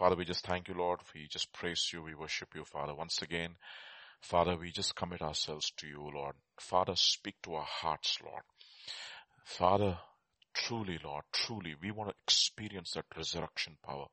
[0.00, 1.00] Father, we just thank you, Lord.
[1.14, 2.02] We just praise you.
[2.02, 2.94] We worship you, Father.
[2.94, 3.56] Once again,
[4.22, 6.36] Father, we just commit ourselves to you, Lord.
[6.58, 8.40] Father, speak to our hearts, Lord.
[9.44, 9.98] Father,
[10.54, 14.06] truly, Lord, truly, we want to experience that resurrection power.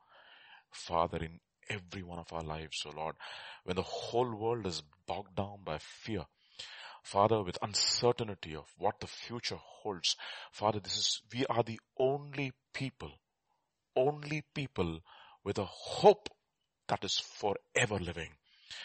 [0.72, 1.40] Father, in
[1.70, 3.16] every one of our lives, oh Lord,
[3.64, 6.26] when the whole world is bogged down by fear,
[7.02, 10.18] Father, with uncertainty of what the future holds,
[10.52, 13.14] Father, this is, we are the only people,
[13.96, 15.00] only people
[15.48, 16.28] with a hope
[16.90, 18.32] that is forever living.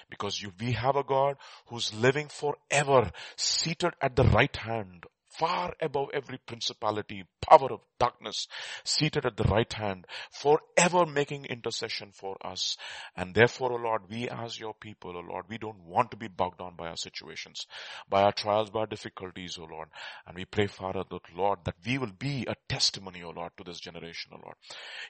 [0.09, 5.05] Because you, we have a God who's living forever, seated at the right hand
[5.38, 8.46] far above every principality, power of darkness,
[8.84, 12.77] seated at the right hand, forever making intercession for us.
[13.16, 16.28] And therefore, O Lord, we as your people, O Lord, we don't want to be
[16.28, 17.66] bogged down by our situations,
[18.08, 19.88] by our trials, by our difficulties, O Lord.
[20.27, 23.64] And we pray, Father, that Lord, that we will be a testimony, O Lord, to
[23.64, 24.56] this generation, O Lord.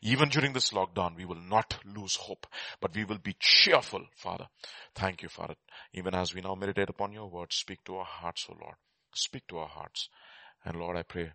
[0.02, 2.46] Even during this lockdown, we will not lose hope,
[2.80, 4.46] but we will be cheerful, Father.
[4.94, 5.54] Thank you, Father.
[5.94, 8.76] Even as we now meditate upon your word, speak to our hearts, O Lord.
[9.14, 10.08] Speak to our hearts.
[10.64, 11.32] And Lord, I pray,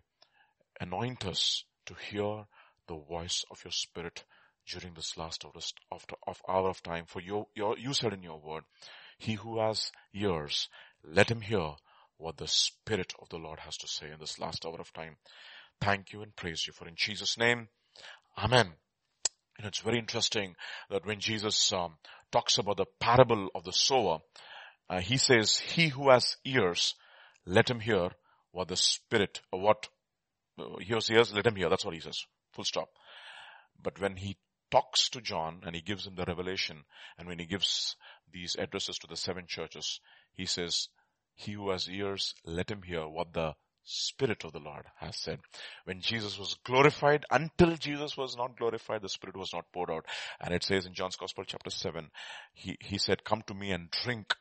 [0.80, 2.44] anoint us to hear
[2.86, 4.24] the voice of your spirit
[4.66, 5.56] during this last of,
[5.90, 7.04] of, of hour of time.
[7.06, 8.64] For your, your, you said in your word,
[9.18, 10.68] he who has ears,
[11.04, 11.72] let him hear
[12.16, 15.16] what the spirit of the Lord has to say in this last hour of time.
[15.80, 17.68] Thank you and praise you for in Jesus name.
[18.36, 18.72] Amen.
[19.56, 20.54] And it's very interesting
[20.90, 21.94] that when Jesus um,
[22.30, 24.18] talks about the parable of the sower,
[24.88, 26.94] uh, he says, he who has ears,
[27.48, 28.10] let him hear
[28.52, 29.88] what the spirit, what
[30.58, 31.68] uh, he hears, let him hear.
[31.68, 32.24] That's what he says.
[32.52, 32.88] Full stop.
[33.82, 34.36] But when he
[34.70, 36.84] talks to John and he gives him the revelation
[37.16, 37.96] and when he gives
[38.32, 40.00] these addresses to the seven churches,
[40.34, 40.88] he says,
[41.34, 43.54] he who has ears, let him hear what the
[43.84, 45.38] Spirit of the Lord has said.
[45.84, 50.04] When Jesus was glorified, until Jesus was not glorified, the Spirit was not poured out.
[50.40, 52.10] And it says in John's Gospel chapter 7,
[52.52, 54.34] he, he said, come to me and drink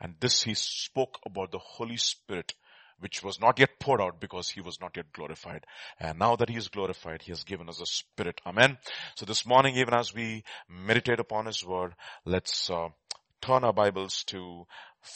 [0.00, 2.54] and this he spoke about the Holy Spirit,
[3.00, 5.64] which was not yet poured out because he was not yet glorified.
[5.98, 8.40] And now that he is glorified, he has given us a spirit.
[8.46, 8.78] Amen.
[9.16, 11.94] So this morning, even as we meditate upon his word,
[12.24, 12.88] let's uh,
[13.40, 14.66] turn our Bibles to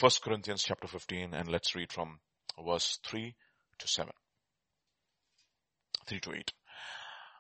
[0.00, 2.18] 1 Corinthians chapter 15 and let's read from
[2.64, 3.34] verse 3
[3.78, 4.12] to 7.
[6.06, 6.52] 3 to 8.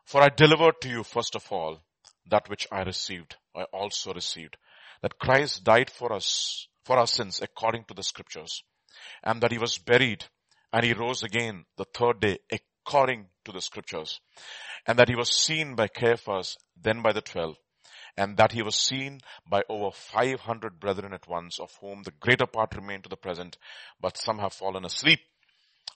[0.04, 1.80] For I delivered to you first of all
[2.28, 4.56] that which I received, I also received,
[5.02, 8.62] that Christ died for us for our sins according to the scriptures
[9.22, 10.24] and that he was buried
[10.72, 14.20] and he rose again the third day according to the scriptures
[14.86, 17.56] and that he was seen by Cephas, then by the twelve
[18.16, 22.46] and that he was seen by over 500 brethren at once of whom the greater
[22.46, 23.56] part remain to the present,
[24.00, 25.20] but some have fallen asleep.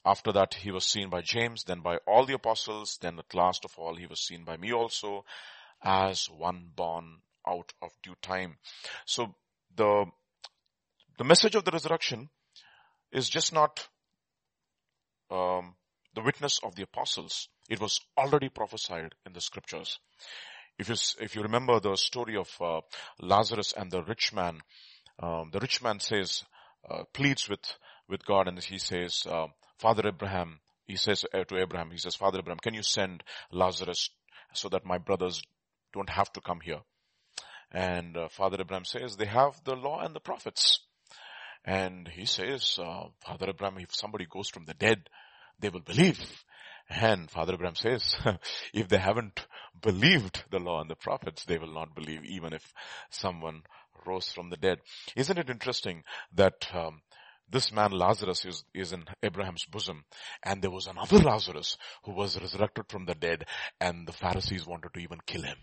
[0.05, 3.65] After that he was seen by James, then by all the apostles, then at last
[3.65, 5.25] of all he was seen by me also
[5.83, 8.57] as one born out of due time.
[9.05, 9.35] So
[9.75, 10.07] the
[11.19, 12.29] the message of the resurrection
[13.13, 13.89] is just not
[15.31, 15.75] um,
[16.15, 17.49] the witness of the apostles.
[17.69, 19.99] It was already prophesied in the scriptures.
[20.79, 22.81] If you, if you remember the story of uh,
[23.21, 24.61] Lazarus and the rich man,
[25.23, 26.45] um, the rich man says,
[26.89, 27.61] uh, pleads with,
[28.09, 29.47] with God and he says, uh,
[29.79, 34.11] Father Abraham, he says uh, to Abraham, he says, Father Abraham, can you send Lazarus
[34.53, 35.43] so that my brothers
[35.93, 36.81] don't have to come here?
[37.73, 40.86] And uh, Father Abraham says, they have the law and the prophets.
[41.67, 45.09] And he says, uh, Father Abraham, if somebody goes from the dead,
[45.59, 46.45] they will believe.
[46.89, 48.17] And Father Abraham says,
[48.73, 49.45] if they haven't
[49.83, 52.73] believed the law and the prophets, they will not believe even if
[53.11, 53.63] someone
[54.07, 54.79] rose from the dead.
[55.17, 57.03] Isn't it interesting that um,
[57.51, 60.05] this man Lazarus is, is in Abraham's bosom
[60.45, 63.45] and there was another Lazarus who was resurrected from the dead
[63.81, 65.57] and the Pharisees wanted to even kill him.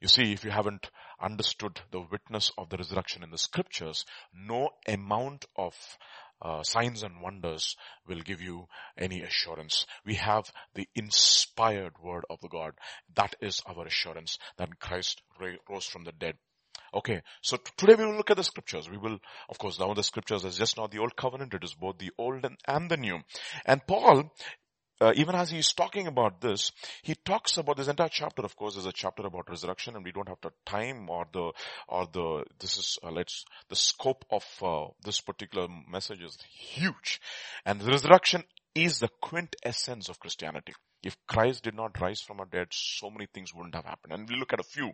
[0.00, 0.90] You see, if you haven't
[1.20, 5.74] understood the witness of the resurrection in the scriptures, no amount of
[6.40, 7.76] uh, signs and wonders
[8.06, 8.66] will give you
[8.96, 9.86] any assurance.
[10.04, 12.74] We have the inspired word of the God.
[13.16, 15.22] That is our assurance that Christ
[15.68, 16.36] rose from the dead.
[16.94, 18.88] Okay, so today we will look at the scriptures.
[18.88, 19.18] We will,
[19.50, 22.12] of course, now the scriptures is just not the old covenant, it is both the
[22.16, 23.18] old and, and the new.
[23.66, 24.32] And Paul
[25.00, 26.72] uh, even as he's talking about this,
[27.02, 30.12] he talks about this entire chapter, of course, is a chapter about resurrection and we
[30.12, 31.52] don't have the time or the,
[31.88, 37.20] or the, this is, uh, let's, the scope of, uh, this particular message is huge.
[37.64, 40.72] And the resurrection is the quintessence of Christianity.
[41.02, 44.12] If Christ did not rise from our dead, so many things wouldn't have happened.
[44.12, 44.92] And we look at a few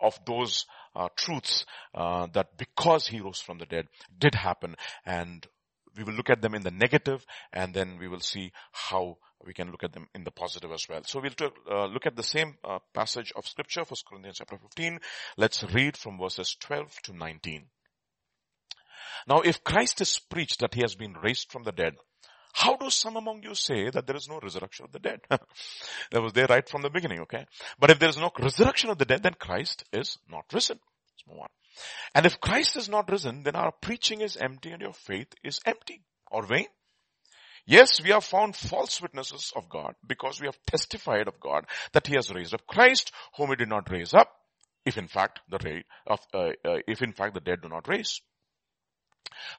[0.00, 1.64] of those uh, truths
[1.94, 3.86] uh, that because he rose from the dead
[4.18, 5.46] did happen and
[5.96, 9.52] we will look at them in the negative and then we will see how we
[9.52, 11.02] can look at them in the positive as well.
[11.04, 14.98] So we'll uh, look at the same uh, passage of scripture, 1 Corinthians chapter 15.
[15.36, 17.66] Let's read from verses 12 to 19.
[19.28, 21.94] Now if Christ is preached that he has been raised from the dead,
[22.54, 25.20] how do some among you say that there is no resurrection of the dead?
[25.28, 27.46] that was there right from the beginning, okay?
[27.80, 30.78] But if there is no resurrection of the dead, then Christ is not risen.
[30.78, 31.48] Let's move on.
[32.14, 35.60] And if Christ is not risen, then our preaching is empty and your faith is
[35.66, 36.66] empty or vain.
[37.66, 42.06] Yes, we have found false witnesses of God because we have testified of God that
[42.06, 44.30] he has raised up Christ whom he did not raise up
[44.84, 47.88] if in fact the ra- of, uh, uh, if in fact the dead do not
[47.88, 48.20] raise.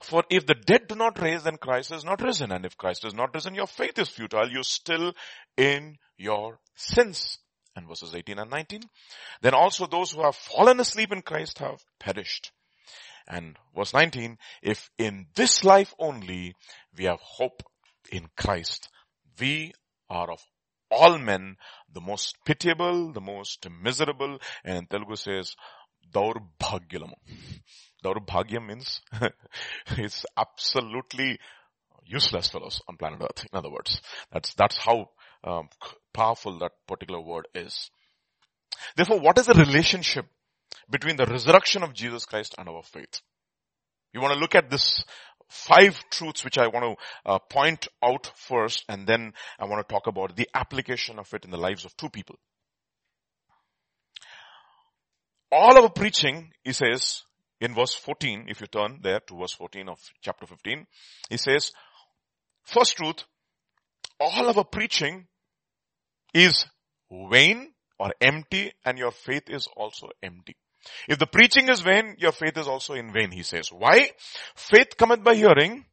[0.01, 2.51] For if the dead do not raise, then Christ is not risen.
[2.51, 4.49] And if Christ is not risen, your faith is futile.
[4.49, 5.13] You're still
[5.57, 7.39] in your sins.
[7.75, 8.81] And verses 18 and 19.
[9.41, 12.51] Then also those who have fallen asleep in Christ have perished.
[13.27, 16.55] And verse 19, if in this life only
[16.97, 17.63] we have hope
[18.11, 18.89] in Christ.
[19.39, 19.73] We
[20.09, 20.41] are of
[20.91, 21.57] all men
[21.91, 25.55] the most pitiable, the most miserable, and Telugu says,
[26.13, 27.15] Daurbhagyalamu.
[28.03, 29.01] Daurbhagya means
[29.97, 31.39] it's absolutely
[32.05, 33.45] useless fellows on planet earth.
[33.51, 34.01] In other words,
[34.31, 35.09] that's, that's how
[35.43, 35.69] um,
[36.15, 37.91] powerful that particular word is.
[38.95, 40.25] Therefore, what is the relationship
[40.89, 43.21] between the resurrection of Jesus Christ and our faith?
[44.13, 45.03] You want to look at this
[45.49, 49.93] five truths which I want to uh, point out first and then I want to
[49.93, 52.37] talk about the application of it in the lives of two people.
[55.51, 57.23] All of our preaching, he says,
[57.61, 60.87] in verse 14, if you turn there to verse 14 of chapter 15,
[61.29, 61.71] he says,
[62.63, 63.23] first truth,
[64.19, 65.27] all our preaching
[66.35, 66.65] is
[67.09, 70.55] vain or empty and your faith is also empty.
[71.07, 73.69] If the preaching is vain, your faith is also in vain, he says.
[73.71, 74.11] Why?
[74.55, 75.85] Faith cometh by hearing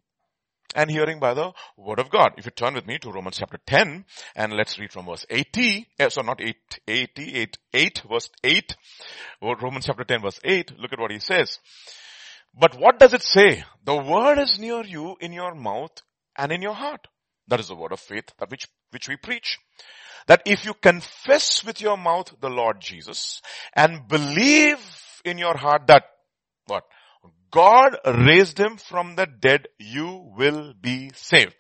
[0.75, 2.33] and hearing by the word of God.
[2.37, 4.05] If you turn with me to Romans chapter 10
[4.35, 6.57] and let's read from verse 80, uh, so not 8,
[6.89, 8.77] 80, 8, 8, verse 8,
[9.41, 11.59] Romans chapter 10 verse 8, look at what he says.
[12.59, 13.65] But what does it say?
[13.85, 16.03] The word is near you in your mouth
[16.37, 17.07] and in your heart.
[17.49, 19.59] That is the word of faith that which, which we preach
[20.27, 23.41] that if you confess with your mouth the Lord Jesus
[23.75, 24.79] and believe
[25.25, 26.05] in your heart that
[26.67, 26.85] what?
[27.51, 31.55] God raised him from the dead, you will be saved.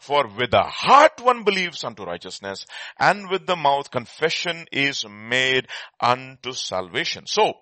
[0.00, 2.66] For with the heart one believes unto righteousness
[2.98, 5.68] and with the mouth confession is made
[6.00, 7.26] unto salvation.
[7.26, 7.54] So,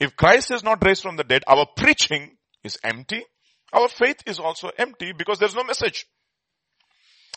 [0.00, 3.24] if Christ is not raised from the dead, our preaching is empty.
[3.72, 6.06] Our faith is also empty because there's no message.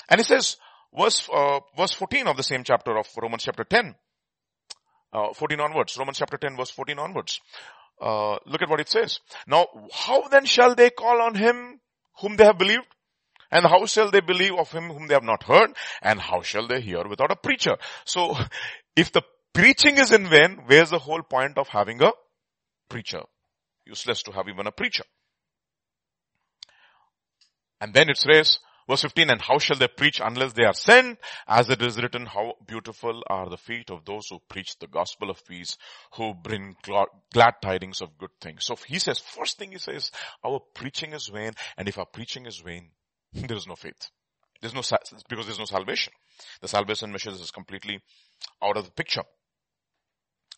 [0.09, 0.57] And he says,
[0.97, 3.95] verse, uh, verse 14 of the same chapter of Romans chapter 10.
[5.13, 5.97] Uh, 14 onwards.
[5.97, 7.39] Romans chapter 10 verse 14 onwards.
[8.01, 9.19] Uh, look at what it says.
[9.47, 11.79] Now, how then shall they call on him
[12.19, 12.87] whom they have believed?
[13.51, 15.71] And how shall they believe of him whom they have not heard?
[16.01, 17.75] And how shall they hear without a preacher?
[18.05, 18.35] So,
[18.95, 19.23] if the
[19.53, 22.11] preaching is in vain, where's the whole point of having a
[22.89, 23.23] preacher?
[23.85, 25.03] Useless to have even a preacher.
[27.81, 31.19] And then it says, Verse 15, and how shall they preach unless they are sent?
[31.47, 35.29] As it is written, how beautiful are the feet of those who preach the gospel
[35.29, 35.77] of peace,
[36.15, 38.65] who bring glad tidings of good things.
[38.65, 40.11] So he says, first thing he says,
[40.43, 42.89] our preaching is vain, and if our preaching is vain,
[43.33, 44.09] there is no faith.
[44.61, 44.81] There's no,
[45.27, 46.13] because there's no salvation.
[46.61, 47.99] The salvation mission is completely
[48.63, 49.23] out of the picture.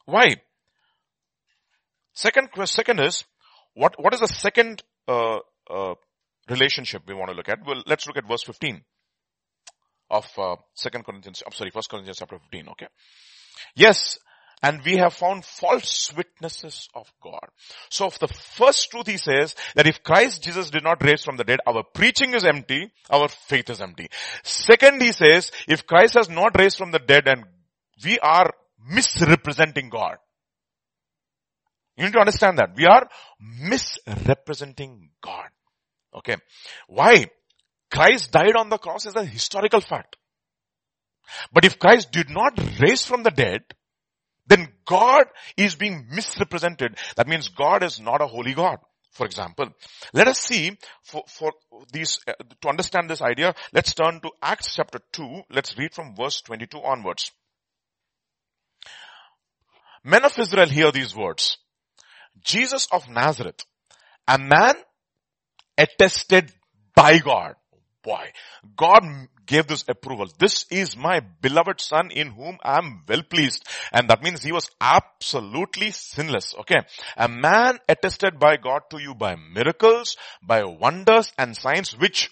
[0.06, 0.36] Why?
[2.14, 3.24] Second, second is,
[3.74, 5.40] what, what is the second, uh,
[5.70, 5.96] uh,
[6.50, 7.66] relationship we want to look at.
[7.66, 8.82] Well, let's look at verse 15
[10.10, 11.44] of uh, Second Corinthians.
[11.46, 12.70] I'm sorry, First Corinthians chapter 15.
[12.70, 12.88] Okay.
[13.76, 14.20] Yes,
[14.64, 17.48] and we have found false witnesses of God.
[17.90, 21.36] So of the first truth he says that if Christ Jesus did not raise from
[21.36, 24.08] the dead, our preaching is empty, our faith is empty.
[24.44, 27.44] Second he says, if Christ has not raised from the dead and
[28.04, 28.52] we are
[28.88, 30.16] misrepresenting God.
[31.98, 32.76] You need to understand that.
[32.76, 33.08] We are
[33.40, 35.50] misrepresenting God.
[36.16, 36.38] Okay.
[36.88, 37.28] Why?
[37.92, 40.16] Christ died on the cross is a historical fact.
[41.52, 43.62] But if Christ did not raise from the dead,
[44.48, 45.26] then God
[45.58, 46.98] is being misrepresented.
[47.16, 48.78] That means God is not a holy God.
[49.12, 49.68] For example,
[50.12, 51.52] let us see for, for
[51.92, 55.44] these, uh, to understand this idea, let's turn to Acts chapter 2.
[55.52, 57.32] Let's read from verse 22 onwards.
[60.04, 61.58] Men of Israel hear these words.
[62.44, 63.64] Jesus of Nazareth,
[64.28, 64.76] a man
[65.78, 66.52] attested
[66.96, 67.56] by God.
[68.04, 68.32] Boy,
[68.76, 69.04] God
[69.46, 70.28] gave this approval.
[70.38, 73.66] This is my beloved son in whom I am well pleased.
[73.92, 76.54] And that means he was absolutely sinless.
[76.60, 76.82] Okay.
[77.18, 82.30] A man attested by God to you by miracles, by wonders and signs which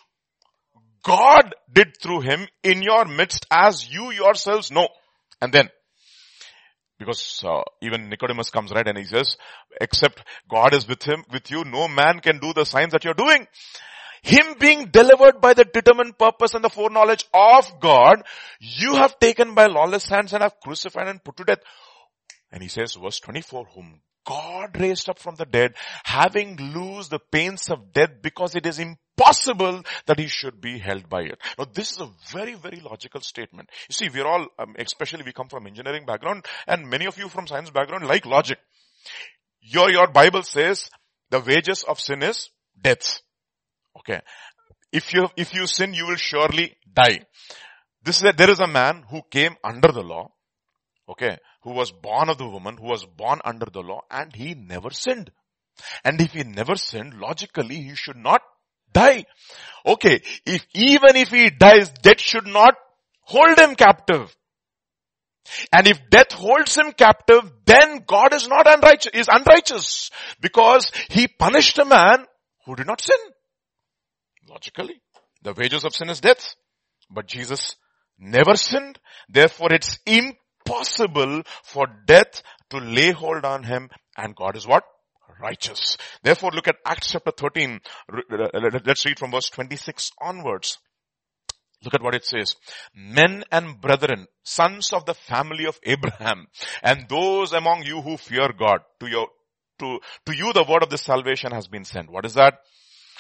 [1.04, 4.90] God did through him in your midst as you yourselves know.
[5.42, 5.70] And then,
[7.02, 9.36] because uh, even Nicodemus comes right and he says,
[9.80, 13.16] except God is with him, with you, no man can do the signs that you're
[13.16, 13.48] doing.
[14.22, 18.22] Him being delivered by the determined purpose and the foreknowledge of God,
[18.60, 21.62] you have taken by lawless hands and have crucified and put to death.
[22.52, 25.74] And he says, verse 24, whom God raised up from the dead,
[26.04, 31.10] having loosed the pains of death because it is impossible that he should be held
[31.10, 31.40] by it.
[31.58, 33.70] Now this is a very, very logical statement.
[33.90, 37.30] You see, we're all, um, especially we come from engineering background and many of you
[37.30, 38.60] from science background like logic.
[39.62, 40.90] Your, your Bible says
[41.30, 42.50] the wages of sin is
[42.80, 43.22] death.
[44.00, 44.22] Okay.
[44.92, 47.22] If you, if you sin, you will surely die.
[48.04, 50.32] This is a, there is a man who came under the law.
[51.10, 54.56] Okay who was born of the woman, who was born under the law, and he
[54.56, 55.32] never sinned.
[56.04, 58.42] And if he never sinned, logically he should not
[58.92, 59.26] die.
[59.86, 62.76] Okay, if even if he dies, death should not
[63.22, 64.36] hold him captive.
[65.72, 71.28] And if death holds him captive, then God is not unrighteous, is unrighteous because he
[71.28, 72.26] punished a man
[72.66, 73.18] who did not sin.
[74.48, 75.02] Logically,
[75.42, 76.56] the wages of sin is death,
[77.10, 77.76] but Jesus
[78.20, 79.00] never sinned.
[79.30, 84.84] Therefore it's impossible impossible for death to lay hold on him and God is what?
[85.40, 85.98] Righteous.
[86.24, 87.80] Therefore look at Acts chapter 13.
[88.86, 90.78] Let's read from verse 26 onwards.
[91.84, 92.56] Look at what it says.
[92.94, 96.48] Men and brethren, sons of the family of Abraham,
[96.84, 99.30] and those among you who fear God, to your,
[99.80, 102.12] to, to you the word of this salvation has been sent.
[102.12, 102.60] What is that?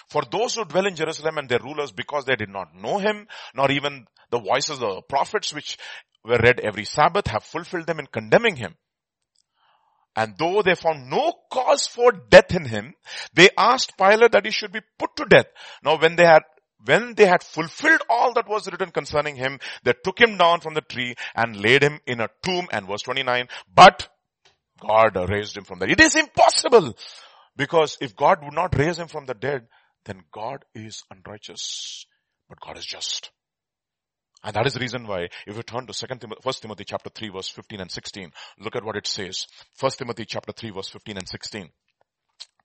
[0.09, 3.27] For those who dwell in Jerusalem and their rulers because they did not know him,
[3.55, 5.77] nor even the voices of the prophets which
[6.23, 8.75] were read every Sabbath have fulfilled them in condemning him.
[10.15, 12.93] And though they found no cause for death in him,
[13.33, 15.45] they asked Pilate that he should be put to death.
[15.83, 16.43] Now when they had
[16.83, 20.73] when they had fulfilled all that was written concerning him, they took him down from
[20.73, 22.67] the tree and laid him in a tomb.
[22.71, 24.09] And verse 29, but
[24.79, 25.99] God raised him from the dead.
[25.99, 26.95] It is impossible
[27.55, 29.67] because if God would not raise him from the dead,
[30.05, 32.05] then God is unrighteous.
[32.49, 33.29] But God is just.
[34.43, 37.09] And that is the reason why, if you turn to Second Timothy, 1 Timothy chapter
[37.09, 39.47] 3 verse 15 and 16, look at what it says.
[39.79, 41.69] 1 Timothy chapter 3 verse 15 and 16.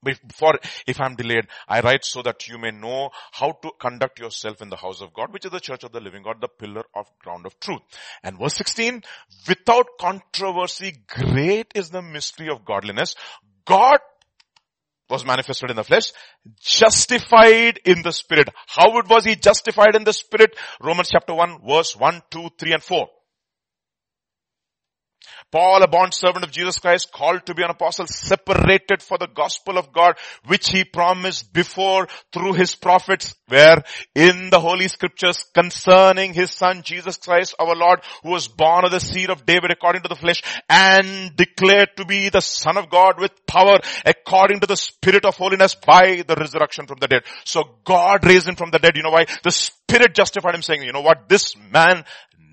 [0.03, 4.61] Before, if I'm delayed, I write so that you may know how to conduct yourself
[4.61, 6.83] in the house of God, which is the church of the living God, the pillar
[6.95, 7.81] of ground of truth.
[8.23, 9.03] And verse 16,
[9.47, 13.15] without controversy, great is the mystery of godliness.
[13.65, 13.99] God
[15.09, 16.11] was manifested in the flesh,
[16.59, 18.49] justified in the spirit.
[18.67, 20.55] How was he justified in the spirit?
[20.81, 23.07] Romans chapter 1 verse 1, 2, 3 and 4.
[25.51, 29.27] Paul, a bond servant of Jesus Christ, called to be an apostle, separated for the
[29.27, 33.83] gospel of God, which he promised before through his prophets, where
[34.13, 38.91] in the holy scriptures concerning his son Jesus Christ our Lord, who was born of
[38.91, 42.89] the seed of David according to the flesh and declared to be the son of
[42.89, 47.23] God with power according to the spirit of holiness by the resurrection from the dead.
[47.45, 48.95] So God raised him from the dead.
[48.95, 49.25] You know why?
[49.43, 51.29] The spirit justified him saying, you know what?
[51.29, 52.03] This man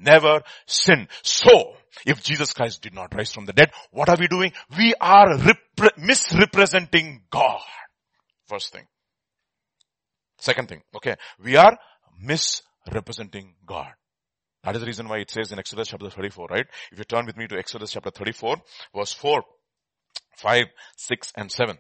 [0.00, 1.09] never sinned.
[1.23, 1.75] So,
[2.06, 4.52] if Jesus Christ did not rise from the dead, what are we doing?
[4.76, 7.60] We are repre- misrepresenting God.
[8.46, 8.86] First thing.
[10.38, 11.76] Second thing, okay, we are
[12.20, 13.92] misrepresenting God.
[14.62, 16.66] That is the reason why it says in Exodus chapter 34, right?
[16.90, 18.56] If you turn with me to Exodus chapter 34,
[18.94, 19.42] verse 4,
[20.36, 20.64] 5,
[20.96, 21.78] 6 and 7.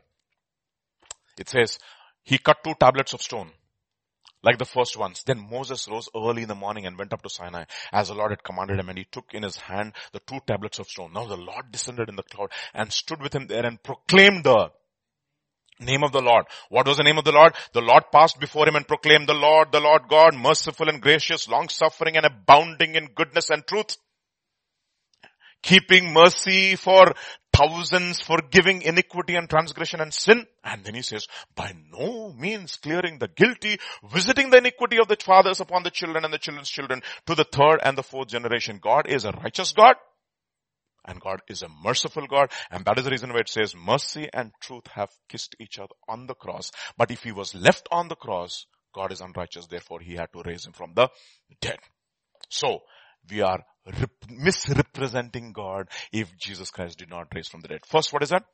[1.38, 1.78] It says,
[2.22, 3.50] he cut two tablets of stone
[4.44, 5.22] like the first ones.
[5.24, 8.30] Then Moses rose early in the morning and went up to Sinai as the Lord
[8.30, 11.12] had commanded him and he took in his hand the two tablets of stone.
[11.12, 14.70] Now the Lord descended in the cloud and stood with him there and proclaimed the
[15.80, 16.44] name of the Lord.
[16.68, 17.54] What was the name of the Lord?
[17.72, 21.48] The Lord passed before him and proclaimed the Lord, the Lord God, merciful and gracious,
[21.48, 23.96] long suffering and abounding in goodness and truth
[25.64, 27.14] keeping mercy for
[27.54, 30.46] thousands, forgiving iniquity and transgression and sin.
[30.62, 33.78] And then he says, by no means clearing the guilty,
[34.12, 37.44] visiting the iniquity of the fathers upon the children and the children's children to the
[37.44, 38.80] third and the fourth generation.
[38.82, 39.96] God is a righteous God.
[41.06, 42.50] And God is a merciful God.
[42.70, 45.94] And that is the reason why it says mercy and truth have kissed each other
[46.08, 46.70] on the cross.
[46.96, 49.66] But if he was left on the cross, God is unrighteous.
[49.66, 51.10] Therefore he had to raise him from the
[51.60, 51.78] dead.
[52.48, 52.80] So
[53.30, 53.60] we are
[54.28, 57.80] misrepresenting God if Jesus Christ did not raise from the dead.
[57.86, 58.44] First, what is that?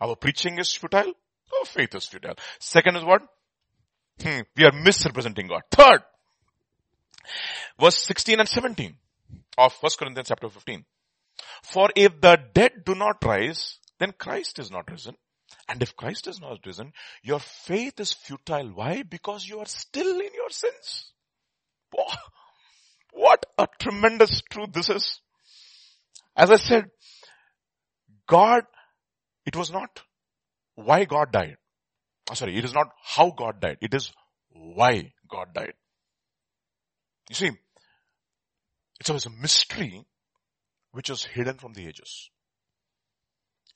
[0.00, 1.12] Our preaching is futile.
[1.58, 2.34] Our faith is futile.
[2.58, 3.22] Second is what?
[4.22, 5.62] Hmm, we are misrepresenting God.
[5.70, 6.02] Third,
[7.80, 8.96] verse 16 and 17
[9.56, 10.84] of 1 Corinthians chapter 15.
[11.62, 15.14] For if the dead do not rise, then Christ is not risen.
[15.68, 18.68] And if Christ is not risen, your faith is futile.
[18.74, 19.02] Why?
[19.02, 21.12] Because you are still in your sins.
[23.18, 25.20] What a tremendous truth this is.
[26.36, 26.84] As I said,
[28.28, 28.62] God,
[29.44, 30.02] it was not
[30.76, 31.56] why God died.
[32.30, 33.78] Oh, sorry, it is not how God died.
[33.80, 34.12] It is
[34.50, 35.72] why God died.
[37.28, 37.50] You see,
[39.00, 40.04] it was a mystery
[40.92, 42.30] which was hidden from the ages.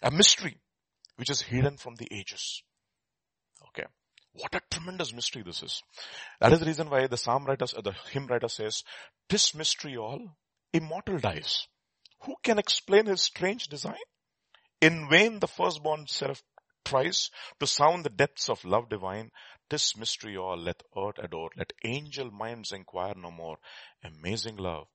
[0.05, 0.57] A mystery
[1.17, 2.63] which is hidden from the ages.
[3.71, 3.89] Okay.
[4.35, 5.83] What a tremendous mystery this is.
[6.41, 8.83] That is the reason why the psalm writer, uh, the hymn writer says,
[9.29, 10.37] this mystery all,
[10.73, 11.67] immortal dies.
[12.23, 13.97] Who can explain his strange design?
[14.81, 16.43] In vain the firstborn seraph
[16.85, 19.31] tries to sound the depths of love divine.
[19.69, 23.59] This mystery all let earth adore, let angel minds inquire no more.
[24.03, 24.87] Amazing love,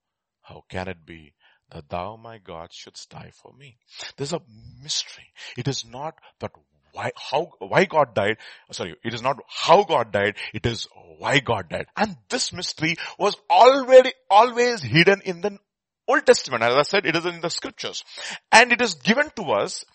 [0.41, 1.33] how can it be
[1.71, 3.77] that thou, my God, shouldst die for me?
[4.17, 4.41] There's a
[4.81, 5.31] mystery.
[5.57, 6.51] It is not that
[6.93, 8.37] why, how, why God died.
[8.71, 10.35] Sorry, it is not how God died.
[10.53, 11.87] It is why God died.
[11.95, 15.57] And this mystery was already, always hidden in the
[16.07, 16.63] Old Testament.
[16.63, 18.03] As I said, it is in the scriptures.
[18.51, 19.85] And it is given to us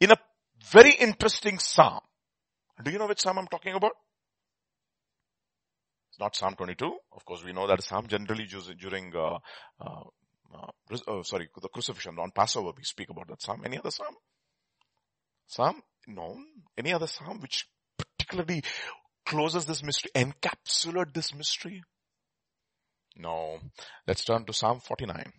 [0.00, 0.16] in a
[0.70, 2.00] very interesting psalm.
[2.82, 3.92] Do you know which psalm I'm talking about?
[6.10, 6.94] It's not Psalm 22.
[7.12, 9.38] Of course, we know that Psalm generally used during, uh,
[9.80, 10.02] uh,
[10.54, 12.72] uh, oh, sorry, the crucifixion on Passover.
[12.76, 13.62] We speak about that Psalm.
[13.64, 14.14] Any other Psalm?
[15.46, 15.82] Psalm?
[16.06, 16.36] No.
[16.76, 17.66] Any other Psalm which
[17.98, 18.62] particularly
[19.26, 21.82] closes this mystery, encapsulate this mystery?
[23.16, 23.58] No.
[24.06, 25.32] Let's turn to Psalm 49.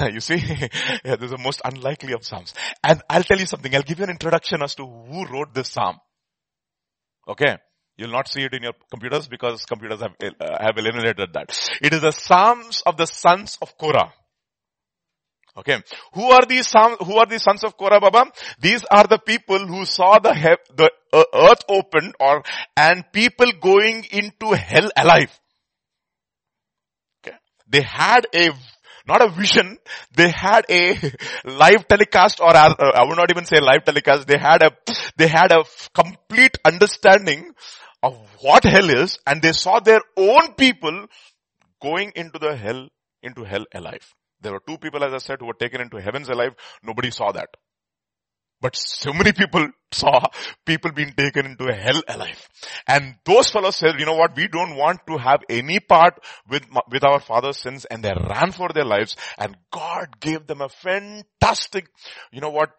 [0.12, 0.36] you see,
[1.04, 2.54] yeah, this is the most unlikely of Psalms.
[2.82, 3.74] And I'll tell you something.
[3.74, 5.98] I'll give you an introduction as to who wrote this Psalm.
[7.28, 7.56] Okay.
[7.96, 11.58] You'll not see it in your computers because computers have, uh, have eliminated that.
[11.80, 14.12] It is the Psalms of the sons of Korah.
[15.56, 15.78] Okay.
[16.12, 18.30] Who are these who are these sons of Korah Baba?
[18.60, 22.42] These are the people who saw the, he- the uh, earth opened or,
[22.76, 25.32] and people going into hell alive.
[27.26, 27.36] Okay.
[27.68, 28.50] They had a
[29.06, 29.78] not a vision.
[30.14, 30.98] They had a
[31.44, 34.26] live telecast or uh, I would not even say live telecast.
[34.26, 34.72] They had a,
[35.16, 37.52] they had a complete understanding
[38.02, 41.06] of what hell is and they saw their own people
[41.80, 42.88] going into the hell,
[43.22, 44.12] into hell alive.
[44.46, 46.54] There were two people, as I said, who were taken into heavens alive.
[46.80, 47.48] Nobody saw that.
[48.60, 50.20] But so many people saw
[50.64, 52.48] people being taken into hell alive.
[52.86, 56.62] And those fellows said, you know what, we don't want to have any part with,
[56.92, 60.68] with our father's sins and they ran for their lives and God gave them a
[60.68, 61.88] fantastic,
[62.30, 62.70] you know what,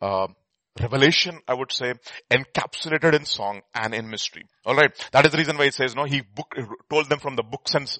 [0.00, 0.28] uh,
[0.78, 1.94] revelation, I would say,
[2.30, 4.44] encapsulated in song and in mystery.
[4.64, 4.92] Alright.
[5.12, 6.54] That is the reason why it says, no, he book,
[6.88, 7.90] told them from the books and,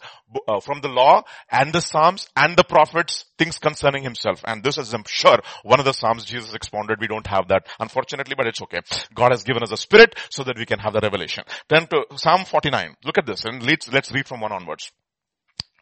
[0.47, 4.43] uh, from the law and the Psalms and the prophets things concerning himself.
[4.45, 7.01] And this is, I'm sure, one of the Psalms Jesus expounded.
[7.01, 8.81] We don't have that, unfortunately, but it's okay.
[9.15, 11.45] God has given us a spirit so that we can have the revelation.
[11.69, 12.97] Then to Psalm 49.
[13.05, 14.93] Look at this and let's, let's read from one onwards.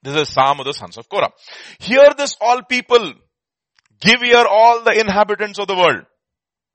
[0.03, 1.33] This is a Psalm of the sons of Korah.
[1.81, 3.15] Hear this all people.
[4.01, 6.05] Give ear all the inhabitants of the world.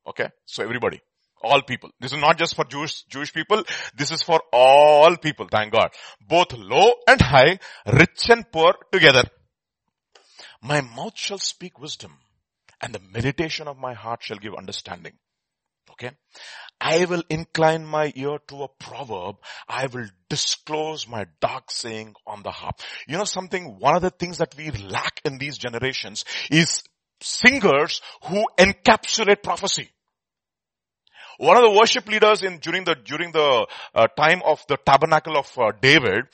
[0.08, 0.30] Okay.
[0.46, 1.02] So everybody.
[1.42, 1.90] All people.
[2.00, 3.64] This is not just for Jewish, Jewish people.
[3.96, 5.48] This is for all people.
[5.52, 5.90] Thank God.
[6.26, 9.24] Both low and high, rich and poor together.
[10.62, 12.18] My mouth shall speak wisdom
[12.80, 15.14] and the meditation of my heart shall give understanding.
[15.92, 16.12] Okay.
[16.82, 19.36] I will incline my ear to a proverb.
[19.70, 22.76] I will disclose my dark saying on the harp.
[23.08, 23.80] You know something?
[23.80, 26.84] One of the things that we lack in these generations is
[27.24, 29.90] singers who encapsulate prophecy.
[31.38, 35.38] One of the worship leaders in during the during the uh, time of the tabernacle
[35.38, 36.26] of uh, David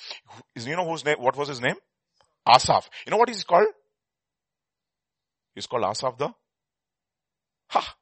[0.56, 1.18] is you know whose name?
[1.20, 1.76] What was his name?
[2.48, 2.90] Asaph.
[3.06, 3.68] You know what he's called?
[5.56, 6.30] He's called Asaph the.
[7.70, 7.96] Ha.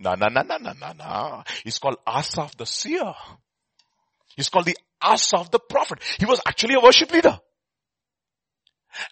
[0.00, 1.42] No, no, no, no, no, no, no.
[1.62, 3.14] He's called Asaph the seer.
[4.36, 6.00] He's called the Asaph the prophet.
[6.18, 7.38] He was actually a worship leader.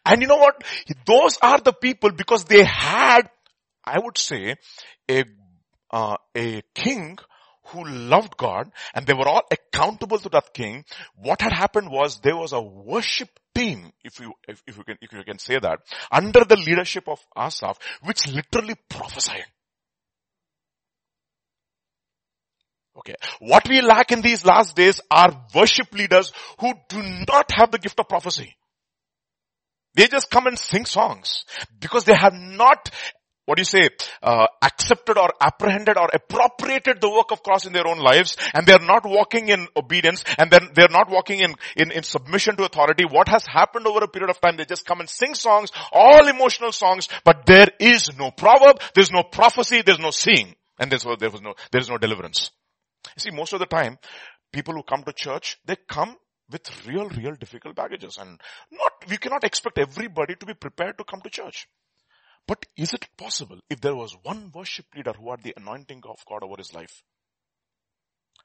[0.05, 0.62] And you know what?
[1.07, 3.23] Those are the people because they had,
[3.85, 4.57] I would say,
[5.11, 5.25] a
[5.90, 7.18] uh, a king
[7.66, 10.85] who loved God and they were all accountable to that king.
[11.16, 14.97] What had happened was there was a worship team, if you, if, if you can,
[15.01, 19.45] if you can say that, under the leadership of Asaph, which literally prophesied.
[22.97, 23.14] Okay.
[23.40, 27.79] What we lack in these last days are worship leaders who do not have the
[27.79, 28.55] gift of prophecy.
[29.95, 31.45] They just come and sing songs
[31.81, 32.91] because they have not
[33.45, 33.89] what do you say,
[34.23, 38.65] uh, accepted or apprehended or appropriated the work of cross in their own lives and
[38.67, 42.65] they're not walking in obedience and then they're not walking in, in, in submission to
[42.65, 43.05] authority.
[43.05, 46.29] What has happened over a period of time, they just come and sing songs, all
[46.29, 51.05] emotional songs, but there is no proverb, there's no prophecy, there's no seeing, and there's,
[51.19, 52.53] there was no, there is no deliverance.
[53.17, 53.99] You see, most of the time,
[54.53, 56.17] people who come to church, they come
[56.53, 61.05] with real, real difficult baggages and not, we cannot expect everybody to be prepared to
[61.05, 61.67] come to church.
[62.47, 66.25] But is it possible if there was one worship leader who had the anointing of
[66.29, 67.03] God over his life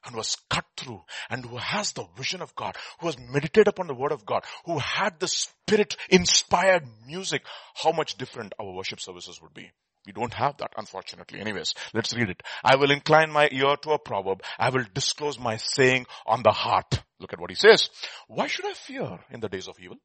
[0.04, 3.88] and was cut through and who has the vision of God, who has meditated upon
[3.88, 7.42] the word of God, who had the spirit inspired music,
[7.74, 9.70] how much different our worship services would be.
[10.08, 11.38] We don't have that, unfortunately.
[11.38, 12.42] Anyways, let's read it.
[12.64, 14.40] I will incline my ear to a proverb.
[14.58, 17.02] I will disclose my saying on the heart.
[17.20, 17.90] Look at what he says.
[18.26, 19.98] Why should I fear in the days of evil?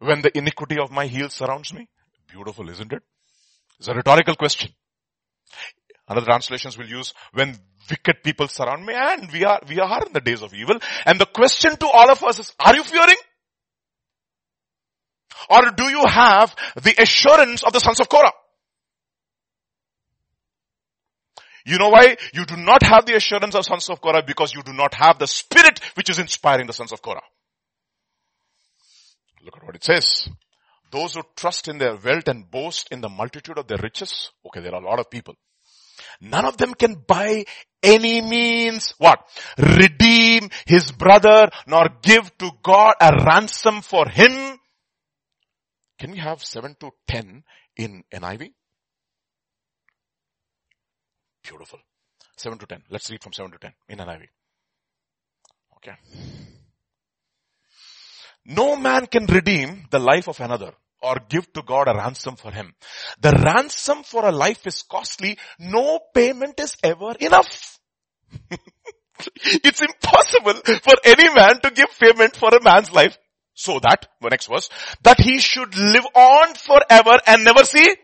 [0.00, 1.88] When the iniquity of my heel surrounds me?
[2.32, 3.02] Beautiful, isn't it?
[3.78, 4.72] It's a rhetorical question.
[6.08, 7.56] Another translations will use when
[7.88, 10.80] wicked people surround me and we are, we are in the days of evil.
[11.06, 13.18] And the question to all of us is, are you fearing?
[15.48, 18.32] Or do you have the assurance of the sons of Korah?
[21.68, 22.16] You know why?
[22.32, 25.18] You do not have the assurance of sons of Korah because you do not have
[25.18, 27.22] the spirit which is inspiring the sons of Korah.
[29.44, 30.30] Look at what it says.
[30.90, 34.30] Those who trust in their wealth and boast in the multitude of their riches.
[34.46, 35.34] Okay, there are a lot of people.
[36.22, 37.44] None of them can by
[37.82, 39.20] any means what?
[39.58, 44.58] Redeem his brother nor give to God a ransom for him.
[45.98, 47.42] Can we have 7 to 10
[47.76, 48.52] in NIV?
[51.48, 51.78] Beautiful.
[52.36, 52.82] 7 to 10.
[52.90, 54.26] Let's read from 7 to 10 in NIV.
[55.76, 55.96] Okay.
[58.44, 62.50] No man can redeem the life of another or give to God a ransom for
[62.50, 62.74] him.
[63.20, 65.38] The ransom for a life is costly.
[65.58, 67.78] No payment is ever enough.
[69.44, 73.16] it's impossible for any man to give payment for a man's life
[73.54, 74.68] so that, the next verse,
[75.02, 77.96] that he should live on forever and never see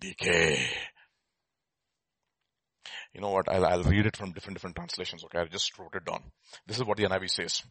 [0.00, 0.58] decay.
[3.18, 3.48] You know what?
[3.48, 5.24] I'll, I'll read it from different, different translations.
[5.24, 5.40] Okay.
[5.40, 6.22] I just wrote it down.
[6.68, 7.64] This is what the NIV says.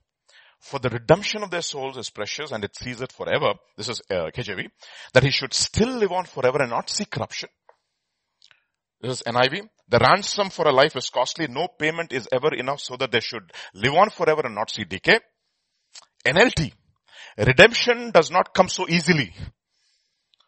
[0.60, 3.54] For the redemption of their souls is precious and it sees it forever.
[3.78, 4.68] This is uh, KJV.
[5.14, 7.48] That he should still live on forever and not see corruption.
[9.00, 9.70] This is NIV.
[9.88, 11.48] The ransom for a life is costly.
[11.48, 14.84] No payment is ever enough so that they should live on forever and not see
[14.84, 15.20] decay.
[16.26, 16.74] NLT.
[17.38, 19.34] Redemption does not come so easily.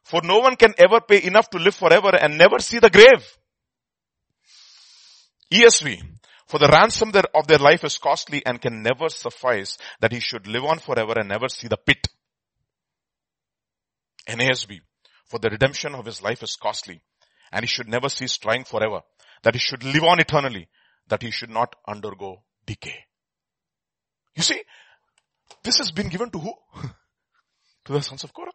[0.04, 3.39] For no one can ever pay enough to live forever and never see the grave.
[5.52, 6.02] ESV,
[6.48, 10.48] for the ransom of their life is costly and can never suffice that he should
[10.48, 12.08] live on forever and never see the pit.
[14.28, 14.80] NASB,
[15.26, 17.02] for the redemption of his life is costly
[17.52, 19.02] and he should never cease trying forever,
[19.44, 20.68] that he should live on eternally,
[21.08, 23.06] that he should not undergo decay.
[24.36, 24.62] You see,
[25.64, 26.54] this has been given to who?
[27.86, 28.52] to the sons of Korah.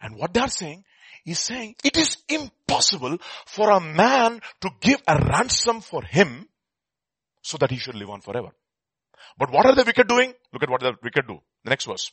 [0.00, 0.84] And what they are saying
[1.26, 6.48] He's saying it is impossible for a man to give a ransom for him
[7.42, 8.50] so that he should live on forever.
[9.36, 10.32] But what are the wicked doing?
[10.52, 11.40] Look at what the wicked do.
[11.64, 12.12] The next verse.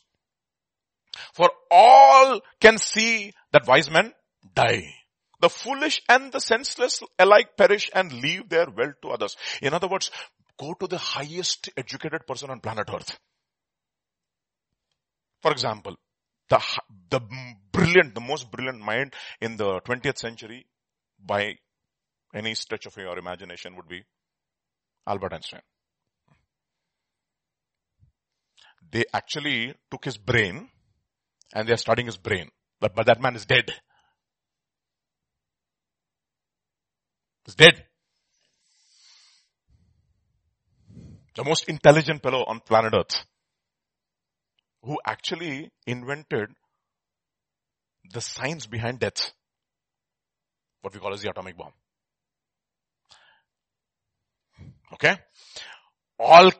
[1.32, 4.12] For all can see that wise men
[4.52, 4.92] die.
[5.40, 9.36] The foolish and the senseless alike perish and leave their wealth to others.
[9.62, 10.10] In other words,
[10.58, 13.16] go to the highest educated person on planet earth.
[15.40, 15.94] For example,
[16.48, 16.60] the,
[17.10, 17.20] the
[17.72, 20.66] brilliant, the most brilliant mind in the 20th century
[21.24, 21.56] by
[22.34, 24.02] any stretch of your imagination would be
[25.06, 25.60] Albert Einstein.
[28.90, 30.68] They actually took his brain
[31.54, 32.50] and they are studying his brain.
[32.80, 33.72] But, but that man is dead.
[37.44, 37.84] He's dead.
[41.34, 43.24] The most intelligent fellow on planet earth
[44.84, 46.50] who actually invented
[48.12, 49.32] the science behind death.
[50.82, 51.72] What we call as the atomic bomb.
[54.92, 55.16] Okay?
[56.18, 56.50] All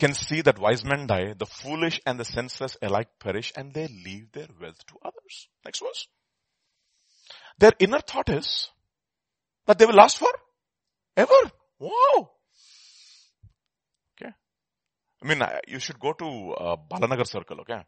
[0.00, 3.86] can see that wise men die, the foolish and the senseless alike perish and they
[3.86, 5.48] leave their wealth to others.
[5.64, 6.08] Next verse.
[7.58, 8.70] Their inner thought is
[9.66, 10.32] that they will last for
[11.16, 11.50] ever.
[11.78, 12.30] Wow.
[15.22, 17.82] I mean, you should go to uh, Balanagar Circle, okay?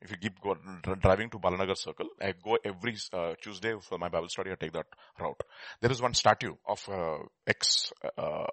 [0.00, 0.56] If you keep go,
[1.00, 4.72] driving to Balanagar Circle, I go every uh, Tuesday for my Bible study, I take
[4.72, 4.86] that
[5.20, 5.42] route.
[5.80, 8.46] There is one statue of uh, ex uh,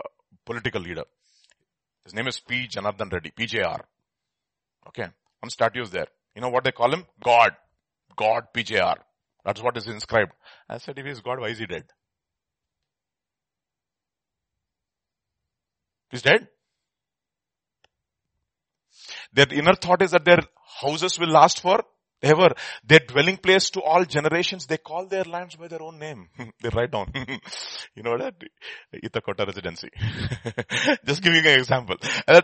[0.45, 1.05] political leader.
[2.03, 2.67] His name is P.
[2.67, 3.81] Janardhan Reddy, PJR.
[4.87, 5.07] Okay,
[5.39, 6.07] one statue is there.
[6.35, 7.05] You know what they call him?
[7.23, 7.51] God.
[8.15, 8.95] God PJR.
[9.45, 10.33] That's what is inscribed.
[10.67, 11.85] I said, if he's God, why is he dead?
[16.09, 16.47] He's dead.
[19.37, 20.39] Their inner thought is that their
[20.81, 21.83] houses will last for
[22.23, 24.65] ever their dwelling place to all generations.
[24.65, 26.29] They call their lands by their own name.
[26.61, 27.11] they write down.
[27.95, 28.33] you know that?
[28.91, 29.89] Itakota residency.
[31.05, 31.97] Just giving you an example.
[32.27, 32.41] Uh,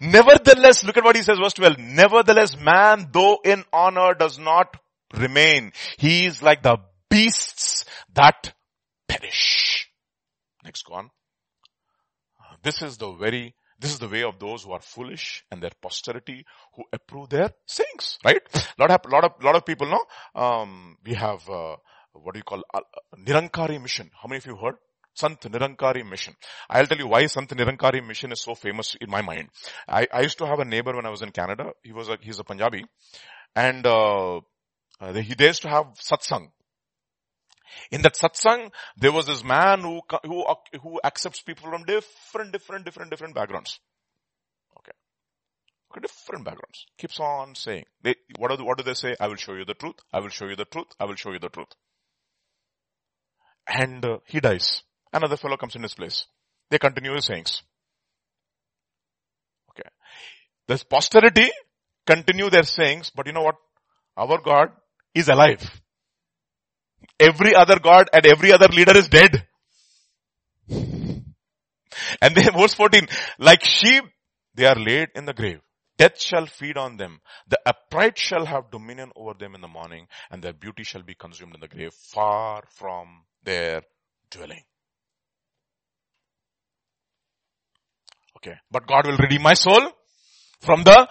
[0.00, 1.78] nevertheless, look at what he says verse 12.
[1.78, 4.76] Nevertheless, man though in honor does not
[5.14, 5.72] remain.
[5.96, 7.84] He is like the beasts
[8.14, 8.52] that
[9.06, 9.88] perish.
[10.64, 11.10] Next one.
[12.64, 15.72] This is the very this is the way of those who are foolish and their
[15.80, 18.40] posterity who approve their sayings, right?
[18.78, 21.76] Lot of, lot of, lot of people know, um, we have, uh,
[22.12, 22.80] what do you call, uh,
[23.18, 24.10] Nirankari mission.
[24.20, 24.76] How many of you heard?
[25.14, 26.34] Sant Nirankari mission.
[26.68, 29.48] I'll tell you why Sant Nirankari mission is so famous in my mind.
[29.88, 31.72] I, I used to have a neighbor when I was in Canada.
[31.82, 32.84] He was a, he's a Punjabi
[33.54, 34.40] and, uh,
[34.98, 36.48] uh, he, they used to have satsang.
[37.90, 40.44] In that satsang, there was this man who, who,
[40.82, 43.78] who accepts people from different, different, different, different backgrounds.
[44.78, 44.92] Okay.
[46.00, 46.86] Different backgrounds.
[46.98, 47.84] Keeps on saying.
[48.02, 49.16] They, what, do, what do they say?
[49.18, 49.96] I will show you the truth.
[50.12, 50.88] I will show you the truth.
[51.00, 51.68] I will show you the truth.
[53.68, 54.82] And uh, he dies.
[55.12, 56.26] Another fellow comes in his place.
[56.70, 57.62] They continue his sayings.
[59.70, 59.88] Okay.
[60.68, 61.50] This posterity
[62.06, 63.56] continue their sayings, but you know what?
[64.16, 64.70] Our God
[65.14, 65.62] is alive.
[67.18, 69.46] Every other God and every other leader is dead.
[72.20, 74.04] And then verse 14, like sheep,
[74.54, 75.60] they are laid in the grave.
[75.98, 77.20] Death shall feed on them.
[77.48, 81.14] The upright shall have dominion over them in the morning and their beauty shall be
[81.14, 83.82] consumed in the grave far from their
[84.30, 84.62] dwelling.
[88.36, 88.56] Okay.
[88.70, 89.90] But God will redeem my soul
[90.60, 91.08] from the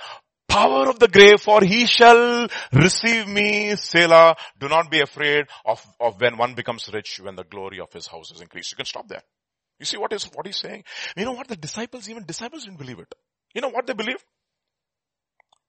[0.56, 4.36] power of the grave, for he shall receive me, Selah.
[4.60, 8.08] Do not be afraid of, of when one becomes rich, when the glory of his
[8.08, 8.72] house is increased.
[8.72, 9.24] You can stop there.
[9.80, 10.84] You see what is, what he's saying?
[11.18, 11.48] You know what?
[11.48, 13.14] The disciples, even disciples didn't believe it.
[13.54, 14.24] You know what they believe?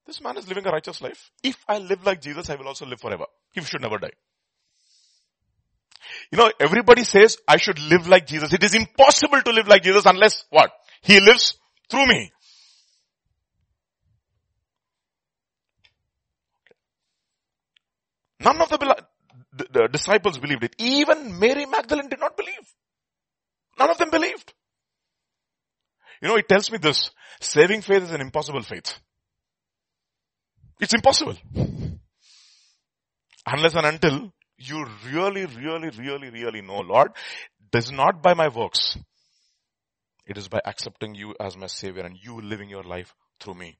[0.06, 1.32] This man is living a righteous life.
[1.42, 3.26] If I live like Jesus, I will also live forever.
[3.52, 4.12] He should never die.
[6.30, 8.52] You know, everybody says I should live like Jesus.
[8.52, 10.70] It is impossible to live like Jesus unless what?
[11.02, 11.58] He lives
[11.90, 12.30] through me.
[18.46, 19.06] None of the,
[19.72, 20.76] the disciples believed it.
[20.78, 22.74] Even Mary Magdalene did not believe.
[23.78, 24.54] None of them believed.
[26.22, 27.10] You know, it tells me this.
[27.40, 29.00] Saving faith is an impossible faith.
[30.80, 31.34] It's impossible.
[33.46, 37.10] Unless and until you really, really, really, really know, Lord,
[37.72, 38.96] this is not by my works.
[40.24, 43.78] It is by accepting you as my savior and you living your life through me.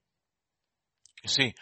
[1.22, 1.54] You see,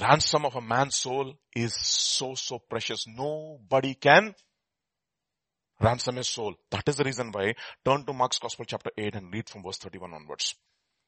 [0.00, 3.06] ransom of a man's soul is so, so precious.
[3.06, 4.34] Nobody can
[5.80, 6.54] ransom his soul.
[6.70, 9.78] That is the reason why turn to Mark's Gospel chapter 8 and read from verse
[9.78, 10.54] 31 onwards.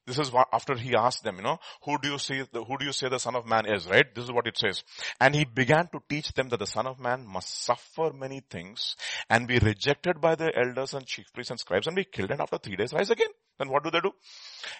[0.05, 2.85] This is what, after he asked them, you know, who do you say, who do
[2.85, 4.05] you say the son of man is, right?
[4.15, 4.81] This is what it says.
[5.19, 8.95] And he began to teach them that the son of man must suffer many things
[9.29, 12.39] and be rejected by the elders and chief priests and scribes and be killed and
[12.39, 13.27] after three days rise again.
[13.59, 14.11] Then what do they do?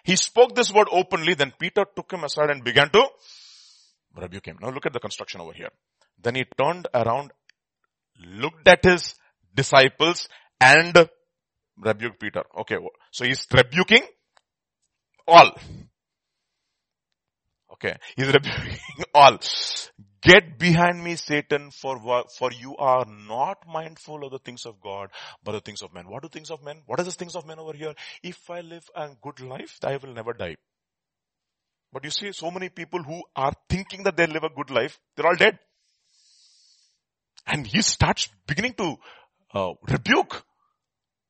[0.05, 3.05] He spoke this word openly, then Peter took him aside and began to
[4.21, 4.57] rebuke him.
[4.61, 5.69] Now look at the construction over here.
[6.21, 7.31] Then he turned around,
[8.19, 9.15] looked at his
[9.53, 10.27] disciples
[10.59, 11.09] and
[11.77, 12.43] rebuked Peter.
[12.59, 12.77] Okay,
[13.11, 14.03] so he's rebuking
[15.27, 15.51] all.
[17.73, 18.79] Okay, he's rebuking
[19.13, 19.37] all.
[20.21, 21.99] Get behind me, Satan, for,
[22.37, 25.09] for you are not mindful of the things of God,
[25.43, 26.09] but the things of men.
[26.09, 26.81] What do things of men?
[26.85, 27.93] What are the things of men over here?
[28.23, 30.55] If I live a good life, I will never die.
[31.93, 34.99] But you see so many people who are thinking that they live a good life,
[35.15, 35.57] they're all dead.
[37.45, 38.97] And he starts beginning to
[39.53, 40.43] uh, rebuke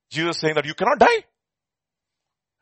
[0.10, 1.24] Jesus saying that you cannot die.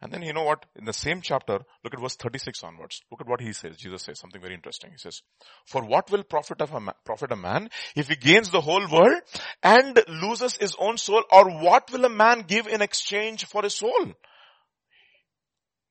[0.01, 0.65] And then you know what?
[0.75, 3.01] In the same chapter, look at verse 36 onwards.
[3.09, 3.77] Look at what he says.
[3.77, 4.91] Jesus says something very interesting.
[4.91, 5.21] He says,
[5.65, 8.85] for what will profit of a man, profit a man if he gains the whole
[8.91, 9.21] world
[9.63, 11.23] and loses his own soul?
[11.31, 14.13] Or what will a man give in exchange for his soul?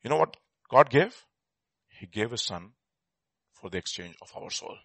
[0.02, 0.36] You know what
[0.70, 1.16] God gave?
[2.04, 2.72] He gave his son
[3.54, 4.76] for the exchange of our soul.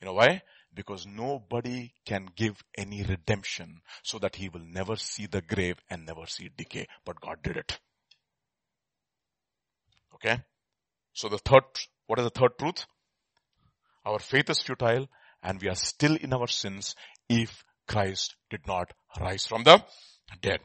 [0.00, 0.42] You know why?
[0.72, 6.06] Because nobody can give any redemption so that he will never see the grave and
[6.06, 6.86] never see decay.
[7.04, 7.80] But God did it.
[10.14, 10.38] Okay?
[11.12, 11.64] So the third,
[12.06, 12.86] what is the third truth?
[14.04, 15.08] Our faith is futile
[15.42, 16.94] and we are still in our sins
[17.28, 19.82] if Christ did not rise from the
[20.40, 20.60] dead.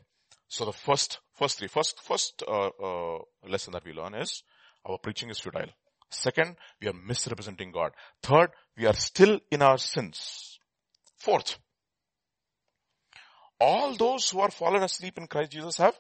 [0.48, 3.18] So the first, first three, first, first, uh, uh,
[3.50, 4.44] lesson that we learn is
[4.86, 5.70] our preaching is futile.
[6.10, 7.91] Second, we are misrepresenting God.
[8.22, 10.60] Third, we are still in our sins.
[11.17, 11.58] Fourth,
[13.60, 15.98] all those who are fallen asleep in Christ Jesus have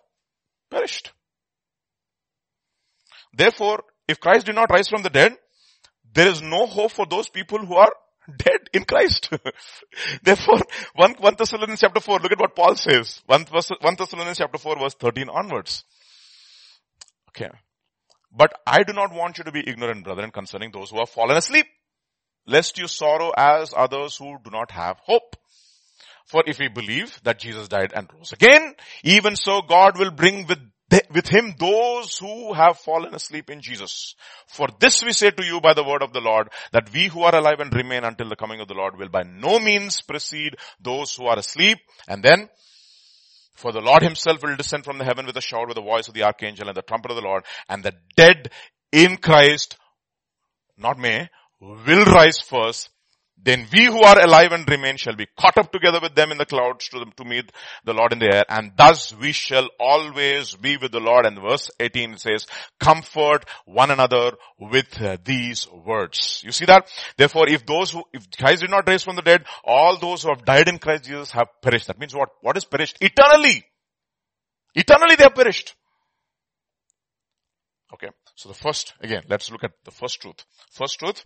[0.69, 1.11] perished.
[3.33, 5.37] Therefore, if Christ did not rise from the dead,
[6.13, 7.91] there is no hope for those people who are
[8.37, 9.29] dead in Christ.
[10.23, 10.59] Therefore,
[10.95, 13.21] 1, 1 Thessalonians chapter 4, look at what Paul says.
[13.27, 15.85] 1, 1 Thessalonians chapter 4 verse 13 onwards.
[17.29, 17.49] Okay.
[18.31, 21.37] But I do not want you to be ignorant, brethren, concerning those who have fallen
[21.37, 21.65] asleep,
[22.47, 25.35] lest you sorrow as others who do not have hope.
[26.25, 30.47] For if we believe that Jesus died and rose again, even so God will bring
[30.47, 30.59] with
[31.13, 34.15] with him those who have fallen asleep in Jesus.
[34.47, 37.23] For this we say to you by the word of the Lord, that we who
[37.23, 40.55] are alive and remain until the coming of the Lord will by no means precede
[40.81, 41.77] those who are asleep.
[42.07, 42.49] And then,
[43.53, 46.07] for the Lord himself will descend from the heaven with a shout with the voice
[46.07, 48.51] of the archangel and the trumpet of the Lord, and the dead
[48.91, 49.77] in Christ,
[50.77, 52.89] not may, will rise first.
[53.43, 56.37] Then we who are alive and remain shall be caught up together with them in
[56.37, 57.51] the clouds to, the, to meet
[57.83, 58.43] the Lord in the air.
[58.47, 61.25] And thus we shall always be with the Lord.
[61.25, 62.45] And verse 18 says,
[62.79, 66.43] comfort one another with these words.
[66.45, 66.87] You see that?
[67.17, 70.29] Therefore, if those who, if Christ did not raise from the dead, all those who
[70.29, 71.87] have died in Christ Jesus have perished.
[71.87, 72.29] That means what?
[72.41, 72.97] What is perished?
[73.01, 73.65] Eternally.
[74.75, 75.75] Eternally they have perished.
[77.91, 78.09] Okay.
[78.35, 80.45] So the first, again, let's look at the first truth.
[80.69, 81.25] First truth,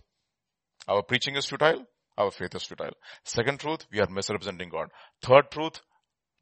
[0.88, 2.96] our preaching is futile our faith is futile.
[3.24, 4.88] Second truth, we are misrepresenting God.
[5.22, 5.80] Third truth,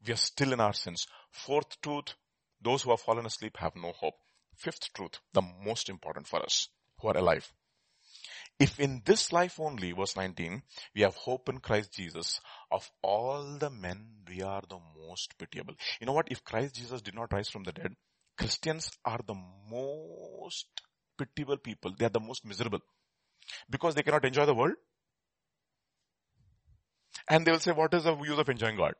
[0.05, 1.07] we are still in our sins.
[1.31, 2.13] Fourth truth,
[2.61, 4.15] those who have fallen asleep have no hope.
[4.55, 7.51] Fifth truth, the most important for us who are alive.
[8.57, 10.61] If in this life only, verse 19,
[10.95, 12.39] we have hope in Christ Jesus,
[12.71, 15.73] of all the men, we are the most pitiable.
[15.99, 16.31] You know what?
[16.31, 17.93] If Christ Jesus did not rise from the dead,
[18.37, 19.35] Christians are the
[19.69, 20.67] most
[21.17, 21.93] pitiable people.
[21.97, 22.79] They are the most miserable.
[23.69, 24.75] Because they cannot enjoy the world.
[27.27, 28.93] And they will say, what is the use of enjoying God?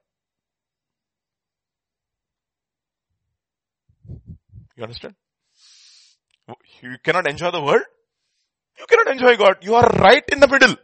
[4.75, 5.15] You understand?
[6.81, 7.83] You cannot enjoy the world.
[8.79, 9.57] You cannot enjoy God.
[9.61, 10.75] You are right in the middle.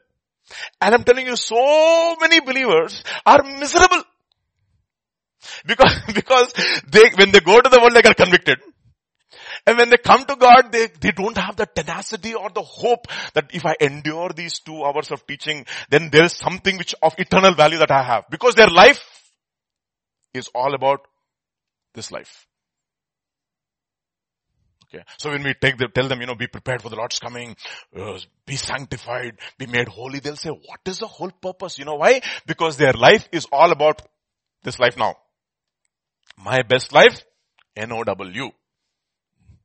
[0.79, 4.03] And I'm telling you, so many believers are miserable.
[5.65, 6.53] Because, because
[6.87, 8.59] they, when they go to the world, they get convicted.
[9.65, 13.07] And when they come to God, they, they don't have the tenacity or the hope
[13.33, 17.13] that if I endure these two hours of teaching, then there is something which of
[17.17, 18.25] eternal value that I have.
[18.29, 19.03] Because their life
[20.33, 21.01] is all about
[21.93, 22.47] this life.
[24.93, 25.03] Okay.
[25.17, 27.55] So when we take them, tell them, you know, be prepared for the Lord's coming,
[27.97, 31.79] uh, be sanctified, be made holy, they'll say, what is the whole purpose?
[31.79, 32.21] You know why?
[32.45, 34.01] Because their life is all about
[34.63, 35.15] this life now.
[36.37, 37.23] My best life,
[37.75, 38.51] N-O-W.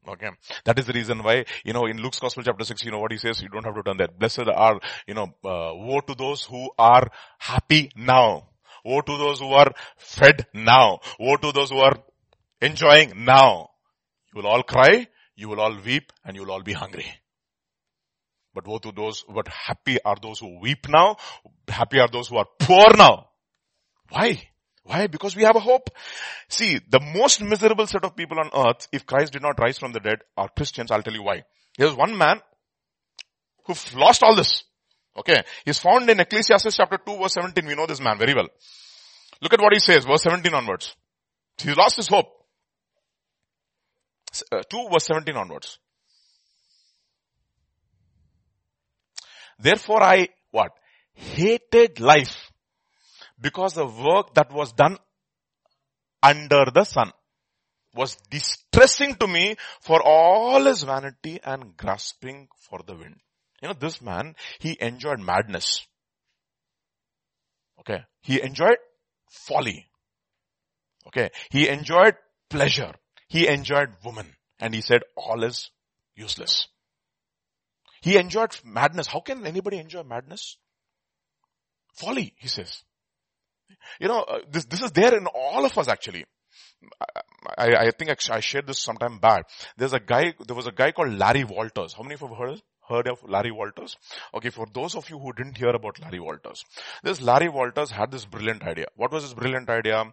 [0.09, 0.31] Okay.
[0.65, 3.11] That is the reason why, you know, in Luke's Gospel chapter 6, you know what
[3.11, 4.19] he says, you don't have to turn that.
[4.19, 8.49] Blessed are, you know, uh, woe to those who are happy now.
[8.85, 11.01] Woe to those who are fed now.
[11.19, 11.97] Woe to those who are
[12.61, 13.71] enjoying now.
[14.33, 17.07] You will all cry, you will all weep, and you will all be hungry.
[18.55, 21.17] But woe to those, but happy are those who weep now,
[21.69, 23.29] happy are those who are poor now.
[24.11, 24.51] Why?
[24.87, 25.09] Why?
[25.09, 25.91] Because we have a hope.
[26.49, 29.93] See, the most miserable set of people on earth, if Christ did not rise from
[29.93, 30.93] the dead, are Christians.
[30.93, 31.43] I'll tell you why.
[31.77, 32.41] There's one man
[33.65, 34.63] who lost all this.
[35.17, 35.43] Okay.
[35.65, 37.67] He's found in Ecclesiastes chapter 2 verse 17.
[37.67, 38.47] We know this man very well.
[39.43, 40.95] Look at what he says, verse 17 onwards.
[41.59, 42.27] He lost his hope.
[44.53, 45.79] Uh, 2 verse 17 onwards.
[49.59, 50.71] Therefore I, what?
[51.13, 52.46] Hated life
[53.41, 54.99] because the work that was done
[56.23, 57.13] under the sun
[57.95, 63.17] was distressing to me for all his vanity and grasping for the wind.
[63.63, 65.87] You know, this man, he enjoyed madness.
[67.81, 68.03] Okay.
[68.21, 68.77] He enjoyed
[69.31, 69.87] folly.
[71.09, 71.31] Okay.
[71.51, 72.17] He enjoyed
[72.51, 72.93] pleasure.
[73.29, 74.35] He enjoyed woman.
[74.59, 75.71] And he said all is
[76.15, 76.69] useless.
[78.03, 79.07] He enjoyed madness.
[79.07, 80.59] How can anybody enjoy madness?
[81.95, 82.83] Folly, he says.
[84.01, 86.25] You know, uh, this, this is there in all of us actually.
[87.57, 89.49] I, I think I shared this sometime back.
[89.77, 91.95] There's a guy, there was a guy called Larry Walters.
[91.95, 93.97] How many of you have heard, heard of Larry Walters?
[94.35, 96.65] Okay, for those of you who didn't hear about Larry Walters,
[97.03, 98.87] this Larry Walters had this brilliant idea.
[98.97, 100.05] What was his brilliant idea?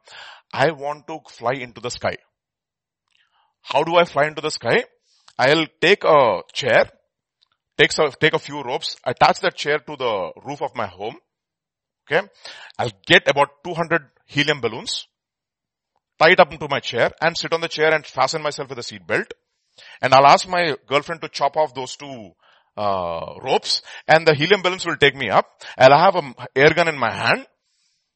[0.53, 2.15] I want to fly into the sky.
[3.61, 4.85] How do I fly into the sky?
[5.37, 6.89] I'll take a chair,
[7.77, 11.17] take, take a few ropes, attach that chair to the roof of my home,
[12.05, 12.27] Okay.
[12.77, 15.07] I'll get about 200 helium balloons,
[16.19, 18.79] tie it up into my chair and sit on the chair and fasten myself with
[18.79, 19.33] a seat belt.
[20.01, 22.31] And I'll ask my girlfriend to chop off those two
[22.75, 25.47] uh, ropes and the helium balloons will take me up.
[25.77, 27.47] I'll have an air gun in my hand.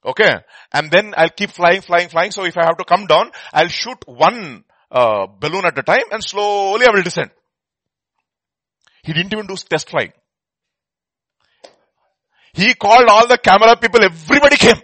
[0.06, 0.36] Okay.
[0.74, 2.32] And then I'll keep flying, flying, flying.
[2.32, 6.06] So if I have to come down, I'll shoot one uh, balloon at a time
[6.12, 7.32] and slowly I will descend.
[9.04, 10.12] He didn't even do test flying.
[12.58, 14.82] He called all the camera people, everybody came.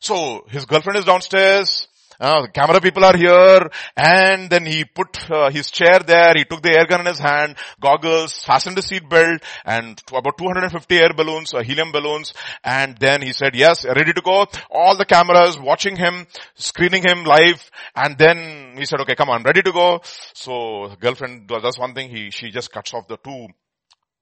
[0.00, 1.88] So his girlfriend is downstairs,
[2.20, 6.60] uh, camera people are here, and then he put uh, his chair there, he took
[6.60, 11.14] the air gun in his hand, goggles, fastened the seat belt, and about 250 air
[11.16, 14.46] balloons, uh, helium balloons, and then he said, yes, ready to go.
[14.70, 19.42] All the cameras watching him, screening him live, and then he said, okay, come on,
[19.42, 20.02] ready to go.
[20.34, 23.48] So girlfriend does one thing, he, she just cuts off the two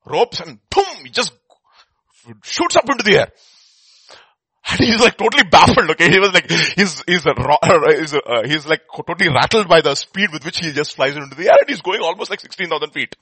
[0.05, 1.33] ropes and boom, he just
[2.43, 3.33] shoots up into the air.
[4.71, 6.11] And he's like totally baffled, okay?
[6.11, 9.95] He was like, he's, he's, a, he's, a, uh, he's like totally rattled by the
[9.95, 12.91] speed with which he just flies into the air and he's going almost like 16,000
[12.91, 13.17] feet.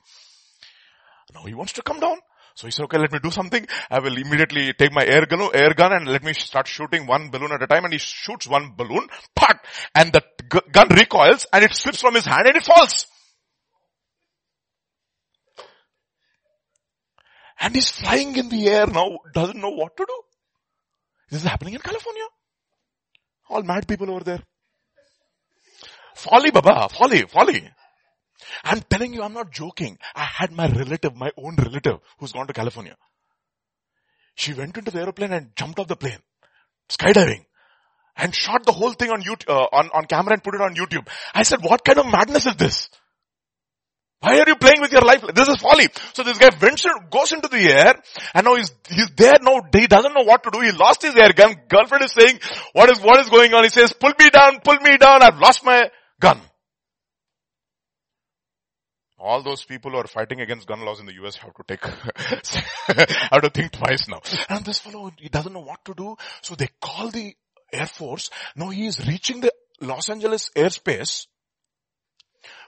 [1.33, 2.17] Now he wants to come down.
[2.55, 3.65] So he said, okay, let me do something.
[3.89, 7.29] I will immediately take my air gun, air gun and let me start shooting one
[7.29, 9.63] balloon at a time and he shoots one balloon, pat,
[9.95, 10.21] and the
[10.71, 13.07] gun recoils and it slips from his hand and it falls.
[17.59, 20.21] And he's flying in the air now, doesn't know what to do.
[21.29, 22.23] This is happening in California.
[23.49, 24.41] All mad people over there.
[26.15, 26.89] Folly, Baba.
[26.89, 27.69] Folly, folly.
[28.63, 29.97] I'm telling you, I'm not joking.
[30.15, 32.95] I had my relative, my own relative, who's gone to California.
[34.35, 36.19] She went into the aeroplane and jumped off the plane.
[36.89, 37.45] Skydiving.
[38.15, 40.75] And shot the whole thing on YouTube, uh, on, on camera and put it on
[40.75, 41.07] YouTube.
[41.33, 42.89] I said, what kind of madness is this?
[44.21, 45.23] Why are you playing with your life?
[45.33, 45.87] This is folly.
[46.13, 47.93] So this guy venture, goes into the air
[48.33, 49.61] and now he's, he's there now.
[49.73, 50.59] He doesn't know what to do.
[50.59, 51.55] He lost his air gun.
[51.69, 52.39] Girlfriend is saying,
[52.73, 53.63] what is, what is going on?
[53.63, 55.23] He says, pull me down, pull me down.
[55.23, 55.89] I've lost my
[56.19, 56.41] gun.
[59.17, 61.83] All those people who are fighting against gun laws in the US have to take,
[63.31, 64.21] have to think twice now.
[64.49, 66.17] And this fellow, he doesn't know what to do.
[66.41, 67.35] So they call the
[67.71, 68.29] Air Force.
[68.55, 71.27] Now he is reaching the Los Angeles airspace.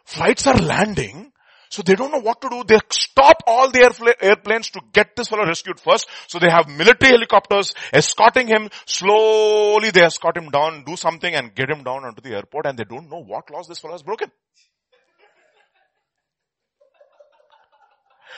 [0.06, 1.32] Flights are landing
[1.72, 2.64] so they don't know what to do.
[2.68, 6.06] They stop all the airplanes to get this fellow rescued first.
[6.28, 8.70] So they have military helicopters escorting him.
[8.86, 12.78] Slowly they escort him down, do something and get him down onto the airport and
[12.78, 14.30] they don't know what laws this fellow has broken.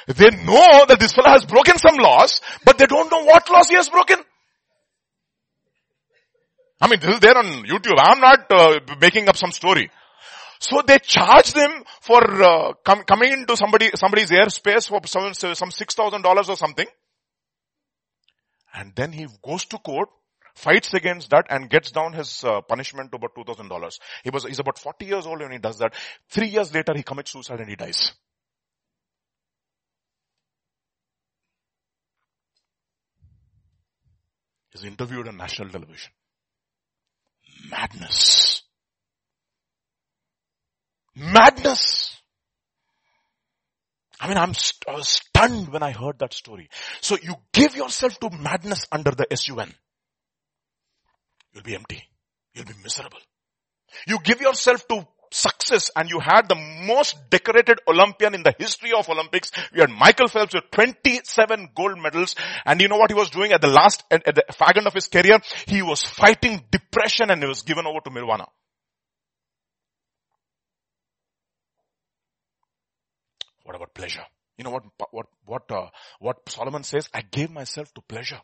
[0.06, 3.68] They know that this fellow has broken some laws, but they don't know what laws
[3.70, 4.20] he has broken.
[6.80, 7.98] I mean, this is there on YouTube.
[7.98, 9.90] I'm not uh, making up some story.
[10.64, 15.72] So they charged him for uh, com- coming into somebody somebody's airspace for some some
[15.72, 16.88] six thousand dollars or something,
[18.74, 20.08] and then he goes to court,
[20.56, 24.00] fights against that, and gets down his uh, punishment to about two thousand dollars.
[24.24, 25.94] He was he's about forty years old when he does that.
[26.30, 28.14] Three years later, he commits suicide and he dies.
[34.72, 36.12] He's interviewed on national television.
[37.70, 38.53] Madness.
[41.16, 42.22] Madness.
[44.20, 46.70] I mean, I'm st- I was stunned when I heard that story.
[47.02, 49.74] So you give yourself to madness under the SUN.
[51.54, 52.02] You'll be empty.
[52.54, 53.20] You'll be miserable.
[54.08, 56.56] You give yourself to success and you had the
[56.88, 59.52] most decorated Olympian in the history of Olympics.
[59.74, 62.36] You had Michael Phelps with 27 gold medals
[62.66, 64.94] and you know what he was doing at the last, at the fag end of
[64.94, 65.40] his career?
[65.66, 68.46] He was fighting depression and he was given over to marijuana.
[73.64, 74.26] What about pleasure?
[74.58, 75.88] You know what, what, what, uh,
[76.20, 77.10] what Solomon says?
[77.14, 78.40] I gave myself to pleasure.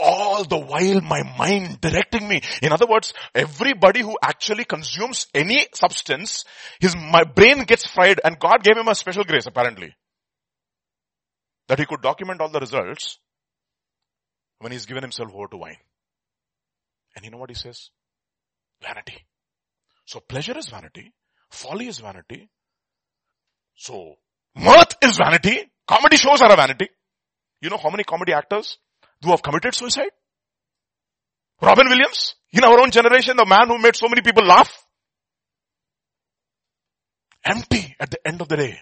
[0.00, 2.40] All the while my mind directing me.
[2.62, 6.44] In other words, everybody who actually consumes any substance,
[6.80, 9.94] his, my brain gets fried and God gave him a special grace apparently.
[11.68, 13.18] That he could document all the results
[14.58, 15.76] when he's given himself over to wine.
[17.14, 17.90] And you know what he says?
[18.82, 19.24] Vanity.
[20.06, 21.12] So pleasure is vanity.
[21.50, 22.48] Folly is vanity.
[23.76, 24.16] So
[24.56, 25.70] Mirth is vanity.
[25.86, 26.88] Comedy shows are a vanity.
[27.60, 28.78] You know how many comedy actors
[29.22, 30.10] who have committed suicide?
[31.60, 34.84] Robin Williams, in our own generation, the man who made so many people laugh.
[37.44, 38.78] Empty at the end of the day.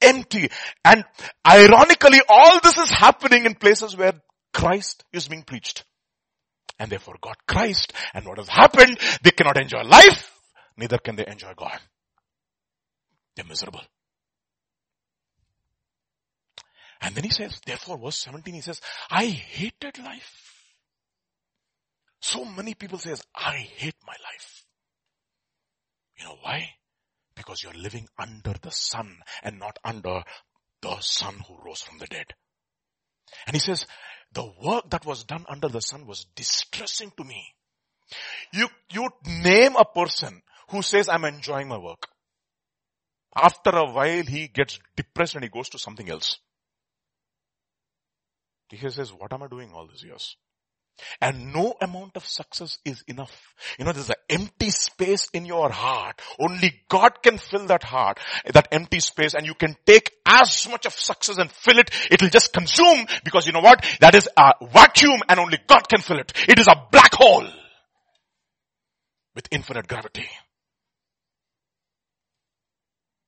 [0.00, 0.48] Empty.
[0.84, 1.04] And
[1.46, 4.14] ironically, all this is happening in places where
[4.52, 5.84] Christ is being preached.
[6.78, 7.92] And they forgot Christ.
[8.12, 8.98] And what has happened?
[9.22, 10.30] They cannot enjoy life.
[10.76, 11.78] Neither can they enjoy God.
[13.36, 13.80] They're miserable.
[17.04, 18.80] And then he says, therefore verse 17 he says,
[19.10, 20.54] I hated life.
[22.20, 24.64] So many people says, I hate my life.
[26.18, 26.70] You know why?
[27.36, 30.22] Because you're living under the sun and not under
[30.80, 32.32] the son who rose from the dead.
[33.46, 33.86] And he says,
[34.32, 37.44] the work that was done under the sun was distressing to me.
[38.54, 40.40] You, you name a person
[40.70, 42.08] who says, I'm enjoying my work.
[43.36, 46.38] After a while, he gets depressed and he goes to something else.
[48.74, 50.36] He says, what am I doing all these years?
[51.20, 53.54] And no amount of success is enough.
[53.78, 56.20] You know, there's an empty space in your heart.
[56.38, 58.20] Only God can fill that heart,
[58.52, 61.90] that empty space, and you can take as much of success and fill it.
[62.10, 63.84] It'll just consume because you know what?
[64.00, 66.32] That is a vacuum and only God can fill it.
[66.48, 67.48] It is a black hole
[69.34, 70.28] with infinite gravity.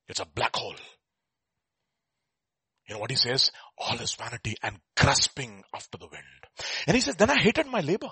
[0.07, 0.75] It's a black hole.
[2.87, 3.51] You know what he says?
[3.77, 6.23] All is vanity and grasping after the wind.
[6.87, 8.09] And he says, then I hated my labor.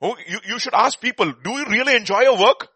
[0.00, 2.68] Oh, you, you should ask people, do you really enjoy your work?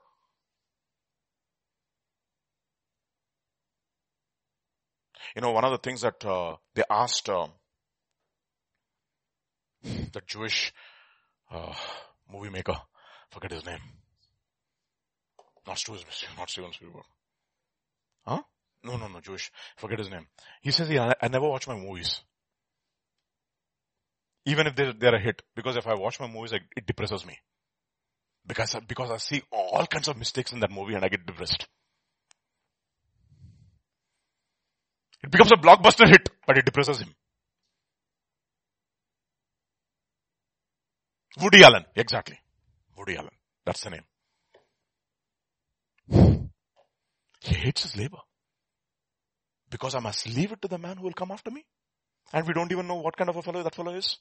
[5.34, 7.48] You know, one of the things that uh, they asked uh,
[9.82, 10.72] the Jewish
[11.50, 11.72] uh,
[12.30, 12.76] movie maker,
[13.30, 13.80] forget his name,
[15.66, 16.00] not Steven,
[16.36, 17.02] not Steven Spielberg.
[18.26, 18.42] Huh?
[18.84, 19.50] No, no, no, Jewish.
[19.76, 20.26] Forget his name.
[20.60, 22.20] He says, yeah, I never watch my movies.
[24.44, 25.42] Even if they're, they're a hit.
[25.56, 27.38] Because if I watch my movies, it depresses me.
[28.46, 31.66] Because, because I see all kinds of mistakes in that movie and I get depressed.
[35.22, 37.14] It becomes a blockbuster hit, but it depresses him.
[41.40, 42.38] Woody Allen, exactly.
[42.98, 43.30] Woody Allen.
[43.64, 44.04] That's the name.
[47.40, 48.18] He hates his labor.
[49.70, 51.64] Because I must leave it to the man who will come after me.
[52.32, 54.18] And we don't even know what kind of a fellow that fellow is.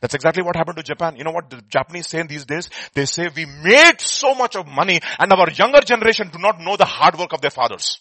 [0.00, 1.16] That's exactly what happened to Japan.
[1.16, 2.70] You know what the Japanese say in these days?
[2.94, 6.76] They say we made so much of money and our younger generation do not know
[6.76, 8.00] the hard work of their fathers.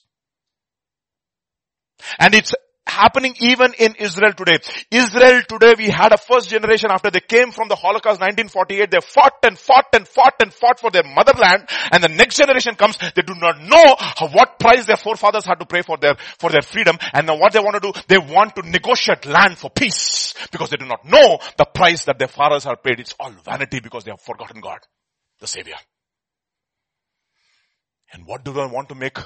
[2.20, 2.54] And it's
[2.94, 4.58] happening even in Israel today.
[4.92, 9.02] Israel today, we had a first generation after they came from the Holocaust 1948, they
[9.02, 12.98] fought and fought and fought and fought for their motherland and the next generation comes,
[13.16, 13.96] they do not know
[14.34, 17.54] what price their forefathers had to pay for their, for their freedom and now what
[17.54, 21.06] they want to do, they want to negotiate land for peace because they do not
[21.06, 23.00] know the price that their fathers have paid.
[23.00, 24.80] It's all vanity because they have forgotten God,
[25.40, 25.76] the Savior.
[28.14, 29.18] And what do they want to make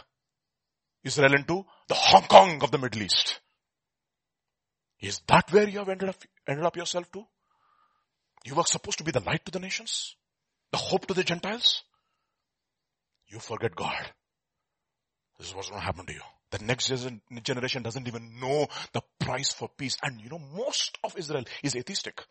[1.03, 1.65] Israel into?
[1.89, 3.39] The Hong Kong of the Middle East.
[4.99, 6.15] Is that where you have ended up,
[6.47, 7.25] ended up yourself to?
[8.45, 10.15] You were supposed to be the light to the nations,
[10.71, 11.83] the hope to the Gentiles.
[13.27, 14.11] You forget God.
[15.37, 16.21] This is what's going to happen to you.
[16.49, 16.91] The next
[17.43, 19.97] generation doesn't even know the price for peace.
[20.01, 22.23] And you know, most of Israel is atheistic.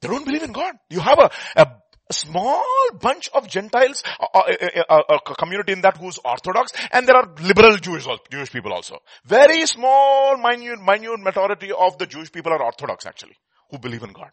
[0.00, 0.76] They don't believe in God.
[0.88, 1.66] You have a, a
[2.10, 2.64] a small
[3.00, 7.34] bunch of Gentiles, a, a, a, a, community in that who's Orthodox, and there are
[7.42, 8.98] liberal Jewish, Jewish people also.
[9.26, 13.36] Very small, minute, minute majority of the Jewish people are Orthodox actually,
[13.70, 14.30] who believe in God.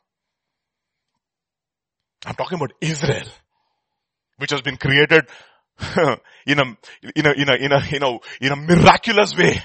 [2.25, 3.27] I'm talking about Israel,
[4.37, 5.27] which has been created
[6.47, 6.77] in a,
[7.15, 9.61] in a, in a, in a, you know, in a miraculous way.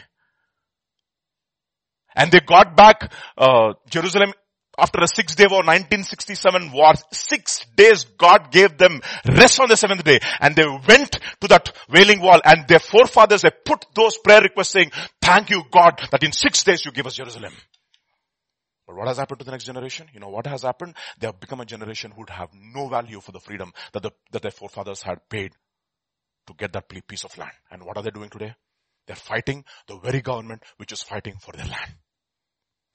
[2.15, 4.33] And they got back, uh, Jerusalem
[4.81, 9.77] after a six day war, 1967 war, six days God gave them rest on the
[9.77, 14.19] seventh day and they went to that wailing wall and their forefathers, they put those
[14.19, 17.53] prayer requests saying, thank you God that in six days you give us Jerusalem.
[18.87, 20.09] But what has happened to the next generation?
[20.13, 20.97] You know what has happened?
[21.21, 24.11] They have become a generation who would have no value for the freedom that, the,
[24.33, 25.53] that their forefathers had paid
[26.49, 27.53] to get that piece of land.
[27.71, 28.55] And what are they doing today?
[29.07, 31.95] They're fighting the very government which is fighting for their land.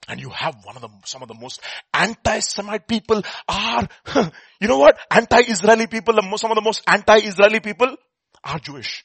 [0.08, 1.60] And you have one of the, some of the most
[1.92, 3.88] anti-Semite people are,
[4.60, 4.98] you know what?
[5.10, 7.96] Anti-Israeli people, some of the most anti-Israeli people
[8.44, 9.04] are Jewish.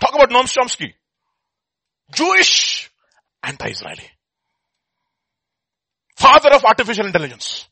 [0.00, 0.94] Talk about Noam Chomsky.
[2.12, 2.90] Jewish,
[3.42, 4.04] anti-Israeli.
[6.16, 7.66] Father of artificial intelligence.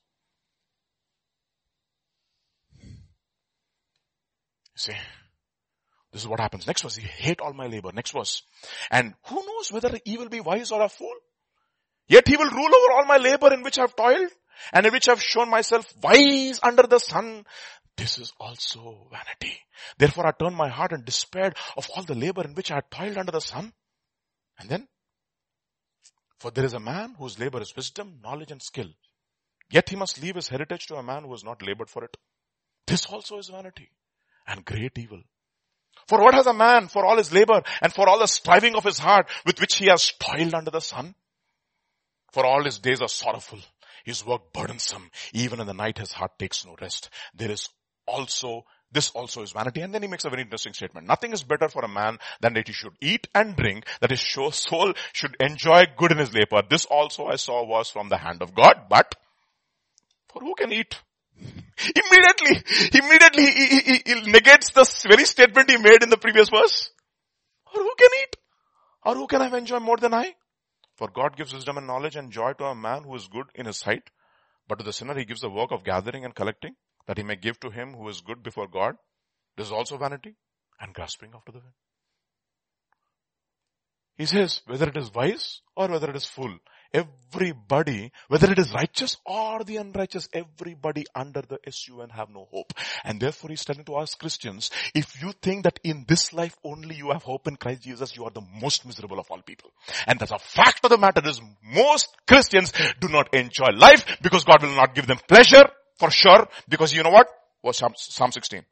[4.77, 4.93] See,
[6.13, 6.67] this is what happens.
[6.67, 7.91] Next verse, he hate all my labor.
[7.93, 8.43] Next verse.
[8.91, 11.15] And who knows whether he will be wise or a fool?
[12.09, 14.31] Yet he will rule over all my labor in which I have toiled
[14.73, 17.45] and in which I have shown myself wise under the sun.
[17.97, 19.59] This is also vanity.
[19.99, 22.91] Therefore I turned my heart and despaired of all the labor in which I had
[22.91, 23.73] toiled under the sun.
[24.59, 24.89] And then,
[26.39, 28.89] for there is a man whose labor is wisdom, knowledge and skill.
[29.71, 32.17] Yet he must leave his heritage to a man who has not labored for it.
[32.87, 33.91] This also is vanity
[34.47, 35.23] and great evil.
[36.09, 38.85] For what has a man for all his labor and for all the striving of
[38.85, 41.15] his heart with which he has toiled under the sun?
[42.33, 43.61] For all his days are sorrowful.
[44.05, 45.11] His work burdensome.
[45.33, 47.11] Even in the night his heart takes no rest.
[47.35, 47.69] There is
[48.07, 49.81] also, this also is vanity.
[49.81, 51.07] And then he makes a very interesting statement.
[51.07, 54.21] Nothing is better for a man than that he should eat and drink, that his
[54.21, 56.63] soul should enjoy good in his labor.
[56.69, 59.15] This also I saw was from the hand of God, but
[60.33, 60.99] for who can eat?
[61.41, 62.63] Immediately,
[62.95, 66.91] immediately he, he, he, negates the very statement he made in the previous verse.
[67.75, 68.37] Or who can eat?
[69.05, 70.35] Or who can have enjoy more than I?
[71.03, 73.67] For God gives wisdom and knowledge and joy to a man who is good in
[73.67, 74.11] his sight,
[74.69, 76.77] but to the sinner he gives the work of gathering and collecting,
[77.09, 78.95] that he may give to him who is good before God.
[79.57, 80.37] This is also vanity
[80.79, 81.73] and grasping after the wind.
[84.17, 86.57] He says, whether it is wise or whether it is fool,
[86.93, 92.73] everybody, whether it is righteous or the unrighteous, everybody under the SUN have no hope.
[93.05, 96.97] And therefore he's telling to us Christians, if you think that in this life only
[96.97, 99.71] you have hope in Christ Jesus, you are the most miserable of all people.
[100.07, 104.45] And that's a fact of the matter is most Christians do not enjoy life because
[104.45, 105.65] God will not give them pleasure
[105.99, 107.29] for sure because you know what?
[107.63, 108.63] Was Psalm 16.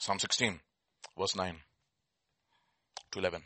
[0.00, 0.60] Psalm 16,
[1.18, 1.56] verse 9
[3.12, 3.42] to 11.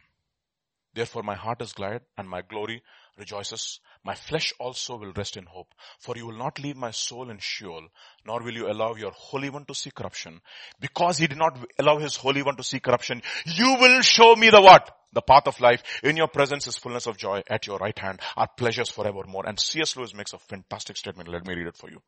[0.94, 2.82] Therefore my heart is glad and my glory
[3.16, 3.80] rejoices.
[4.04, 5.74] My flesh also will rest in hope.
[5.98, 7.88] For you will not leave my soul in Sheol,
[8.26, 10.40] nor will you allow your Holy One to see corruption.
[10.80, 14.50] Because he did not allow his Holy One to see corruption, you will show me
[14.50, 14.90] the what?
[15.14, 15.82] The path of life.
[16.02, 17.42] In your presence is fullness of joy.
[17.48, 19.46] At your right hand are pleasures forevermore.
[19.46, 19.96] And C.S.
[19.96, 21.28] Lewis makes a fantastic statement.
[21.28, 22.02] Let me read it for you.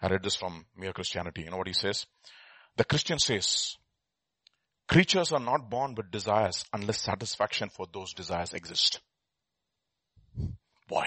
[0.00, 1.42] I read this from Mere Christianity.
[1.42, 2.06] You know what he says?
[2.76, 3.76] The Christian says,
[4.88, 9.00] creatures are not born with desires unless satisfaction for those desires exist.
[10.88, 11.06] Boy,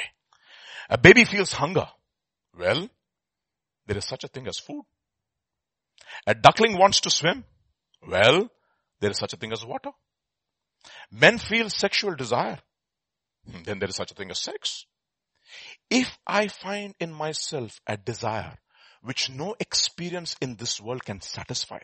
[0.90, 1.88] a baby feels hunger.
[2.58, 2.90] Well,
[3.86, 4.84] there is such a thing as food.
[6.26, 7.44] A duckling wants to swim.
[8.08, 8.50] Well,
[9.00, 9.92] there is such a thing as water.
[11.12, 12.60] Men feel sexual desire.
[13.50, 14.86] Hmm, then there is such a thing as sex.
[15.90, 18.58] If I find in myself a desire
[19.02, 21.80] which no experience in this world can satisfy.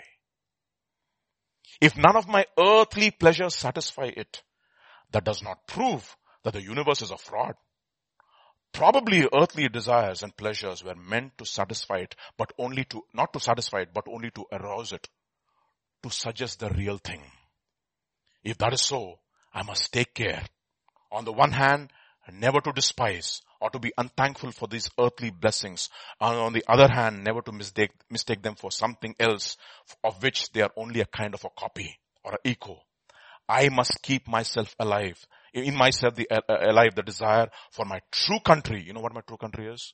[1.81, 4.43] If none of my earthly pleasures satisfy it,
[5.11, 7.55] that does not prove that the universe is a fraud.
[8.71, 13.39] Probably earthly desires and pleasures were meant to satisfy it, but only to, not to
[13.39, 15.07] satisfy it, but only to arouse it,
[16.01, 17.21] to suggest the real thing.
[18.43, 19.19] If that is so,
[19.53, 20.43] I must take care.
[21.11, 21.91] On the one hand,
[22.31, 25.89] never to despise or to be unthankful for these earthly blessings.
[26.19, 29.55] And on the other hand, never to mistake, mistake them for something else
[30.03, 32.81] of which they are only a kind of a copy or an echo.
[33.47, 35.25] I must keep myself alive.
[35.53, 38.83] In myself, the, uh, alive, the desire for my true country.
[38.85, 39.93] You know what my true country is?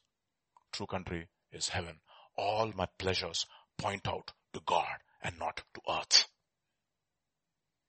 [0.74, 2.00] True country is heaven.
[2.36, 3.46] All my pleasures
[3.78, 6.26] point out to God and not to earth.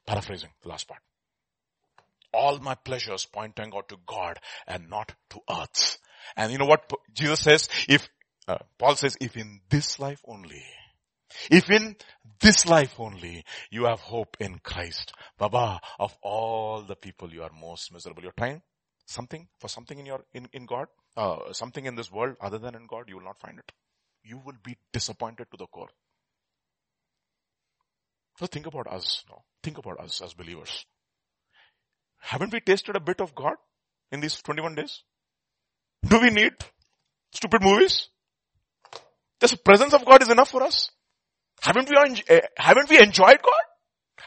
[0.07, 1.01] Paraphrasing the last part
[2.33, 5.99] all my pleasures pointing out to God and not to earth.
[6.37, 7.69] And you know what Jesus says?
[7.89, 8.09] If,
[8.47, 10.65] uh, Paul says, if in this life only,
[11.51, 11.97] if in
[12.41, 17.51] this life only you have hope in Christ, Baba, of all the people you are
[17.59, 18.23] most miserable.
[18.23, 18.63] You're trying
[19.07, 22.75] something for something in your, in, in God, uh, something in this world other than
[22.75, 23.73] in God, you will not find it.
[24.23, 25.89] You will be disappointed to the core.
[28.39, 29.43] So think about us, no?
[29.63, 30.87] Think about us as believers.
[32.21, 33.55] Haven't we tasted a bit of God
[34.13, 35.03] in these 21 days?
[36.07, 36.53] Do we need
[37.33, 38.09] stupid movies?
[39.41, 40.91] Just the presence of God is enough for us.
[41.61, 43.63] Haven't we, uh, haven't we enjoyed God?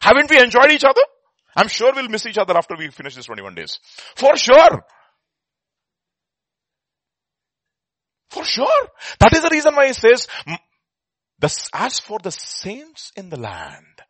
[0.01, 1.01] Haven't we enjoyed each other?
[1.55, 3.79] I'm sure we'll miss each other after we finish these 21 days.
[4.15, 4.83] For sure.
[8.29, 8.89] For sure.
[9.19, 10.27] That is the reason why he says,
[11.73, 14.01] as for the saints in the land,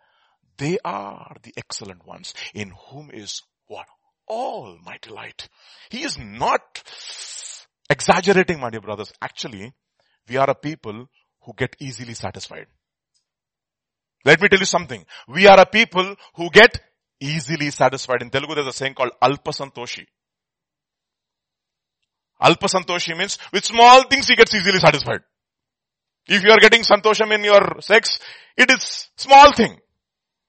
[0.58, 3.88] they are the excellent ones in whom is what?
[4.28, 5.50] All my delight.
[5.90, 6.84] He is not
[7.90, 9.12] exaggerating, my dear brothers.
[9.22, 9.74] Actually,
[10.28, 11.10] we are a people
[11.42, 12.68] who get easily satisfied.
[14.26, 15.06] Let me tell you something.
[15.28, 16.80] We are a people who get
[17.20, 18.22] easily satisfied.
[18.22, 20.06] In Telugu, there's a saying called Alpasantoshi.
[22.42, 25.22] Alpasantoshi means with small things he gets easily satisfied.
[26.28, 28.20] If you are getting santosham in your sex,
[28.58, 29.78] it is small thing.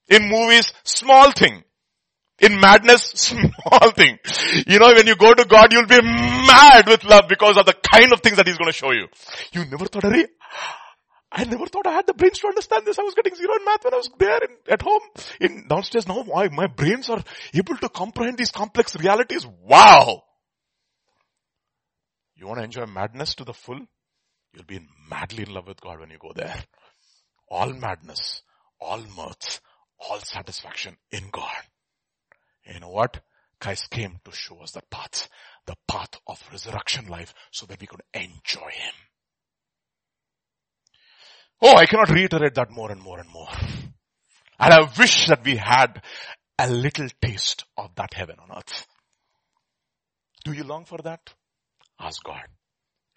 [0.09, 1.65] In movies, small thing.
[2.41, 4.19] In madness, small thing.
[4.67, 7.75] You know, when you go to God, you'll be mad with love because of the
[7.75, 9.07] kind of things that He's going to show you.
[9.53, 10.27] You never thought, Ari,
[11.31, 12.99] I never thought I had the brains to understand this.
[12.99, 15.03] I was getting zero in math when I was there in, at home.
[15.41, 17.23] In downstairs now, why my brains are
[17.53, 19.47] able to comprehend these complex realities.
[19.65, 20.23] Wow!
[22.37, 23.81] You want to enjoy madness to the full?
[24.53, 24.81] You'll be
[25.11, 26.63] madly in love with God when you go there.
[27.49, 28.43] All madness,
[28.81, 29.61] all mirth,
[29.99, 31.51] all satisfaction in God.
[32.67, 33.21] You know what?
[33.61, 35.29] Christ came to show us the path,
[35.67, 38.95] the path of resurrection life so that we could enjoy Him.
[41.63, 43.49] Oh, I cannot reiterate that more and more and more.
[44.59, 46.03] And I wish that we had
[46.59, 48.87] a little taste of that heaven on earth.
[50.45, 51.21] Do you long for that?
[51.99, 52.45] Ask God.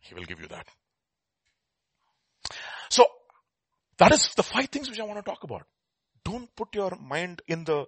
[0.02, 0.68] He will give you that.
[2.89, 3.06] So,
[3.98, 5.64] that is the five things which I want to talk about.
[6.24, 7.86] don't put your mind in the,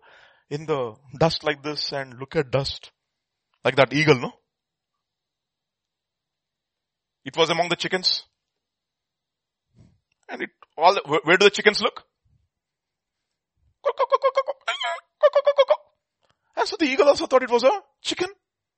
[0.49, 2.91] in the dust like this and look at dust.
[3.63, 4.31] Like that eagle, no?
[7.25, 8.23] It was among the chickens.
[10.27, 12.03] And it, all the, where, where do the chickens look?
[16.55, 17.71] And so the eagle also thought it was a
[18.01, 18.29] chicken.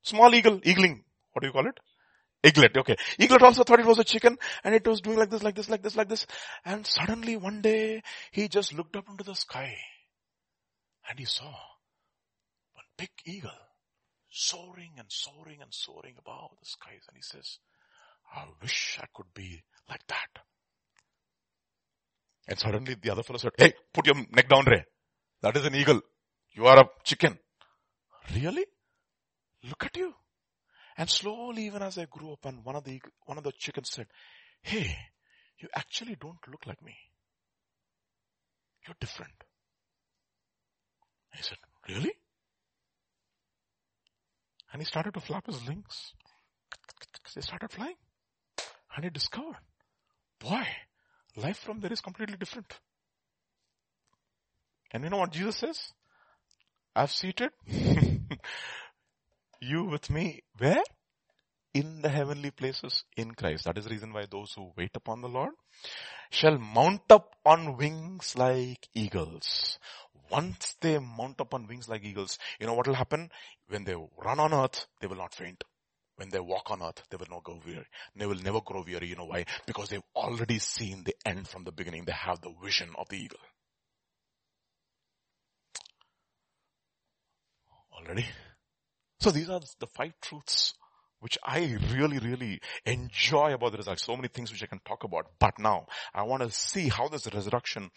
[0.03, 1.01] Small eagle, eagling.
[1.33, 1.79] What do you call it?
[2.43, 2.95] Eaglet, okay.
[3.19, 5.69] Eaglet also thought it was a chicken and it was doing like this, like this,
[5.69, 6.25] like this, like this.
[6.65, 8.01] And suddenly one day
[8.31, 9.77] he just looked up into the sky
[11.11, 11.51] and he saw
[12.73, 13.51] one big eagle
[14.29, 17.59] soaring and soaring and soaring above the skies and he says,
[18.33, 20.41] I wish I could be like that.
[22.47, 24.85] And suddenly the other fellow said, hey, put your neck down, Ray.
[25.41, 25.99] That is an eagle.
[26.53, 27.37] You are a chicken.
[28.33, 28.65] Really?
[29.67, 30.13] Look at you.
[30.97, 33.89] And slowly, even as I grew up, and one of the, one of the chickens
[33.91, 34.07] said,
[34.61, 34.95] Hey,
[35.57, 36.95] you actually don't look like me.
[38.87, 39.33] You're different.
[41.33, 41.57] He said,
[41.87, 42.13] Really?
[44.71, 46.13] And he started to flap his wings.
[47.35, 47.95] They started flying.
[48.95, 49.57] And he discovered,
[50.39, 50.65] boy,
[51.35, 52.73] life from there is completely different.
[54.91, 55.79] And you know what Jesus says?
[56.95, 57.51] I've seated
[59.61, 60.83] you with me where?
[61.73, 63.63] In the heavenly places in Christ.
[63.63, 65.53] That is the reason why those who wait upon the Lord
[66.29, 69.79] shall mount up on wings like eagles.
[70.31, 73.29] Once they mount up on wings like eagles, you know what will happen?
[73.67, 75.63] When they run on earth, they will not faint.
[76.15, 77.87] When they walk on earth, they will not go weary.
[78.15, 79.07] They will never grow weary.
[79.07, 79.45] You know why?
[79.65, 82.05] Because they've already seen the end from the beginning.
[82.05, 83.39] They have the vision of the eagle.
[87.91, 88.25] Already?
[89.19, 90.75] So these are the five truths
[91.21, 94.05] which I really, really enjoy about the resurrection.
[94.05, 95.27] So many things which I can talk about.
[95.39, 97.91] But now I want to see how this resurrection,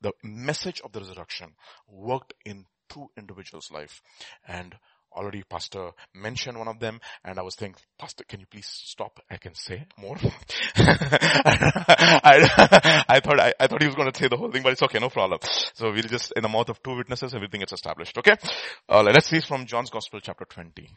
[0.00, 1.54] the message of the resurrection
[1.88, 4.02] worked in two individuals' life.
[4.46, 4.76] And
[5.12, 9.18] already pastor mentioned one of them and I was thinking, pastor, can you please stop?
[9.30, 10.16] I can say more.
[10.76, 14.72] I, I, thought, I, I, thought he was going to say the whole thing, but
[14.72, 15.38] it's okay, no problem.
[15.74, 18.36] So we'll just, in the mouth of two witnesses, everything is established, okay?
[18.88, 20.90] Uh, let's see from John's Gospel chapter 20.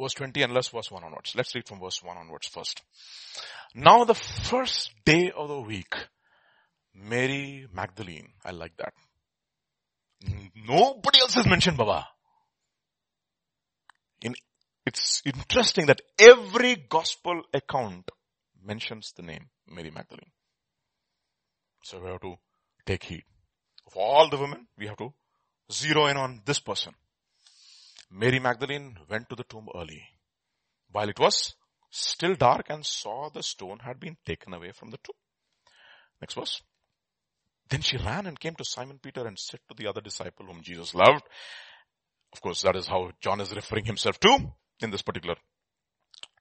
[0.00, 1.34] Verse 20 and verse 1 onwards.
[1.34, 2.82] Let's read from verse 1 onwards first.
[3.74, 5.94] Now the first day of the week,
[6.94, 8.28] Mary Magdalene.
[8.44, 8.92] I like that.
[10.66, 12.06] Nobody else is mentioned, Baba.
[14.22, 14.34] In,
[14.86, 18.10] it's interesting that every gospel account
[18.64, 20.30] mentions the name Mary Magdalene.
[21.82, 22.34] So we have to
[22.84, 23.24] take heed.
[23.86, 25.12] Of all the women, we have to
[25.72, 26.94] zero in on this person.
[28.10, 30.02] Mary Magdalene went to the tomb early
[30.90, 31.54] while it was
[31.90, 35.16] still dark and saw the stone had been taken away from the tomb.
[36.20, 36.62] Next verse.
[37.68, 40.62] Then she ran and came to Simon Peter and said to the other disciple whom
[40.62, 41.22] Jesus loved.
[42.32, 45.36] Of course, that is how John is referring himself to in this particular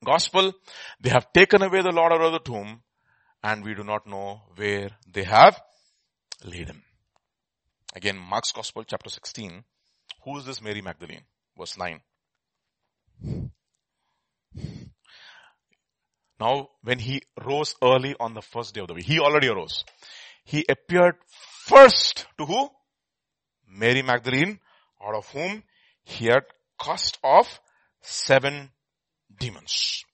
[0.04, 0.54] gospel.
[1.02, 2.82] They have taken away the Lord out of the tomb
[3.44, 5.60] and we do not know where they have
[6.44, 6.84] laid him.
[7.96, 9.64] Again, Mark's gospel chapter 16.
[10.24, 11.24] Who is this Mary Magdalene?
[11.58, 12.02] Verse 9.
[16.40, 19.84] Now, when he rose early on the first day of the week, he already arose
[20.48, 21.16] he appeared
[21.66, 22.70] first to who?
[23.68, 24.60] Mary Magdalene,
[25.06, 25.62] out of whom
[26.06, 26.44] he had
[26.82, 27.60] cast off
[28.02, 28.72] seven
[29.38, 30.06] demons.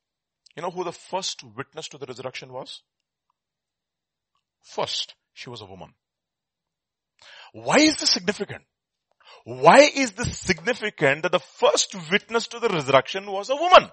[0.56, 2.82] You know who the first witness to the resurrection was?
[4.64, 5.94] First, she was a woman.
[7.52, 8.64] Why is this significant?
[9.46, 13.90] Why is this significant that the first witness to the resurrection was a woman?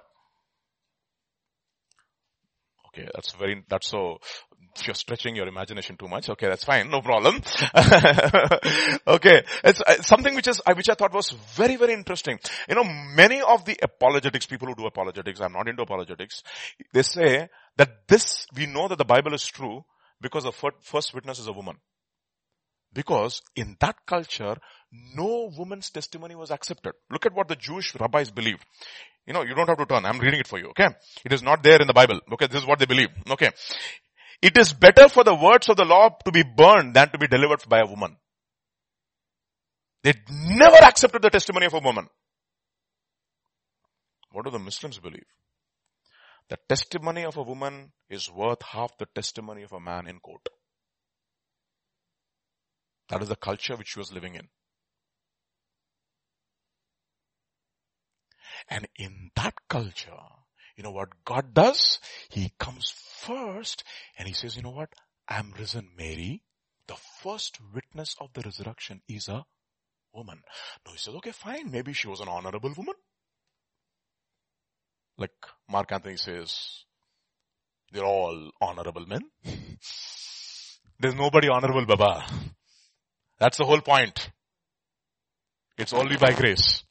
[2.93, 4.19] Okay, that's very, that's so,
[4.77, 7.37] if you're stretching your imagination too much, okay, that's fine, no problem.
[9.07, 12.41] okay, it's, it's something which is, which I thought was very, very interesting.
[12.69, 16.43] You know, many of the apologetics, people who do apologetics, I'm not into apologetics,
[16.93, 19.85] they say that this, we know that the Bible is true
[20.21, 21.77] because the first witness is a woman.
[22.93, 24.57] Because in that culture,
[25.15, 26.93] no woman's testimony was accepted.
[27.11, 28.65] Look at what the Jewish rabbis believed.
[29.27, 30.05] You know, you don't have to turn.
[30.05, 30.89] I'm reading it for you, okay?
[31.25, 32.21] It is not there in the Bible.
[32.33, 33.11] Okay, this is what they believe.
[33.31, 33.51] Okay.
[34.43, 37.29] It is better for the words of the law to be burned than to be
[37.29, 38.17] delivered by a woman.
[40.03, 42.09] They never accepted the testimony of a woman.
[44.33, 45.27] What do the Muslims believe?
[46.49, 50.49] The testimony of a woman is worth half the testimony of a man in court.
[53.11, 54.49] That is the culture which she was living in.
[58.69, 60.13] And in that culture,
[60.81, 61.99] You know what God does?
[62.31, 63.85] He comes first
[64.17, 64.89] and he says, you know what?
[65.29, 66.43] I'm risen Mary.
[66.87, 69.45] The first witness of the resurrection is a
[70.15, 70.41] woman.
[70.87, 71.71] No, he says, okay, fine.
[71.71, 72.95] Maybe she was an honorable woman.
[75.19, 75.35] Like
[75.69, 76.85] Mark Antony says,
[77.93, 79.23] they're all honorable men.
[80.99, 82.25] There's nobody honorable, Baba.
[83.41, 84.31] That's the whole point.
[85.79, 86.85] It's only by grace.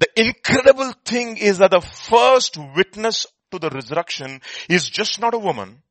[0.00, 5.38] The incredible thing is that the first witness to the resurrection is just not a
[5.38, 5.82] woman,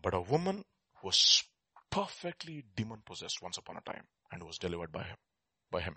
[0.00, 0.64] but a woman
[1.00, 1.42] who was
[1.90, 5.16] perfectly demon possessed once upon a time and was delivered by him,
[5.70, 5.96] by him.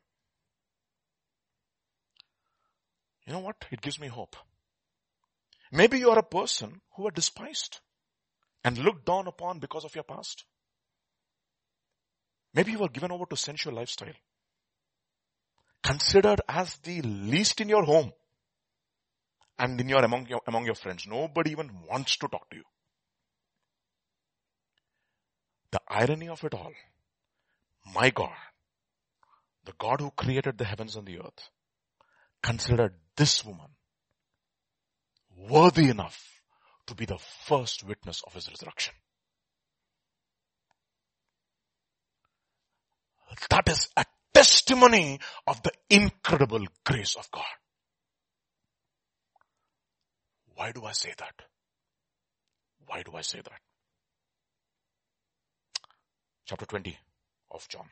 [3.26, 3.66] You know what?
[3.72, 4.36] It gives me hope.
[5.72, 7.80] Maybe you are a person who are despised
[8.64, 10.46] and looked down upon because of your past.
[12.54, 14.14] Maybe you were given over to sensual lifestyle.
[15.84, 18.12] Considered as the least in your home
[19.58, 21.06] and in your among your among your friends.
[21.08, 22.64] Nobody even wants to talk to you.
[25.72, 26.74] The irony of it all,
[27.94, 28.34] my God,
[29.66, 31.50] the God who created the heavens and the earth,
[32.42, 33.70] considered this woman
[35.38, 36.39] worthy enough
[36.90, 38.96] to be the first witness of his resurrection.
[43.52, 47.44] That is a testimony of the incredible grace of God.
[50.56, 51.34] Why do I say that?
[52.88, 53.62] Why do I say that?
[56.46, 56.98] Chapter 20
[57.52, 57.88] of John.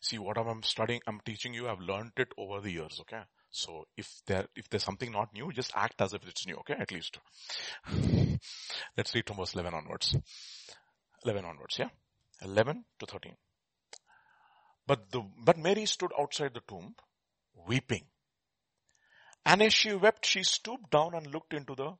[0.00, 3.22] See what I'm studying, I'm teaching you, I've learned it over the years, okay?
[3.56, 6.74] So if there, if there's something not new, just act as if it's new, okay?
[6.78, 7.18] At least.
[8.98, 10.14] Let's read from verse 11 onwards.
[11.24, 11.88] 11 onwards, yeah?
[12.42, 13.32] 11 to 13.
[14.86, 16.96] But the, but Mary stood outside the tomb,
[17.66, 18.04] weeping.
[19.46, 21.94] And as she wept, she stooped down and looked into the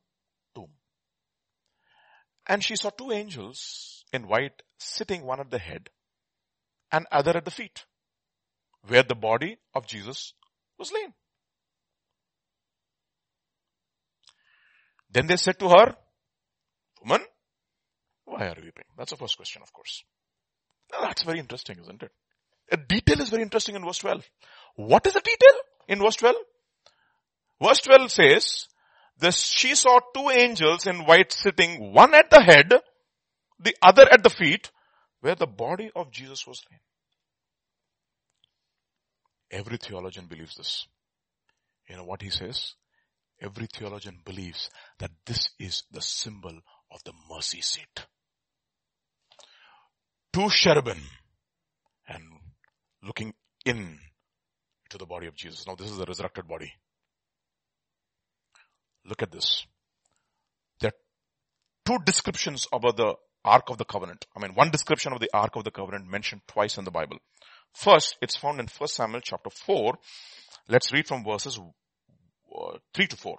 [0.54, 0.72] tomb.
[2.46, 5.88] And she saw two angels in white sitting one at the head
[6.92, 7.86] and other at the feet,
[8.86, 10.34] where the body of Jesus
[10.78, 11.14] was laid.
[15.16, 15.96] Then they said to her,
[17.02, 17.24] woman,
[18.26, 18.84] why are you weeping?
[18.98, 20.04] That's the first question, of course.
[20.92, 22.10] Now that's very interesting, isn't it?
[22.70, 24.22] A detail is very interesting in verse 12.
[24.74, 25.58] What is the detail
[25.88, 26.36] in verse 12?
[27.62, 28.66] Verse 12 says,
[29.18, 32.74] the, she saw two angels in white sitting, one at the head,
[33.58, 34.70] the other at the feet,
[35.22, 36.80] where the body of Jesus was laid.
[39.60, 40.86] Every theologian believes this.
[41.88, 42.74] You know what he says?
[43.40, 46.58] Every theologian believes that this is the symbol
[46.90, 48.06] of the mercy seat.
[50.32, 51.00] Two cherubim
[52.08, 52.22] and
[53.02, 53.34] looking
[53.64, 53.98] in
[54.90, 55.66] to the body of Jesus.
[55.66, 56.72] Now this is the resurrected body.
[59.04, 59.66] Look at this.
[60.80, 60.94] There are
[61.84, 63.14] two descriptions about the
[63.44, 64.26] Ark of the Covenant.
[64.36, 67.18] I mean, one description of the Ark of the Covenant mentioned twice in the Bible.
[67.72, 69.94] First, it's found in 1 Samuel chapter 4.
[70.68, 71.60] Let's read from verses
[72.54, 73.38] Uh, 3 to 4.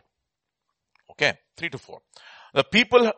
[1.11, 1.99] Okay, 3 to 4.
[2.53, 3.11] The people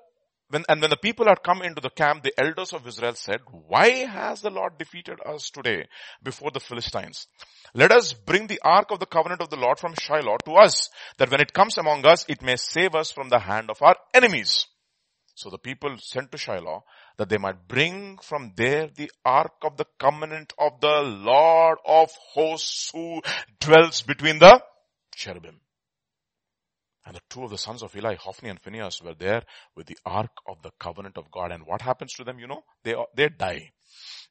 [0.50, 3.42] when, and when the people had come into the camp, the elders of Israel said,
[3.68, 5.88] why has the Lord defeated us today
[6.24, 7.28] before the Philistines?
[7.76, 10.90] Let us bring the ark of the covenant of the Lord from Shiloh to us,
[11.18, 13.96] that when it comes among us, it may save us from the hand of our
[14.14, 14.66] enemies.
[15.36, 16.84] So the people sent to Shiloh
[17.18, 22.10] that they might bring from there the ark of the covenant of the Lord of
[22.34, 23.22] hosts who
[23.60, 24.62] dwells between the
[25.16, 25.62] cherubim.
[27.06, 29.44] And the two of the sons of Eli, Hophni and Phinehas were there
[29.76, 31.52] with the ark of the covenant of God.
[31.52, 32.64] And what happens to them, you know?
[32.84, 33.72] They, they die.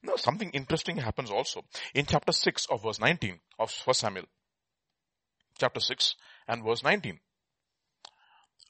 [0.03, 1.65] Now something interesting happens also.
[1.93, 4.25] In chapter 6 of verse 19 of 1 Samuel.
[5.57, 6.15] Chapter 6
[6.47, 7.19] and verse 19.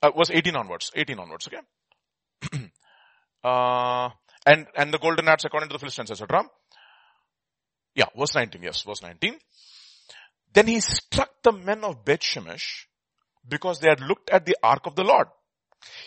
[0.02, 0.92] Uh, verse 18 onwards.
[0.96, 2.62] 18 onwards, okay?
[3.44, 4.10] uh,
[4.46, 6.44] and, and the golden ads according to the Philistines, etc.
[7.94, 9.38] Yeah, verse 19, yes, verse 19.
[10.54, 12.86] Then he struck the men of Beth Shemesh
[13.50, 15.28] because they had looked at the ark of the Lord.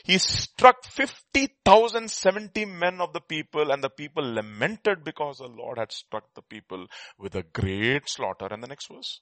[0.05, 5.93] He struck 50,070 men of the people and the people lamented because the Lord had
[5.93, 6.87] struck the people
[7.19, 8.49] with a great slaughter.
[8.51, 9.21] And the next verse.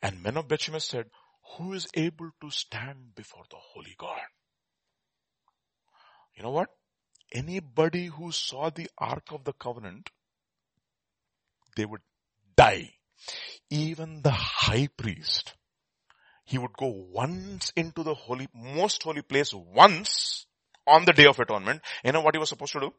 [0.00, 1.06] And men of Beth Shemesh said,
[1.56, 4.20] who is able to stand before the holy God?
[6.36, 6.68] You know what?
[7.32, 10.10] Anybody who saw the ark of the covenant,
[11.76, 12.02] they would
[12.56, 12.90] die.
[13.70, 15.54] Even the high priest
[16.44, 20.46] he would go once into the holy, most holy place once
[20.86, 21.80] on the day of atonement.
[22.04, 22.92] You know what he was supposed to do?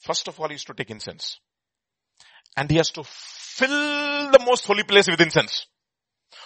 [0.00, 1.38] First of all, he used to take incense.
[2.56, 3.68] And he has to fill
[4.30, 5.66] the most holy place with incense.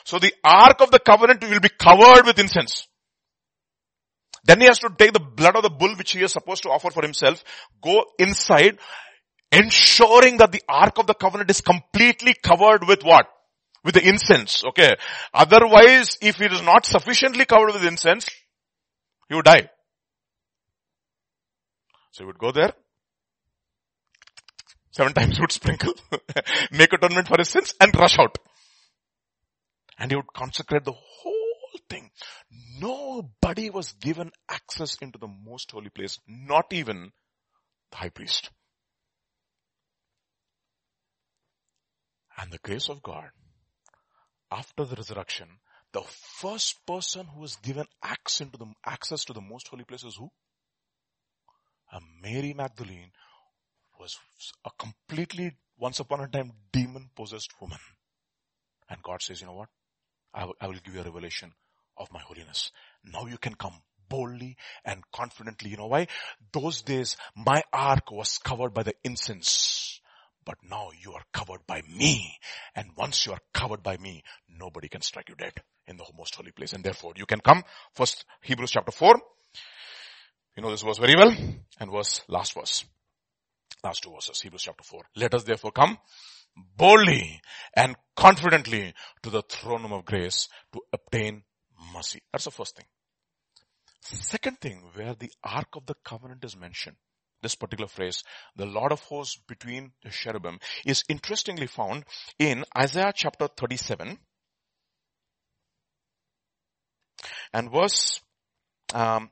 [0.04, 2.88] So the ark of the covenant will be covered with incense.
[4.44, 6.70] Then he has to take the blood of the bull which he is supposed to
[6.70, 7.44] offer for himself,
[7.80, 8.78] go inside,
[9.52, 13.26] ensuring that the ark of the covenant is completely covered with what?
[13.84, 14.96] With the incense, okay?
[15.34, 18.28] Otherwise, if it is not sufficiently covered with incense,
[19.28, 19.70] he would die.
[22.12, 22.72] So he would go there,
[24.92, 25.94] seven times he would sprinkle,
[26.70, 28.38] make atonement for his sins and rush out.
[29.98, 32.10] And he would consecrate the whole thing.
[32.78, 37.12] Nobody was given access into the most holy place, not even
[37.90, 38.50] the high priest.
[42.36, 43.30] And the grace of God,
[44.52, 45.48] after the resurrection,
[45.92, 46.02] the
[46.40, 50.16] first person who was given access to the, access to the most holy place is
[50.16, 50.30] who?
[52.22, 53.10] Mary Magdalene
[53.98, 54.18] was
[54.64, 57.78] a completely, once upon a time, demon possessed woman.
[58.88, 59.68] And God says, you know what?
[60.34, 61.52] I will give you a revelation
[61.98, 62.70] of my holiness.
[63.04, 63.74] Now you can come
[64.08, 65.70] boldly and confidently.
[65.70, 66.08] You know why?
[66.52, 69.91] Those days, my ark was covered by the incense.
[70.44, 72.38] But now you are covered by me.
[72.74, 75.52] And once you are covered by me, nobody can strike you dead
[75.86, 76.72] in the most holy place.
[76.72, 77.62] And therefore you can come.
[77.94, 79.20] First Hebrews chapter 4.
[80.56, 81.34] You know this verse very well.
[81.80, 82.84] And verse, last verse.
[83.82, 85.02] Last two verses, Hebrews chapter 4.
[85.16, 85.98] Let us therefore come
[86.76, 87.40] boldly
[87.74, 91.42] and confidently to the throne room of grace to obtain
[91.94, 92.20] mercy.
[92.32, 92.86] That's the first thing.
[94.02, 96.96] Second thing, where the Ark of the Covenant is mentioned,
[97.42, 98.22] this particular phrase,
[98.56, 102.04] the Lord of hosts between the cherubim, is interestingly found
[102.38, 104.18] in Isaiah chapter 37
[107.52, 108.20] and verse
[108.94, 109.30] um,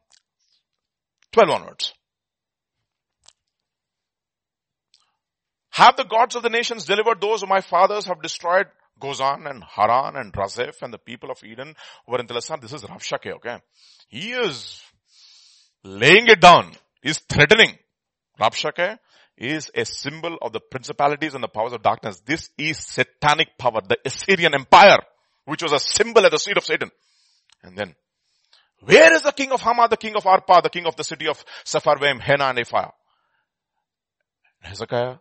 [1.32, 1.94] 12 onwards.
[5.70, 8.66] Have the gods of the nations delivered those whom my fathers have destroyed?
[9.00, 12.60] Gozan and Haran and Rezeph and the people of Eden who were in Telassar.
[12.60, 13.58] This is Rabshakeh, okay?
[14.08, 14.82] He is
[15.82, 16.72] laying it down.
[17.02, 17.78] He's threatening.
[18.40, 18.98] Rabshakeh
[19.36, 22.20] is a symbol of the principalities and the powers of darkness.
[22.24, 24.98] This is satanic power, the Assyrian empire,
[25.44, 26.90] which was a symbol at the seat of Satan.
[27.62, 27.94] And then,
[28.80, 31.28] where is the king of Hamath, the king of Arpad, the king of the city
[31.28, 32.90] of Sepharvaim, Hena and Ephah?
[34.60, 35.16] Hezekiah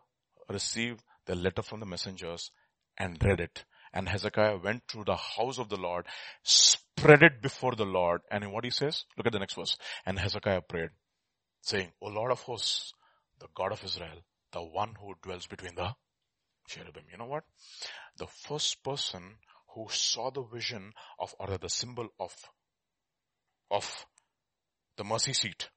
[0.49, 2.51] received the letter from the messengers
[2.97, 3.63] and read it.
[3.93, 6.05] And Hezekiah went to the house of the Lord,
[6.43, 8.21] spread it before the Lord.
[8.29, 9.05] And what he says?
[9.17, 9.77] Look at the next verse.
[10.05, 10.89] And Hezekiah prayed,
[11.61, 12.93] saying, O Lord of hosts,
[13.39, 15.93] the God of Israel, the one who dwells between the
[16.67, 17.03] cherubim.
[17.11, 17.43] You know what?
[18.17, 19.35] The first person
[19.75, 22.33] who saw the vision of, or the symbol of,
[23.71, 24.05] of
[24.97, 25.69] the mercy seat,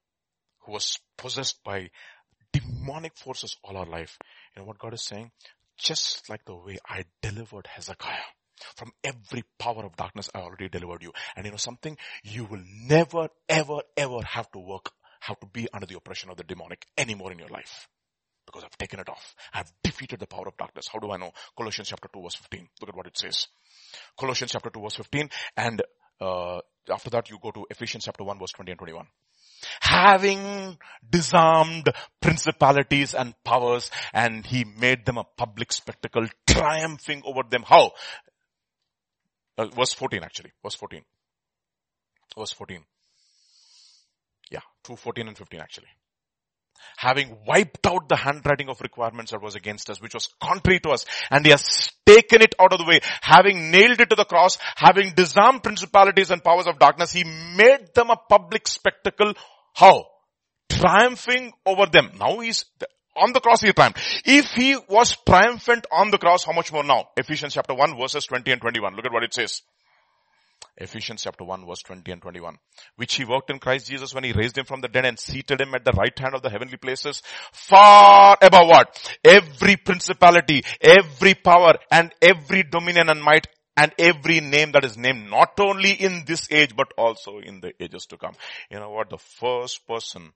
[0.61, 1.91] who was possessed by
[2.53, 4.19] demonic forces all our life.
[4.55, 5.31] You know what God is saying?
[5.77, 8.31] Just like the way I delivered Hezekiah
[8.77, 11.13] from every power of darkness, I already delivered you.
[11.37, 11.97] And you know something?
[12.23, 14.91] You will never, ever, ever have to work,
[15.23, 17.89] have to be under the oppression of the demonic anymore in your life.
[18.45, 19.35] Because I've taken it off.
[19.55, 20.89] I've defeated the power of darkness.
[20.93, 21.31] How do I know?
[21.57, 22.69] Colossians chapter 2 verse 15.
[22.81, 23.47] Look at what it says.
[24.19, 25.83] Colossians chapter 2 verse 15 and
[26.21, 26.59] uh,
[26.91, 29.07] after that you go to Ephesians chapter 1 verse 20 and 21
[29.81, 30.77] having
[31.09, 31.89] disarmed
[32.21, 37.63] principalities and powers and he made them a public spectacle, triumphing over them.
[37.67, 37.93] How?
[39.57, 41.03] Uh, verse 14 actually, verse 14.
[42.37, 42.85] Verse 14.
[44.89, 45.89] Yeah, 2, 14 and 15 actually.
[46.97, 50.91] Having wiped out the handwriting of requirements that was against us, which was contrary to
[50.91, 54.25] us, and he has taken it out of the way, having nailed it to the
[54.25, 59.35] cross, having disarmed principalities and powers of darkness, he made them a public spectacle
[59.75, 60.07] how?
[60.69, 62.13] Triumphing over them.
[62.19, 62.65] Now he's,
[63.17, 64.01] on the cross he triumphed.
[64.25, 67.09] If he was triumphant on the cross, how much more now?
[67.17, 68.97] Ephesians chapter 1 verses 20 and 21.
[68.97, 69.63] Look at what it says.
[70.77, 72.57] Ephesians chapter 1 verse 20 and 21.
[72.97, 75.61] Which he worked in Christ Jesus when he raised him from the dead and seated
[75.61, 79.17] him at the right hand of the heavenly places far above what?
[79.25, 83.47] Every principality, every power and every dominion and might
[83.77, 87.73] and every name that is named not only in this age but also in the
[87.81, 88.35] ages to come.
[88.71, 89.11] You know what?
[89.11, 90.33] The first person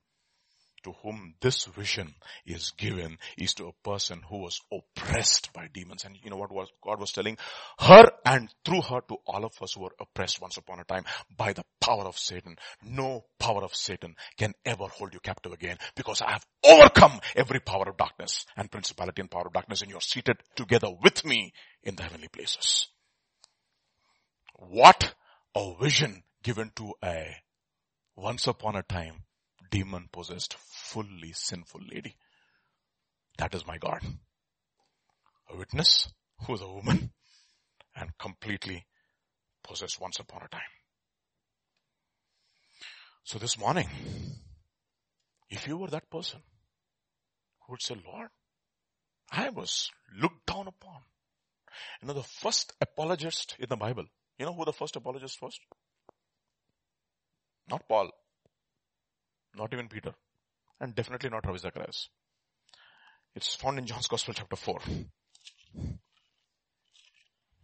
[0.87, 2.15] to whom this vision
[2.45, 6.05] is given is to a person who was oppressed by demons.
[6.05, 7.37] And you know what was God was telling
[7.79, 11.03] her and through her to all of us who were oppressed once upon a time
[11.35, 12.55] by the power of Satan.
[12.81, 17.59] No power of Satan can ever hold you captive again because I have overcome every
[17.59, 21.51] power of darkness and principality and power of darkness and you're seated together with me
[21.83, 22.87] in the heavenly places.
[24.55, 25.15] What
[25.53, 27.35] a vision given to a
[28.15, 29.23] once upon a time
[29.69, 32.15] demon possessed fully sinful lady.
[33.37, 34.01] That is my God.
[35.49, 36.09] A witness
[36.45, 37.11] who is a woman
[37.95, 38.85] and completely
[39.63, 40.61] possessed once upon a time.
[43.23, 43.87] So this morning,
[45.49, 46.39] if you were that person
[47.61, 48.29] who would say, Lord,
[49.31, 51.01] I was looked down upon.
[52.01, 54.05] You know, the first apologist in the Bible,
[54.37, 55.59] you know who the first apologist was?
[57.69, 58.11] Not Paul.
[59.57, 60.13] Not even Peter.
[60.79, 62.09] And definitely not Ravi Zacharias.
[63.35, 64.79] It's found in John's Gospel chapter 4.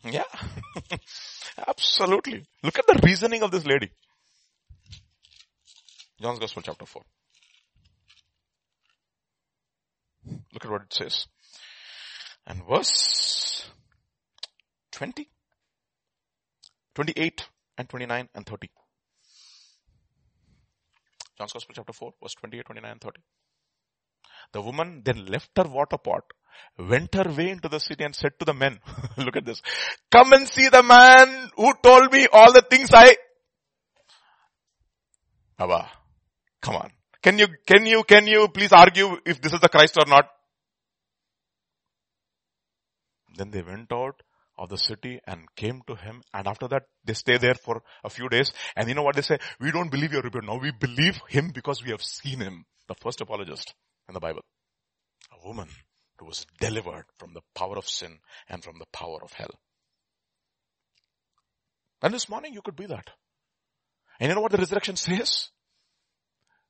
[0.06, 0.24] Yeah.
[1.68, 2.46] Absolutely.
[2.64, 3.92] Look at the reasoning of this lady.
[6.20, 7.02] John's Gospel chapter 4.
[10.54, 11.28] Look at what it says.
[12.46, 13.70] And verse
[14.92, 15.30] 20,
[16.96, 18.70] 28 and 29 and 30.
[21.38, 23.22] John's Gospel chapter 4 verse 28, 29 and 30.
[24.54, 26.24] The woman then left her water pot,
[26.78, 28.80] went her way into the city and said to the men,
[29.18, 29.62] look at this,
[30.12, 33.16] come and see the man who told me all the things I,
[35.60, 35.90] Abba,
[36.62, 36.92] come on.
[37.22, 40.26] Can you, can you, can you please argue if this is the Christ or not?
[43.38, 44.22] Then they went out
[44.58, 48.10] of the city and came to him and after that they stay there for a
[48.10, 49.40] few days and you know what they say?
[49.60, 50.46] We don't believe your report.
[50.46, 52.66] Now we believe him because we have seen him.
[52.88, 53.74] The first apologist
[54.08, 54.44] in the Bible.
[55.32, 55.70] A woman
[56.18, 59.52] who was delivered from the power of sin and from the power of hell.
[62.02, 63.10] And this morning you could be that.
[64.20, 65.50] And you know what the resurrection says?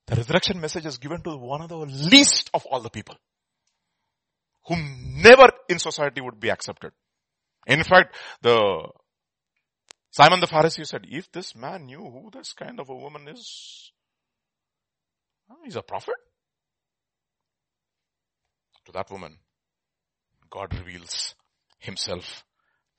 [0.06, 3.16] The resurrection message is given to one of the least of all the people
[4.66, 6.92] whom never in society would be accepted.
[7.66, 8.88] In fact, the
[10.10, 13.90] Simon the Pharisee said, if this man knew who this kind of a woman is,
[15.64, 16.14] he's a prophet.
[18.86, 19.38] To that woman,
[20.50, 21.34] God reveals
[21.78, 22.44] himself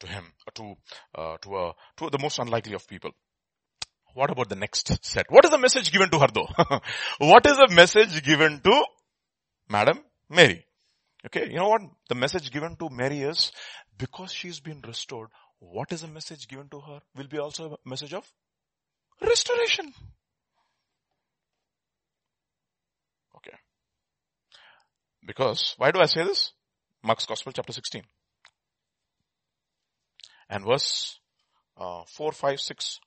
[0.02, 0.74] to him, to,
[1.18, 3.12] uh, to, a, to the most unlikely of people.
[4.14, 5.28] What about the next set?
[5.30, 6.50] What is the message given to her though?
[7.20, 8.86] what is the message given to
[9.70, 10.00] Madam
[10.30, 10.66] Mary?
[11.26, 11.82] Okay, you know what?
[12.10, 13.52] The message given to Mary is
[13.98, 15.30] because she's been restored,
[15.60, 18.32] what is a message given to her will be also a message of
[19.22, 19.94] restoration.
[23.38, 23.58] Okay.
[25.26, 26.52] Because, why do I say this?
[27.04, 28.04] Mark's Gospel chapter 16.
[30.50, 31.20] And verse
[31.78, 33.00] uh, 4, 5, 6.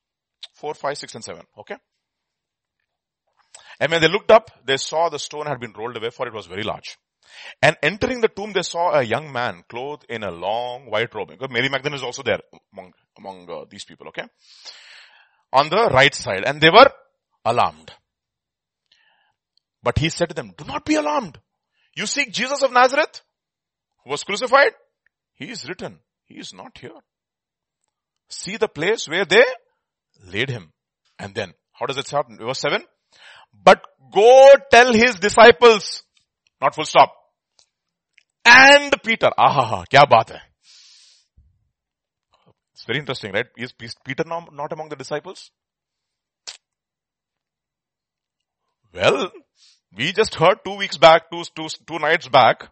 [0.54, 1.42] 4, 5, 6 and 7.
[1.58, 1.76] Okay.
[3.80, 6.34] And when they looked up, they saw the stone had been rolled away for it
[6.34, 6.98] was very large.
[7.62, 11.28] And entering the tomb, they saw a young man clothed in a long white robe.
[11.28, 12.40] Because Mary Magdalene is also there
[12.72, 14.24] among, among uh, these people, okay?
[15.52, 16.44] On the right side.
[16.44, 16.90] And they were
[17.44, 17.92] alarmed.
[19.82, 21.38] But he said to them, do not be alarmed.
[21.94, 23.22] You seek Jesus of Nazareth
[24.04, 24.72] who was crucified?
[25.34, 26.00] He is written.
[26.26, 27.00] He is not here.
[28.28, 29.44] See the place where they
[30.24, 30.72] laid him.
[31.18, 32.26] And then, how does it start?
[32.30, 32.82] Verse 7.
[33.52, 36.02] But go tell his disciples,
[36.60, 37.14] not full stop.
[38.50, 39.30] And Peter.
[39.36, 40.42] Aha, kya baat hai.
[42.72, 43.46] It's very interesting, right?
[43.56, 43.72] Is
[44.04, 45.50] Peter not among the disciples?
[48.94, 49.30] Well,
[49.96, 52.70] we just heard two weeks back, two, two, two nights back.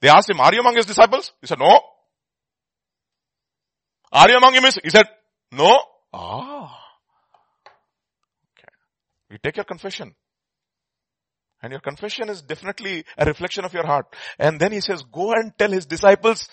[0.00, 1.32] They asked him, are you among his disciples?
[1.40, 1.80] He said, no.
[4.12, 4.64] Are you among him?
[4.84, 5.06] He said,
[5.50, 5.80] no.
[6.12, 6.78] Ah.
[8.52, 8.72] Okay.
[9.30, 10.14] We take your confession.
[11.62, 14.06] And your confession is definitely a reflection of your heart.
[14.38, 16.48] And then he says, go and tell his disciples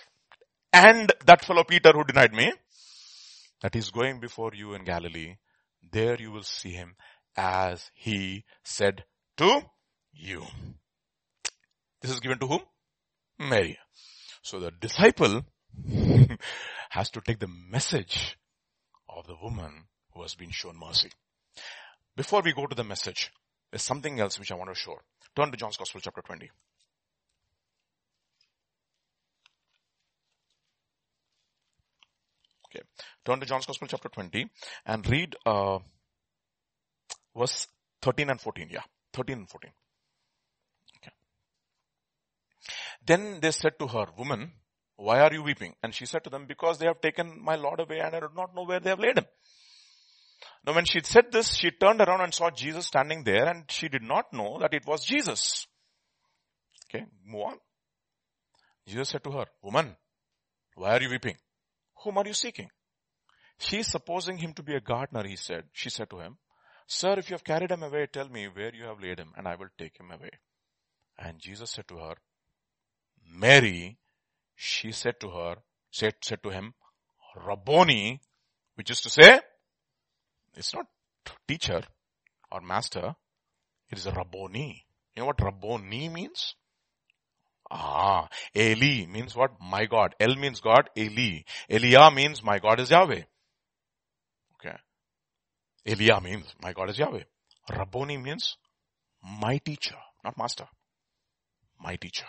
[0.71, 2.51] and that fellow Peter who denied me
[3.61, 5.35] that he's going before you in Galilee.
[5.91, 6.95] There you will see him
[7.35, 9.03] as he said
[9.38, 9.61] to
[10.13, 10.43] you.
[12.01, 12.61] This is given to whom?
[13.39, 13.77] Mary.
[14.41, 15.43] So the disciple
[16.89, 18.38] has to take the message
[19.07, 21.09] of the woman who has been shown mercy.
[22.15, 23.31] Before we go to the message,
[23.71, 24.97] there's something else which I want to show.
[25.35, 26.49] Turn to John's Gospel chapter 20.
[32.69, 32.85] Okay.
[33.25, 34.47] Turn to John's Gospel chapter 20
[34.85, 35.79] and read uh,
[37.35, 37.67] verse
[38.01, 38.69] 13 and 14.
[38.71, 38.81] Yeah.
[39.13, 39.71] 13 and 14.
[40.97, 41.11] Okay.
[43.05, 44.51] Then they said to her, woman,
[44.97, 45.75] why are you weeping?
[45.81, 48.29] And she said to them, because they have taken my Lord away and I do
[48.35, 49.25] not know where they have laid him.
[50.65, 53.88] Now when she said this, she turned around and saw Jesus standing there and she
[53.88, 55.68] did not know that it was Jesus.
[56.90, 57.57] Okay, move on.
[58.88, 59.95] Jesus said to her, woman,
[60.76, 61.38] why are you weeping?
[62.03, 62.69] Whom are you seeking?
[63.60, 65.65] She supposing him to be a gardener, he said.
[65.73, 66.38] She said to him,
[66.88, 69.48] Sir, if you have carried him away, tell me where you have laid him and
[69.48, 70.31] I will take him away.
[71.18, 72.15] And Jesus said to her,
[73.31, 73.98] Mary,
[74.56, 75.57] she said to her,
[75.91, 76.73] said, said to him,
[77.36, 78.22] Rabboni,
[78.76, 79.41] Which is to say,
[80.55, 80.85] it's not
[81.47, 81.81] teacher
[82.51, 83.15] or master,
[83.89, 84.85] it is a Rabboni.
[85.15, 86.55] You know what Rabboni means?
[87.71, 89.51] Ah, Eli means what?
[89.61, 90.15] My God.
[90.19, 90.89] El means God.
[90.97, 91.41] Eli.
[91.69, 93.21] Elia means my God is Yahweh.
[94.55, 94.76] Okay.
[95.85, 97.23] Elia means my God is Yahweh.
[97.69, 98.57] Rabboni means
[99.21, 100.65] my teacher, not master.
[101.80, 102.26] My teacher.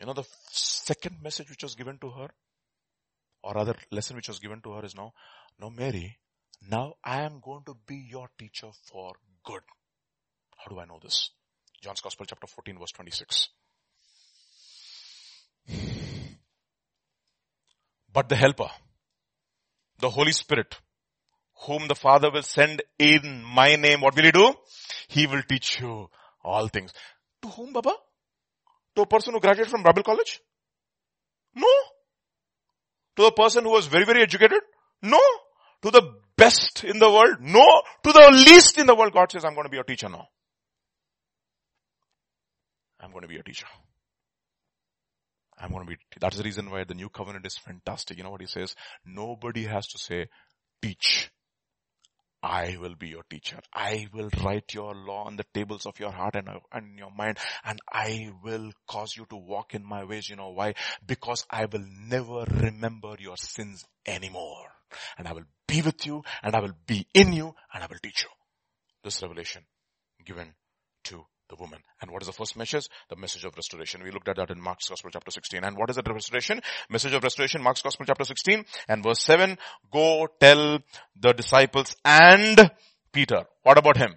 [0.00, 2.28] You know the second message which was given to her,
[3.42, 5.12] or other lesson which was given to her is now,
[5.60, 6.18] no Mary,
[6.70, 9.14] now I am going to be your teacher for
[9.44, 9.62] good.
[10.56, 11.30] How do I know this?
[11.82, 13.48] John's Gospel chapter 14 verse 26.
[18.12, 18.70] But the helper,
[19.98, 20.76] the Holy Spirit,
[21.66, 24.54] whom the Father will send in my name, what will he do?
[25.08, 26.08] He will teach you
[26.44, 26.92] all things.
[27.42, 27.92] To whom, Baba?
[28.96, 30.40] To a person who graduated from Bible college?
[31.56, 31.66] No.
[33.16, 34.60] To a person who was very, very educated?
[35.02, 35.20] No.
[35.84, 37.36] To the best in the world?
[37.40, 37.82] No.
[38.04, 40.28] To the least in the world, God says, I'm going to be your teacher now.
[42.98, 43.66] I'm going to be your teacher.
[45.58, 48.16] I'm going to be, that's the reason why the new covenant is fantastic.
[48.16, 48.74] You know what he says?
[49.04, 50.28] Nobody has to say,
[50.80, 51.30] teach.
[52.42, 53.60] I will be your teacher.
[53.74, 57.38] I will write your law on the tables of your heart and, and your mind
[57.62, 60.30] and I will cause you to walk in my ways.
[60.30, 60.74] You know why?
[61.06, 64.73] Because I will never remember your sins anymore.
[65.18, 67.98] And I will be with you and I will be in you and I will
[68.02, 68.30] teach you.
[69.02, 69.62] This revelation
[70.24, 70.54] given
[71.04, 71.80] to the woman.
[72.00, 72.88] And what is the first message?
[73.10, 74.02] The message of restoration.
[74.02, 75.62] We looked at that in Mark's Gospel chapter 16.
[75.62, 76.60] And what is the restoration?
[76.88, 79.58] Message of restoration, Mark's Gospel chapter 16 and verse 7.
[79.92, 80.78] Go tell
[81.18, 82.70] the disciples and
[83.12, 83.44] Peter.
[83.62, 84.14] What about him?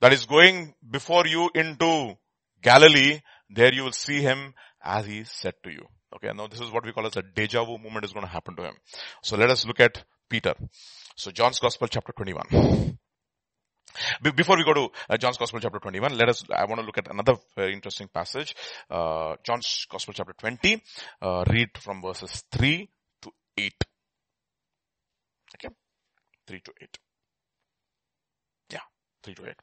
[0.00, 2.14] That is going before you into
[2.62, 3.20] Galilee.
[3.50, 5.86] There you will see him as he said to you.
[6.14, 8.32] Okay, now this is what we call as a deja vu moment is going to
[8.32, 8.74] happen to him.
[9.22, 10.54] So let us look at Peter.
[11.16, 12.98] So John's Gospel chapter 21.
[14.36, 16.98] Before we go to uh, John's Gospel chapter 21, let us, I want to look
[16.98, 18.54] at another very interesting passage.
[18.90, 20.82] Uh, John's Gospel chapter 20,
[21.22, 22.88] uh, read from verses 3
[23.22, 23.74] to 8.
[25.56, 25.74] Okay?
[26.46, 26.98] 3 to 8.
[28.70, 28.78] Yeah,
[29.24, 29.54] 3 to 8.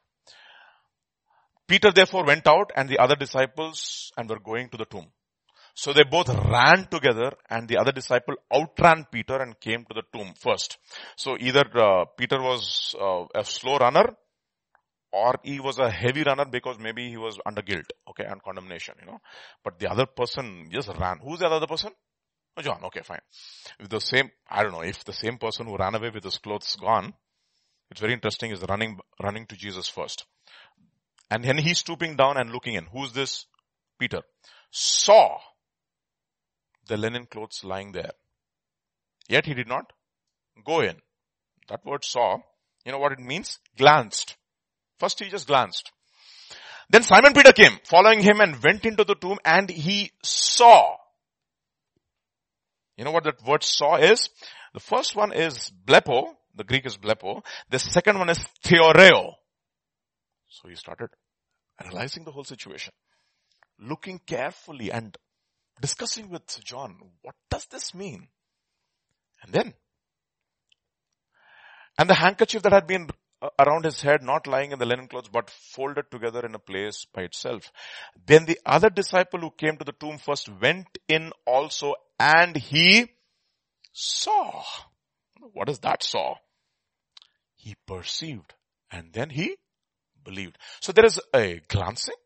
[1.68, 5.06] Peter therefore went out and the other disciples and were going to the tomb.
[5.76, 10.04] So they both ran together and the other disciple outran Peter and came to the
[10.10, 10.78] tomb first.
[11.16, 14.16] So either uh, Peter was uh, a slow runner
[15.12, 18.94] or he was a heavy runner because maybe he was under guilt, okay, and condemnation,
[19.00, 19.18] you know.
[19.62, 21.18] But the other person just ran.
[21.22, 21.90] Who's the other person?
[22.56, 23.20] Oh, John, okay, fine.
[23.78, 26.38] If the same, I don't know, if the same person who ran away with his
[26.38, 27.12] clothes gone,
[27.90, 30.24] it's very interesting, is running, running to Jesus first.
[31.30, 32.86] And then he's stooping down and looking in.
[32.86, 33.44] Who's this?
[33.98, 34.22] Peter.
[34.70, 35.38] Saw
[36.86, 38.12] the linen clothes lying there.
[39.28, 39.92] Yet he did not
[40.64, 40.96] go in.
[41.68, 42.38] That word saw,
[42.84, 43.58] you know what it means?
[43.76, 44.36] Glanced.
[44.98, 45.90] First he just glanced.
[46.88, 50.94] Then Simon Peter came, following him and went into the tomb and he saw.
[52.96, 54.30] You know what that word saw is?
[54.72, 56.34] The first one is blepo.
[56.54, 57.42] The Greek is blepo.
[57.68, 59.34] The second one is theoreo.
[60.48, 61.10] So he started
[61.82, 62.92] analyzing the whole situation.
[63.78, 65.16] Looking carefully and
[65.80, 68.28] discussing with John, what does this mean?
[69.42, 69.74] And then,
[71.98, 73.08] and the handkerchief that had been
[73.58, 77.06] around his head, not lying in the linen clothes, but folded together in a place
[77.12, 77.70] by itself.
[78.26, 83.12] Then the other disciple who came to the tomb first went in also and he
[83.92, 84.62] saw.
[85.52, 86.36] What is that saw?
[87.54, 88.54] He perceived
[88.90, 89.56] and then he
[90.24, 90.58] believed.
[90.80, 92.16] So there is a glancing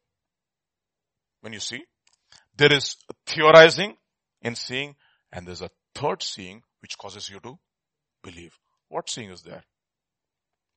[1.40, 1.84] when you see.
[2.60, 2.96] There is
[3.26, 3.96] theorizing
[4.42, 4.94] in seeing
[5.32, 7.58] and there's a third seeing which causes you to
[8.22, 8.52] believe.
[8.88, 9.62] What seeing is there?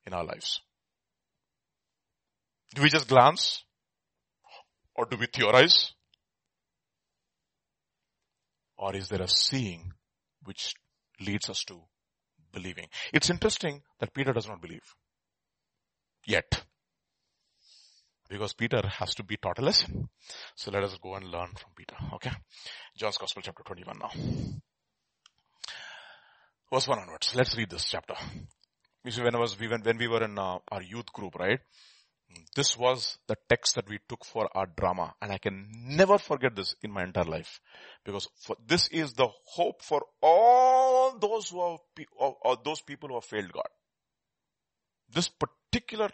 [0.05, 0.61] in our lives?
[2.75, 3.63] Do we just glance?
[4.95, 5.93] Or do we theorize?
[8.77, 9.91] Or is there a seeing
[10.43, 10.73] which
[11.19, 11.81] leads us to
[12.51, 12.87] believing?
[13.13, 14.95] It's interesting that Peter does not believe.
[16.25, 16.63] Yet.
[18.33, 19.59] Because Peter has to be taught.
[20.55, 21.95] So let us go and learn from Peter.
[22.15, 22.31] Okay?
[22.97, 24.09] John's Gospel chapter 21 now.
[26.73, 27.35] Verse 1 onwards.
[27.35, 28.15] Let's read this chapter.
[29.05, 31.35] You see, when I was, we when, when we were in uh, our youth group,
[31.35, 31.59] right?
[32.55, 36.55] This was the text that we took for our drama and I can never forget
[36.55, 37.59] this in my entire life
[38.03, 41.77] because for, this is the hope for all those who are,
[42.17, 43.67] or, or those people who have failed God.
[45.13, 45.62] This particular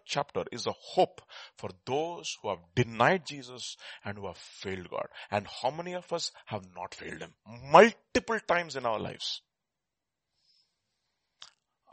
[0.06, 1.22] chapter is a hope
[1.58, 5.08] for those who have denied Jesus and who have failed God.
[5.32, 7.34] And how many of us have not failed Him?
[7.72, 9.42] Multiple times in our lives.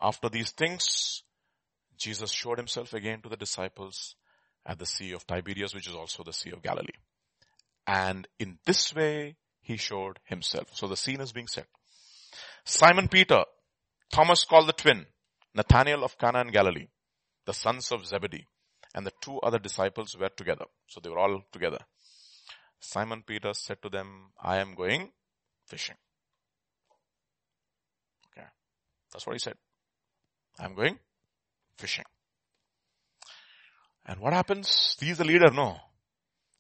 [0.01, 1.23] After these things,
[1.97, 4.15] Jesus showed himself again to the disciples
[4.67, 6.89] at the Sea of Tiberias, which is also the Sea of Galilee.
[7.87, 10.69] And in this way, he showed himself.
[10.73, 11.67] So the scene is being set.
[12.65, 13.45] Simon Peter,
[14.13, 15.07] Thomas called the twin,
[15.55, 16.89] Nathanael of Cana in Galilee,
[17.47, 18.47] the sons of Zebedee,
[18.95, 20.67] and the two other disciples were together.
[20.89, 21.79] So they were all together.
[22.81, 25.11] Simon Peter said to them, I am going
[25.67, 25.97] fishing.
[28.31, 28.47] Okay.
[29.13, 29.55] That's what he said.
[30.59, 30.99] I'm going
[31.79, 32.05] fishing.
[34.07, 34.97] And what happens?
[35.01, 35.77] He's the leader, no.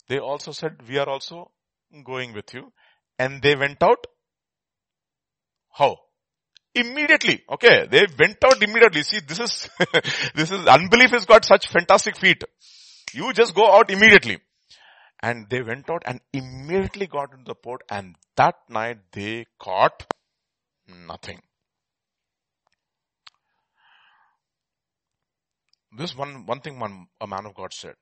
[0.08, 1.50] They also said, we are also
[2.04, 2.72] going with you.
[3.18, 4.06] And they went out.
[5.72, 5.98] How?
[6.76, 7.42] Immediately.
[7.50, 7.86] Okay.
[7.90, 9.02] They went out immediately.
[9.02, 9.68] See, this is,
[10.34, 12.44] this is, unbelief has got such fantastic feet.
[13.14, 14.38] You just go out immediately.
[15.22, 20.04] And they went out and immediately got into the port and that night they caught
[20.86, 21.40] nothing.
[25.96, 27.94] This one, one thing one, a man of God said.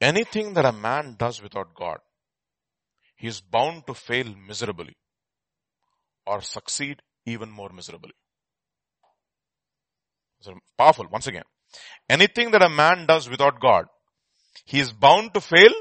[0.00, 1.98] Anything that a man does without God,
[3.16, 4.96] he is bound to fail miserably
[6.24, 8.12] or succeed even more miserably.
[10.40, 11.44] So powerful, once again.
[12.08, 13.86] Anything that a man does without God,
[14.64, 15.72] he is bound to fail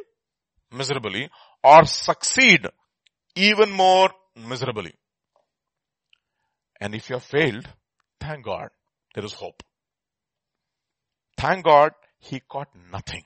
[0.72, 1.30] miserably
[1.64, 2.66] or succeed
[3.36, 4.94] even more miserably.
[6.80, 7.68] And if you have failed,
[8.20, 8.70] thank God,
[9.14, 9.64] there is hope.
[11.38, 13.24] Thank God he caught nothing.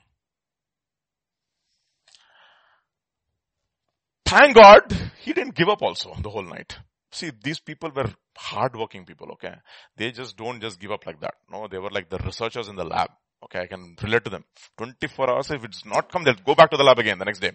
[4.24, 6.76] Thank God he didn't give up also the whole night.
[7.10, 9.54] See, these people were hardworking people, okay?
[9.96, 11.34] They just don't just give up like that.
[11.50, 13.10] No, they were like the researchers in the lab.
[13.44, 14.44] Okay, I can relate to them.
[14.76, 17.38] 24 hours, if it's not come, they'll go back to the lab again the next
[17.38, 17.52] day.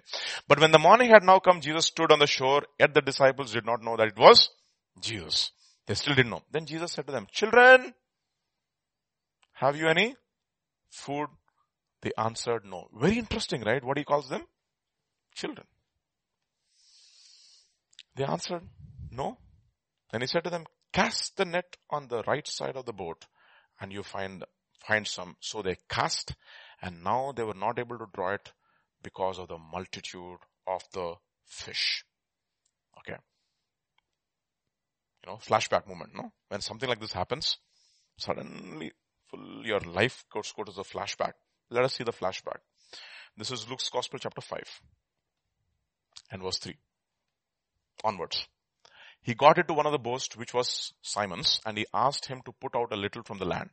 [0.48, 3.52] But when the morning had now come, Jesus stood on the shore, yet the disciples
[3.52, 4.50] did not know that it was
[5.00, 5.52] Jesus.
[5.86, 6.44] They still didn't know.
[6.52, 7.94] Then Jesus said to them, children,
[9.54, 10.16] have you any
[10.90, 11.28] food?
[12.02, 12.88] They answered no.
[12.94, 13.84] Very interesting, right?
[13.84, 14.44] What he calls them?
[15.36, 15.68] Children.
[18.16, 18.64] They answered
[19.12, 19.38] no.
[20.14, 23.26] Then he said to them, cast the net on the right side of the boat
[23.82, 24.46] and you find,
[24.86, 25.36] find some.
[25.40, 26.36] So they cast
[26.84, 28.54] and now they were not able to draw it
[29.02, 30.38] because of the multitude
[30.68, 31.16] of the
[31.48, 32.06] fish.
[33.00, 33.18] Okay.
[35.26, 36.32] You know, flashback moment, no?
[36.50, 37.58] When something like this happens,
[38.18, 38.92] suddenly
[39.32, 41.34] full, your life goes, go to the flashback.
[41.72, 42.60] Let us see the flashback.
[43.36, 44.62] This is Luke's Gospel chapter 5
[46.30, 46.78] and verse 3
[48.04, 48.48] onwards.
[49.24, 52.52] He got into one of the boats which was Simon's and he asked him to
[52.52, 53.70] put out a little from the land.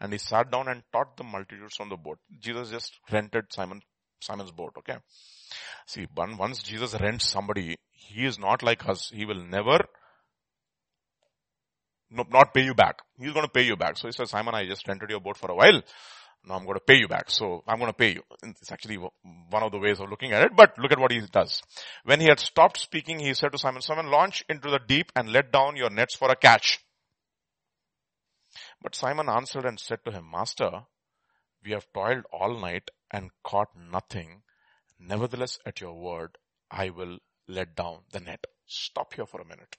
[0.00, 2.18] And he sat down and taught the multitudes from the boat.
[2.40, 3.80] Jesus just rented Simon,
[4.20, 4.96] Simon's boat, okay?
[5.86, 9.10] See, once Jesus rents somebody, he is not like us.
[9.14, 9.78] He will never
[12.10, 12.98] not pay you back.
[13.18, 13.96] He's going to pay you back.
[13.96, 15.82] So he says, Simon, I just rented your boat for a while.
[16.46, 17.30] Now I'm going to pay you back.
[17.30, 18.22] So I'm going to pay you.
[18.42, 21.20] It's actually one of the ways of looking at it, but look at what he
[21.32, 21.62] does.
[22.04, 25.32] When he had stopped speaking, he said to Simon, Simon, launch into the deep and
[25.32, 26.80] let down your nets for a catch.
[28.82, 30.82] But Simon answered and said to him, Master,
[31.64, 34.42] we have toiled all night and caught nothing.
[34.98, 36.36] Nevertheless, at your word,
[36.70, 37.18] I will
[37.48, 38.44] let down the net.
[38.66, 39.76] Stop here for a minute.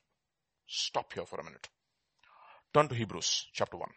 [0.67, 1.69] Stop here for a minute.
[2.73, 3.89] Turn to Hebrews chapter 1.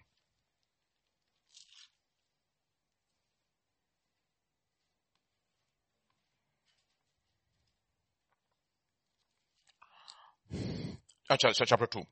[11.31, 12.03] Chapter 2,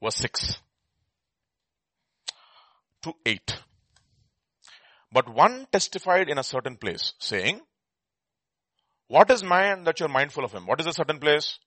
[0.00, 0.60] verse 6
[3.02, 3.56] to 8.
[5.10, 7.60] But one testified in a certain place, saying,
[9.08, 10.66] What is man that you're mindful of him?
[10.66, 11.58] What is a certain place?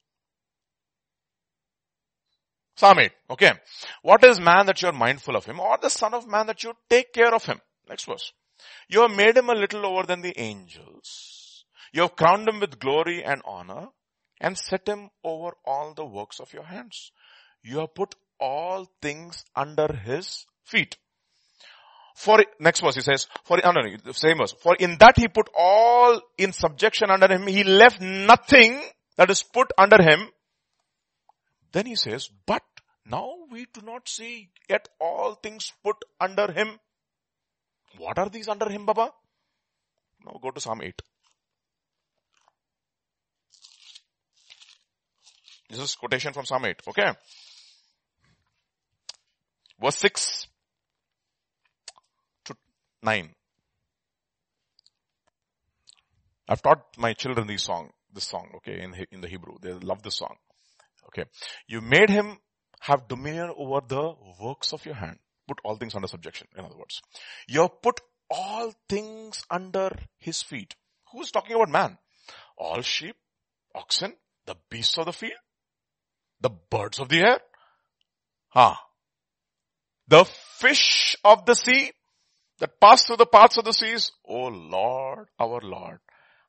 [2.77, 3.11] Psalm 8.
[3.31, 3.51] Okay.
[4.01, 5.59] What is man that you're mindful of him?
[5.59, 7.59] Or the son of man that you take care of him?
[7.89, 8.31] Next verse.
[8.87, 11.65] You have made him a little lower than the angels.
[11.91, 13.87] You have crowned him with glory and honor
[14.41, 17.11] and set him over all the works of your hands.
[17.63, 20.97] You have put all things under his feet.
[22.15, 24.53] For, next verse he says, for, no, no, same verse.
[24.53, 27.47] For in that he put all in subjection under him.
[27.47, 28.81] He left nothing
[29.15, 30.27] that is put under him.
[31.71, 32.63] Then he says, but
[33.05, 36.79] now we do not see yet all things put under him.
[37.97, 39.11] What are these under him, Baba?
[40.25, 41.01] Now go to Psalm 8.
[45.71, 46.81] This is quotation from Psalm 8.
[46.89, 47.11] Okay.
[49.81, 50.47] Verse 6
[52.45, 52.55] to
[53.01, 53.29] 9.
[56.49, 59.55] I've taught my children this song, this song, okay, in, in the Hebrew.
[59.61, 60.35] They love this song.
[61.07, 61.23] Okay.
[61.67, 62.37] You made him
[62.81, 65.19] have dominion over the works of your hand.
[65.47, 67.01] Put all things under subjection, in other words.
[67.47, 70.75] You have put all things under his feet.
[71.13, 71.97] Who's talking about man?
[72.57, 73.15] All sheep,
[73.73, 74.13] oxen,
[74.45, 75.39] the beasts of the field,
[76.41, 77.39] the birds of the air.
[78.55, 78.79] Ah.
[80.07, 81.91] The fish of the sea
[82.59, 84.11] that pass through the paths of the seas.
[84.27, 85.99] Oh Lord, our Lord,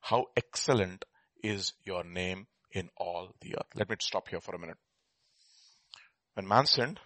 [0.01, 1.05] how excellent
[1.43, 3.67] is your name in all the earth.
[3.75, 4.79] Let me stop here for a minute.
[6.35, 6.99] When man sinned,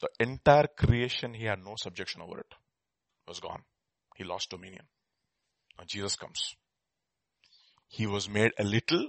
[0.00, 2.46] the entire creation, he had no subjection over it.
[2.50, 3.62] it was gone.
[4.16, 4.84] He lost dominion.
[5.78, 6.54] Now Jesus comes.
[7.88, 9.08] He was made a little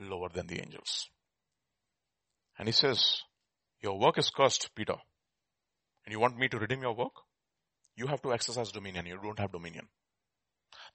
[0.00, 1.08] lower than the angels.
[2.58, 3.22] And he says,
[3.80, 4.96] your work is cursed, Peter.
[6.04, 7.12] And you want me to redeem your work?
[7.96, 9.06] You have to exercise dominion.
[9.06, 9.88] You don't have dominion.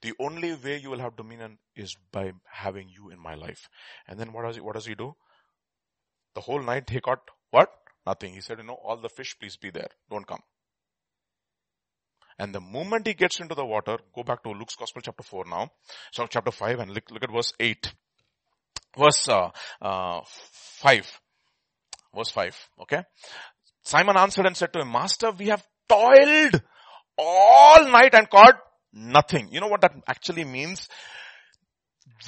[0.01, 3.69] The only way you will have dominion is by having you in my life.
[4.07, 5.15] And then what does he, what does he do?
[6.35, 7.21] The whole night he caught
[7.51, 7.69] what?
[8.05, 8.33] Nothing.
[8.33, 9.87] He said, you know, all the fish, please be there.
[10.09, 10.41] Don't come.
[12.39, 15.45] And the moment he gets into the water, go back to Luke's Gospel chapter 4
[15.45, 15.71] now.
[16.11, 17.93] So chapter 5 and look, look at verse 8.
[18.97, 19.49] Verse uh,
[19.81, 21.19] uh, 5.
[22.15, 22.69] Verse 5.
[22.81, 23.01] Okay.
[23.83, 26.61] Simon answered and said to him, Master, we have toiled
[27.17, 28.55] all night and caught
[28.93, 29.49] nothing.
[29.51, 30.87] You know what that actually means?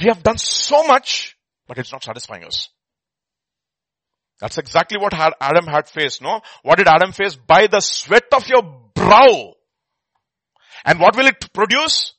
[0.02, 1.38] We have done so much,
[1.68, 2.70] but it's not satisfying us.
[4.42, 6.42] That's exactly what Adam had faced, no?
[6.64, 7.36] What did Adam face?
[7.36, 8.64] By the sweat of your
[8.94, 9.54] brow.
[10.84, 12.15] And what will it produce?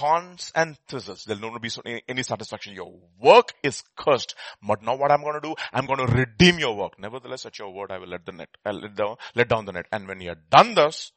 [0.00, 1.24] Thorns and thistles.
[1.24, 1.70] There'll not be
[2.08, 2.74] any satisfaction.
[2.74, 2.90] Your
[3.20, 4.34] work is cursed.
[4.66, 5.54] But now what I'm going to do?
[5.72, 6.98] I'm going to redeem your work.
[6.98, 9.72] Nevertheless, at your word, I will let the net, I'll let down, let down the
[9.72, 9.86] net.
[9.92, 11.12] And when you have done this,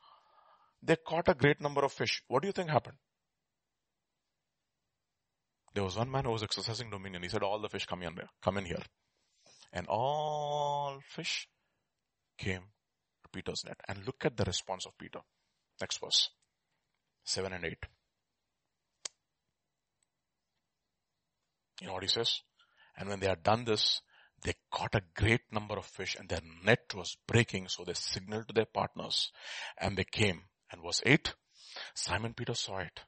[0.81, 2.22] they caught a great number of fish.
[2.27, 2.97] What do you think happened?
[5.73, 7.23] There was one man who was exercising dominion.
[7.23, 8.84] He said, all the fish come in there, come in here.
[9.72, 11.47] And all fish
[12.38, 12.61] came
[13.23, 13.77] to Peter's net.
[13.88, 15.19] And look at the response of Peter.
[15.80, 16.30] Next verse.
[17.23, 17.77] 7 and 8.
[21.82, 22.41] You know what he says?
[22.98, 24.02] And when they had done this,
[24.44, 27.68] they caught a great number of fish and their net was breaking.
[27.70, 29.32] So they signaled to their partners
[29.78, 30.41] and they came.
[30.72, 31.34] And verse 8,
[31.94, 33.00] Simon Peter saw it.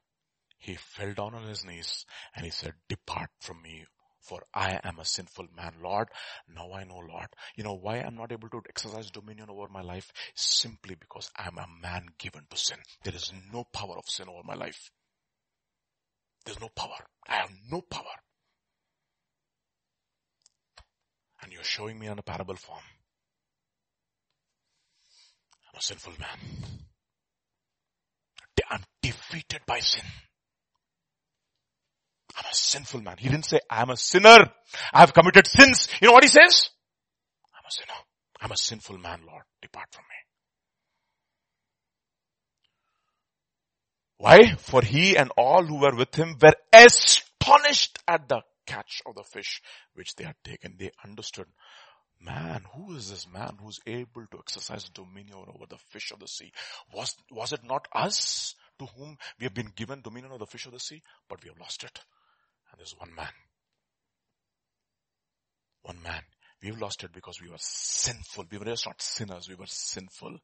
[0.58, 3.84] He fell down on his knees and he said, depart from me
[4.26, 5.74] for I am a sinful man.
[5.82, 6.08] Lord,
[6.52, 7.28] now I know Lord.
[7.54, 10.10] You know why I'm not able to exercise dominion over my life?
[10.34, 12.78] Simply because I'm a man given to sin.
[13.04, 14.90] There is no power of sin over my life.
[16.44, 17.06] There's no power.
[17.28, 18.04] I have no power.
[21.46, 22.82] And you're showing me on a parable form.
[25.68, 26.38] I'm a sinful man.
[28.68, 30.02] I'm defeated by sin.
[32.36, 33.18] I'm a sinful man.
[33.20, 34.50] He didn't say, I'm a sinner.
[34.92, 35.86] I have committed sins.
[36.02, 36.70] You know what he says?
[37.54, 37.94] I'm a sinner.
[38.40, 39.44] I'm a sinful man, Lord.
[39.62, 40.16] Depart from me.
[44.18, 44.56] Why?
[44.56, 49.22] For he and all who were with him were astonished at the catch of the
[49.22, 49.62] fish
[49.94, 50.76] which they had taken.
[50.78, 51.46] They understood,
[52.20, 56.28] man, who is this man who's able to exercise dominion over the fish of the
[56.28, 56.52] sea?
[56.92, 60.66] Was, was it not us to whom we have been given dominion over the fish
[60.66, 61.02] of the sea?
[61.28, 62.00] But we have lost it.
[62.70, 63.32] And there's one man.
[65.82, 66.22] One man.
[66.62, 68.46] We've lost it because we were sinful.
[68.50, 69.48] We were just not sinners.
[69.48, 70.38] We were sinful.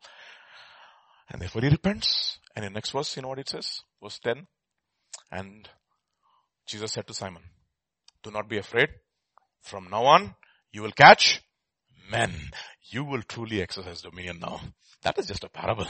[1.30, 2.38] And therefore he repents.
[2.54, 3.80] And in the next verse, you know what it says?
[4.02, 4.46] Verse 10.
[5.30, 5.68] And
[6.66, 7.42] Jesus said to Simon,
[8.22, 8.88] do not be afraid.
[9.62, 10.34] From now on,
[10.72, 11.42] you will catch
[12.10, 12.32] men.
[12.90, 14.60] You will truly exercise dominion now.
[15.02, 15.86] That is just a parable.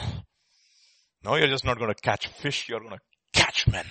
[1.23, 2.67] No, you're just not going to catch fish.
[2.69, 2.99] You're going to
[3.33, 3.85] catch men.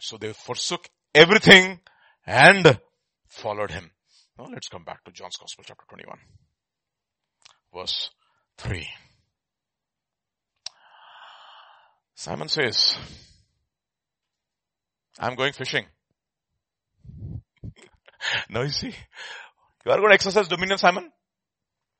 [0.00, 1.80] So they forsook everything
[2.26, 2.78] and
[3.26, 3.90] followed him.
[4.38, 6.18] Now let's come back to John's Gospel chapter 21.
[7.74, 8.10] Verse
[8.58, 8.86] 3.
[12.14, 12.98] Simon says,
[15.18, 15.84] I'm going fishing.
[18.50, 18.94] now you see,
[19.84, 21.10] you are going to exercise dominion, Simon?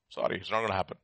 [0.09, 0.97] Sorry, it's not going to happen.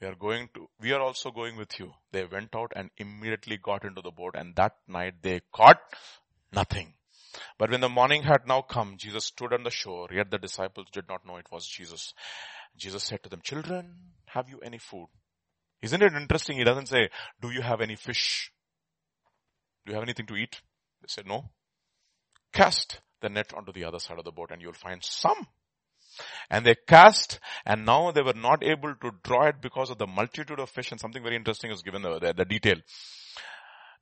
[0.00, 1.92] We are going to, we are also going with you.
[2.12, 5.80] They went out and immediately got into the boat and that night they caught
[6.52, 6.94] nothing.
[7.58, 10.86] But when the morning had now come, Jesus stood on the shore, yet the disciples
[10.92, 12.14] did not know it was Jesus.
[12.76, 13.94] Jesus said to them, children,
[14.26, 15.08] have you any food?
[15.82, 16.58] Isn't it interesting?
[16.58, 17.08] He doesn't say,
[17.40, 18.52] do you have any fish?
[19.84, 20.60] Do you have anything to eat?
[21.00, 21.50] They said, no.
[22.52, 25.46] Cast the net onto the other side of the boat and you'll find some.
[26.50, 30.06] And they cast and now they were not able to draw it because of the
[30.06, 32.76] multitude of fish and something very interesting is given the, the, the detail.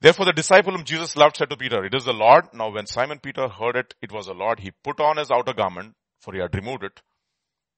[0.00, 2.44] Therefore the disciple whom Jesus loved said to Peter, it is the Lord.
[2.52, 4.60] Now when Simon Peter heard it, it was the Lord.
[4.60, 7.00] He put on his outer garment, for he had removed it,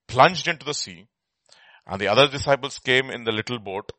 [0.07, 1.07] plunged into the sea,
[1.87, 3.93] and the other disciples came in the little boat,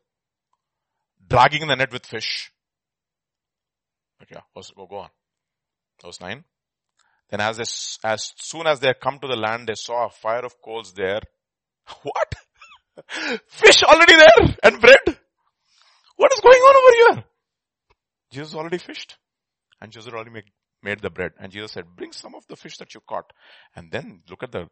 [1.28, 2.52] dragging the net with fish.
[4.22, 5.10] Okay, oh, go on.
[6.02, 6.44] Verse 9.
[7.30, 10.44] Then as, they, as soon as they come to the land, they saw a fire
[10.44, 11.20] of coals there.
[12.02, 12.34] What?
[13.48, 15.18] Fish already there and bread.
[16.16, 17.24] What is going on over here?
[18.32, 19.16] Jesus already fished
[19.80, 20.44] and Jesus already made,
[20.82, 21.32] made the bread.
[21.38, 23.32] And Jesus said, bring some of the fish that you caught.
[23.74, 24.68] And then look at the,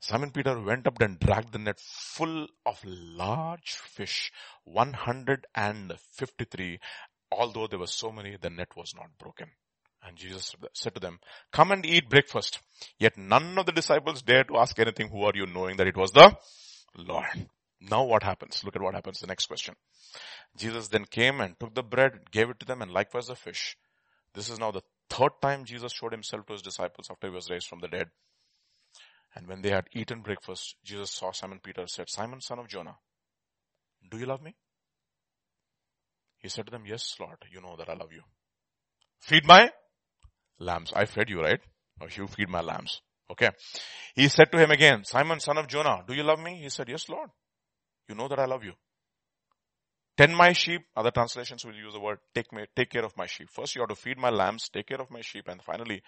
[0.00, 4.30] Simon Peter went up and dragged the net full of large fish,
[4.64, 6.78] 153.
[7.36, 9.48] Although there were so many, the net was not broken.
[10.04, 11.20] And Jesus said to them,
[11.52, 12.58] come and eat breakfast.
[12.98, 15.96] Yet none of the disciples dared to ask anything, who are you knowing that it
[15.96, 16.36] was the
[16.96, 17.48] Lord.
[17.80, 18.62] Now what happens?
[18.64, 19.20] Look at what happens.
[19.20, 19.74] The next question.
[20.56, 23.76] Jesus then came and took the bread, gave it to them and likewise the fish.
[24.34, 27.50] This is now the third time Jesus showed himself to his disciples after he was
[27.50, 28.08] raised from the dead.
[29.34, 32.96] And when they had eaten breakfast, Jesus saw Simon Peter said, Simon son of Jonah,
[34.10, 34.54] do you love me?
[36.42, 38.22] He said to them, yes, Lord, you know that I love you.
[39.20, 39.70] Feed my
[40.58, 40.92] lambs.
[40.94, 41.60] I fed you, right?
[42.00, 43.00] Or you feed my lambs.
[43.30, 43.50] Okay.
[44.14, 46.58] He said to him again, Simon, son of Jonah, do you love me?
[46.60, 47.30] He said, yes, Lord.
[48.08, 48.72] You know that I love you.
[50.16, 50.82] Tend my sheep.
[50.96, 53.48] Other translations will use the word take me, take care of my sheep.
[53.50, 55.48] First you have to feed my lambs, take care of my sheep.
[55.48, 56.02] And finally,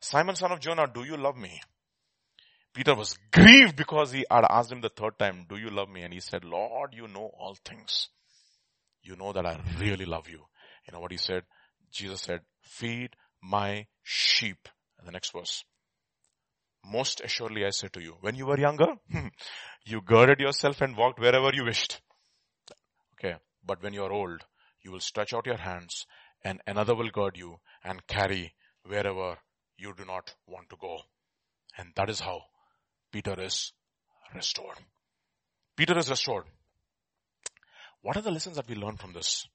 [0.00, 1.60] Simon, son of Jonah, do you love me?
[2.72, 6.02] Peter was grieved because he had asked him the third time, do you love me?
[6.02, 8.08] And he said, Lord, you know all things.
[9.02, 10.40] You know that I really love you.
[10.86, 11.44] You know what he said?
[11.90, 13.10] Jesus said, feed
[13.42, 14.68] my sheep.
[14.98, 15.64] And the next verse.
[16.84, 19.28] Most assuredly I say to you, when you were younger, hmm,
[19.84, 22.00] you girded yourself and walked wherever you wished.
[23.14, 23.36] Okay.
[23.64, 24.44] But when you are old,
[24.82, 26.06] you will stretch out your hands
[26.42, 28.54] and another will gird you and carry
[28.84, 29.36] wherever
[29.76, 30.98] you do not want to go.
[31.76, 32.42] And that is how
[33.12, 33.72] Peter is
[34.34, 34.78] restored.
[35.76, 36.44] Peter is restored.
[38.02, 39.46] What are the lessons that we learn from this?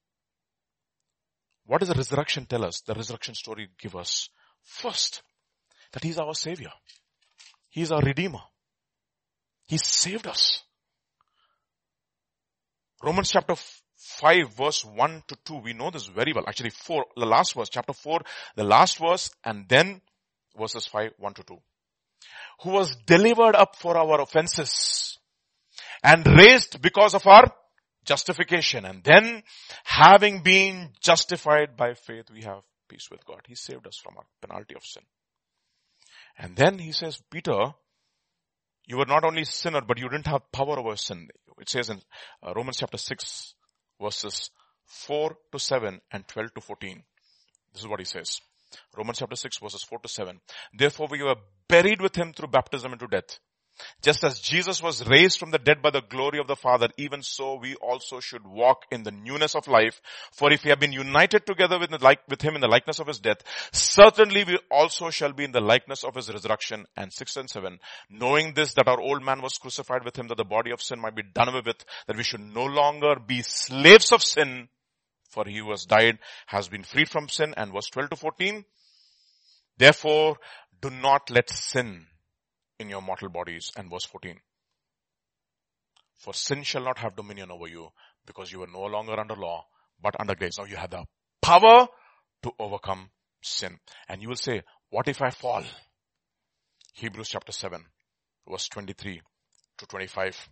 [1.65, 2.81] What does the resurrection tell us?
[2.81, 4.29] The resurrection story give us
[4.61, 5.23] first
[5.93, 6.71] that he's our savior.
[7.69, 8.41] He's our redeemer.
[9.67, 10.63] He saved us.
[13.03, 13.55] Romans chapter
[13.97, 16.45] 5 verse 1 to 2, we know this very well.
[16.47, 18.21] Actually 4, the last verse, chapter 4,
[18.55, 20.01] the last verse and then
[20.57, 21.57] verses 5, 1 to 2.
[22.61, 25.17] Who was delivered up for our offenses
[26.03, 27.51] and raised because of our
[28.05, 28.85] justification.
[28.85, 29.43] And then
[29.83, 33.41] having been justified by faith, we have peace with God.
[33.47, 35.03] He saved us from our penalty of sin.
[36.37, 37.73] And then he says, Peter,
[38.87, 41.27] you were not only sinner, but you didn't have power over sin.
[41.59, 42.01] It says in
[42.45, 43.55] uh, Romans chapter 6
[44.01, 44.51] verses
[44.85, 47.03] 4 to 7 and 12 to 14.
[47.73, 48.41] This is what he says.
[48.95, 50.39] Romans chapter 6 verses 4 to 7.
[50.77, 51.35] Therefore we were
[51.67, 53.39] buried with him through baptism into death
[54.01, 57.21] just as Jesus was raised from the dead by the glory of the Father, even
[57.21, 60.01] so we also should walk in the newness of life.
[60.31, 63.07] For if we have been united together with, like, with him in the likeness of
[63.07, 63.39] his death,
[63.71, 66.85] certainly we also shall be in the likeness of his resurrection.
[66.95, 67.79] And six and seven,
[68.09, 70.99] knowing this that our old man was crucified with him, that the body of sin
[70.99, 74.69] might be done away with, that we should no longer be slaves of sin,
[75.29, 77.53] for he who has died has been freed from sin.
[77.57, 78.65] And verse 12 to 14,
[79.77, 80.37] therefore
[80.81, 82.05] do not let sin
[82.79, 83.71] in your mortal bodies.
[83.77, 84.39] And verse 14.
[86.15, 87.89] For sin shall not have dominion over you
[88.25, 89.65] because you are no longer under law,
[90.01, 90.57] but under grace.
[90.57, 91.05] Now you have the
[91.41, 91.87] power
[92.43, 93.09] to overcome
[93.41, 93.77] sin.
[94.07, 95.63] And you will say, what if I fall?
[96.93, 97.83] Hebrews chapter 7
[98.47, 99.21] verse 23
[99.77, 100.49] to 25.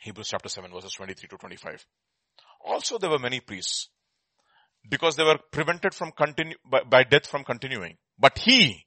[0.00, 1.86] Hebrews chapter 7 verses 23 to 25.
[2.64, 3.88] Also there were many priests
[4.88, 7.96] because they were prevented from continue, by, by death from continuing.
[8.18, 8.84] But he,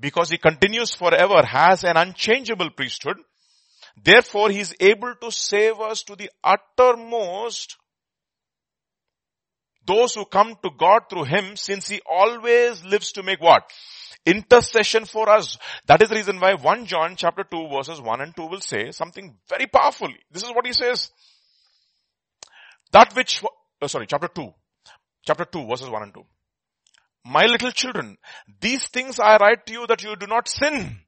[0.00, 3.16] because he continues forever, has an unchangeable priesthood.
[4.02, 7.76] Therefore, he is able to save us to the uttermost
[9.88, 13.62] those who come to God through him since he always lives to make what?
[14.26, 15.56] Intercession for us.
[15.86, 18.90] That is the reason why 1 John chapter 2 verses 1 and 2 will say
[18.90, 20.08] something very powerful.
[20.30, 21.10] This is what he says.
[22.92, 23.42] That which,
[23.80, 24.52] oh, sorry, chapter 2.
[25.26, 26.22] Chapter 2 verses 1 and 2
[27.28, 28.16] my little children,
[28.60, 30.98] these things I write to you that you do not sin.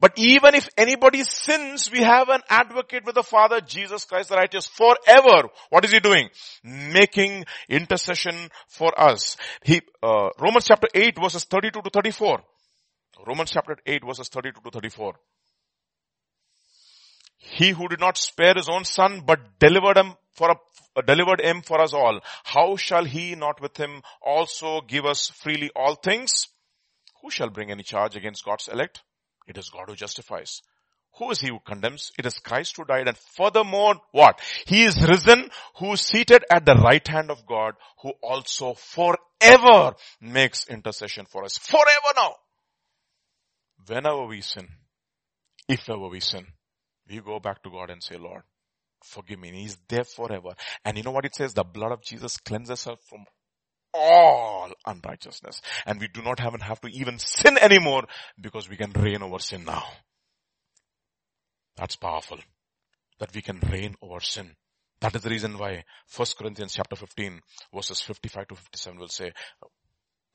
[0.00, 4.36] But even if anybody sins, we have an advocate with the Father, Jesus Christ the
[4.36, 5.48] righteous, forever.
[5.70, 6.30] What is he doing?
[6.64, 8.34] Making intercession
[8.68, 9.36] for us.
[9.62, 12.40] He, uh, Romans chapter 8 verses 32 to 34.
[13.26, 15.14] Romans chapter 8 verses 32 to 34.
[17.48, 21.62] He who did not spare his own son, but delivered him for a delivered him
[21.62, 26.48] for us all, how shall he not with him also give us freely all things?
[27.22, 29.02] Who shall bring any charge against God's elect?
[29.46, 30.62] It is God who justifies.
[31.18, 32.12] Who is he who condemns?
[32.18, 34.40] It is Christ who died and furthermore what?
[34.66, 39.94] He is risen who is seated at the right hand of God who also forever
[40.20, 41.58] makes intercession for us.
[41.58, 42.34] Forever now.
[43.86, 44.68] Whenever we sin,
[45.68, 46.46] if ever we sin,
[47.08, 48.42] we go back to God and say, Lord,
[49.04, 49.48] forgive me.
[49.48, 50.54] And He's there forever.
[50.84, 51.54] And you know what it says?
[51.54, 53.24] The blood of Jesus cleanses us from
[53.94, 55.62] all unrighteousness.
[55.86, 58.04] And we do not have, have to even sin anymore
[58.40, 59.84] because we can reign over sin now.
[61.76, 62.38] That's powerful.
[63.18, 64.56] That we can reign over sin.
[65.00, 65.84] That is the reason why
[66.16, 67.40] 1 Corinthians chapter 15
[67.74, 69.32] verses 55 to 57 will say,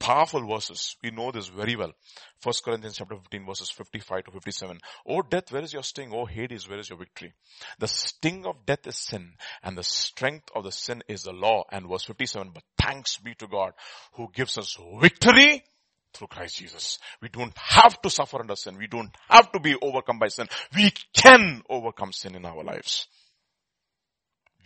[0.02, 0.96] powerful verses.
[1.04, 1.92] We know this very well.
[2.44, 4.80] 1 Corinthians chapter 15 verses 55 to 57.
[5.08, 6.12] Oh death, where is your sting?
[6.14, 7.34] Oh Hades, where is your victory?
[7.80, 9.34] The sting of death is sin
[9.64, 11.64] and the strength of the sin is the law.
[11.72, 13.74] And verse 57, but thanks be to God
[14.14, 15.64] who gives us victory
[16.14, 17.00] through Christ Jesus.
[17.22, 18.78] We don't have to suffer under sin.
[18.78, 20.48] We don't have to be overcome by sin.
[20.76, 23.08] We can overcome sin in our lives.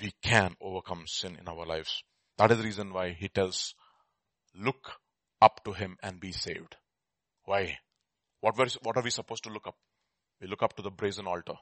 [0.01, 2.03] We can overcome sin in our lives.
[2.37, 3.75] That is the reason why he tells,
[4.55, 4.91] look
[5.41, 6.75] up to him and be saved.
[7.43, 7.77] Why?
[8.41, 9.75] What, were, what are we supposed to look up?
[10.41, 11.55] We look up to the brazen altar,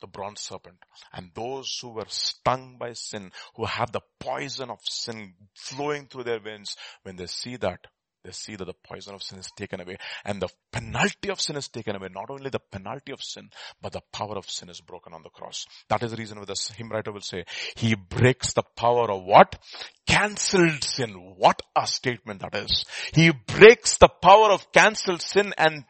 [0.00, 0.78] the bronze serpent,
[1.12, 6.24] and those who were stung by sin, who have the poison of sin flowing through
[6.24, 7.86] their veins, when they see that,
[8.24, 11.56] they see that the poison of sin is taken away and the penalty of sin
[11.56, 12.08] is taken away.
[12.12, 15.30] Not only the penalty of sin, but the power of sin is broken on the
[15.30, 15.66] cross.
[15.88, 17.44] That is the reason why the hymn writer will say,
[17.76, 19.58] he breaks the power of what?
[20.06, 21.34] Cancelled sin.
[21.36, 22.84] What a statement that is.
[23.12, 25.84] He breaks the power of cancelled sin and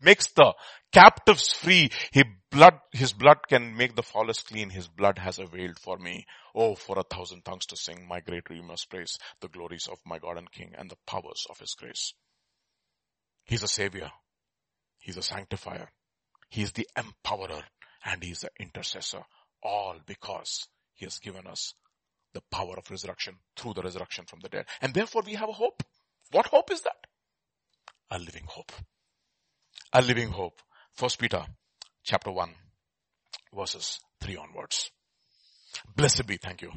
[0.00, 0.54] makes the
[0.92, 1.90] captives free.
[2.12, 4.70] He blood, his blood can make the flawless clean.
[4.70, 6.26] His blood has availed for me.
[6.54, 10.18] Oh, for a thousand tongues to sing my great must praise the glories of my
[10.18, 12.14] God and King and the powers of his grace.
[13.44, 14.10] He's a savior.
[14.98, 15.90] He's a sanctifier.
[16.48, 17.62] He's the empowerer
[18.04, 19.22] and he's the intercessor.
[19.62, 21.74] All because he has given us
[22.32, 24.66] the power of resurrection through the resurrection from the dead.
[24.80, 25.82] And therefore we have a hope.
[26.32, 27.06] What hope is that?
[28.10, 28.72] A living hope.
[29.92, 30.60] A living hope.
[30.94, 31.44] First Peter
[32.04, 32.54] chapter 1
[33.54, 34.90] verses 3 onwards.
[35.96, 36.72] Blessed be, thank you.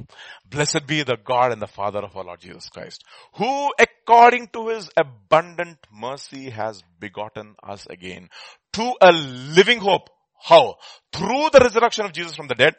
[0.45, 3.03] Blessed be the God and the Father of our Lord Jesus Christ,
[3.35, 8.29] who according to his abundant mercy has begotten us again
[8.73, 10.09] to a living hope.
[10.41, 10.75] How?
[11.11, 12.75] Through the resurrection of Jesus from the dead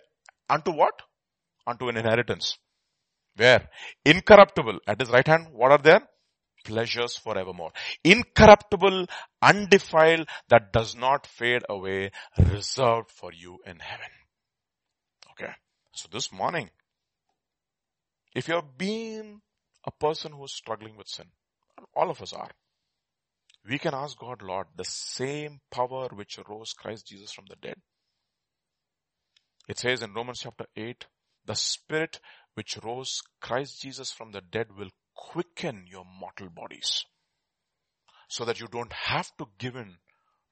[0.49, 0.95] unto what?
[1.67, 2.59] Unto an inheritance.
[3.37, 3.69] Where?
[4.05, 4.79] Incorruptible.
[4.87, 6.03] At his right hand, what are there?
[6.65, 7.73] Pleasures forevermore.
[8.03, 9.07] Incorruptible,
[9.41, 14.11] undefiled, that does not fade away, reserved for you in heaven.
[15.33, 15.53] Okay.
[15.93, 16.71] So this morning,
[18.35, 19.41] if you have been
[19.87, 21.27] a person who's struggling with sin,
[21.95, 22.51] all of us are,
[23.69, 27.77] we can ask God, Lord, the same power which rose Christ Jesus from the dead.
[29.69, 31.07] It says in Romans chapter 8,
[31.47, 32.21] the spirit
[32.55, 37.05] which rose Christ Jesus from the dead will quicken your mortal bodies
[38.29, 39.97] so that you don't have to give in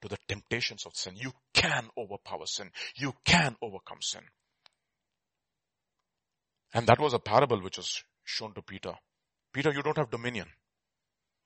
[0.01, 1.15] to the temptations of sin.
[1.15, 2.69] You can overpower sin.
[2.95, 4.21] You can overcome sin.
[6.73, 8.93] And that was a parable which was shown to Peter.
[9.53, 10.47] Peter, you don't have dominion.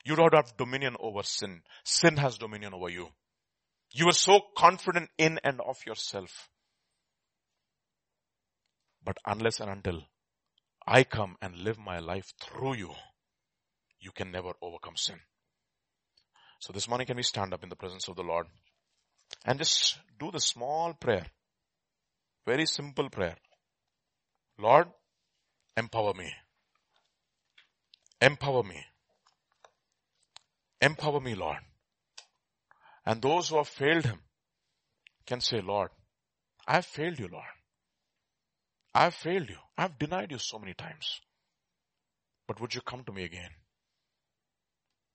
[0.06, 1.61] You don't have dominion over sin.
[1.84, 3.10] Sin has dominion over you.
[3.91, 6.49] You are so confident in and of yourself.
[9.03, 10.02] But unless and until
[10.88, 12.94] I come and live my life through you,
[14.00, 15.20] you can never overcome sin.
[16.60, 18.48] So this morning can we stand up in the presence of the Lord
[19.46, 21.26] and just do the small prayer.
[22.46, 23.36] Very simple prayer.
[24.58, 24.88] Lord,
[25.76, 26.32] empower me.
[28.22, 28.82] Empower me.
[30.82, 31.58] Empower me, Lord.
[33.06, 34.22] And those who have failed him
[35.26, 35.90] can say, Lord,
[36.66, 37.57] I have failed you, Lord.
[38.98, 39.57] I have failed you.
[39.78, 41.22] I have denied you so many times.
[42.48, 43.52] But would you come to me again?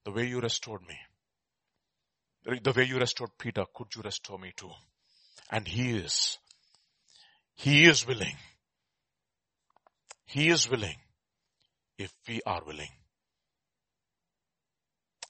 [0.04, 2.60] The way you restored me.
[2.62, 4.70] The way you restored Peter, could you restore me too?
[5.50, 6.38] And he is.
[7.56, 8.36] He is willing.
[10.26, 10.98] He is willing
[11.98, 12.92] if we are willing.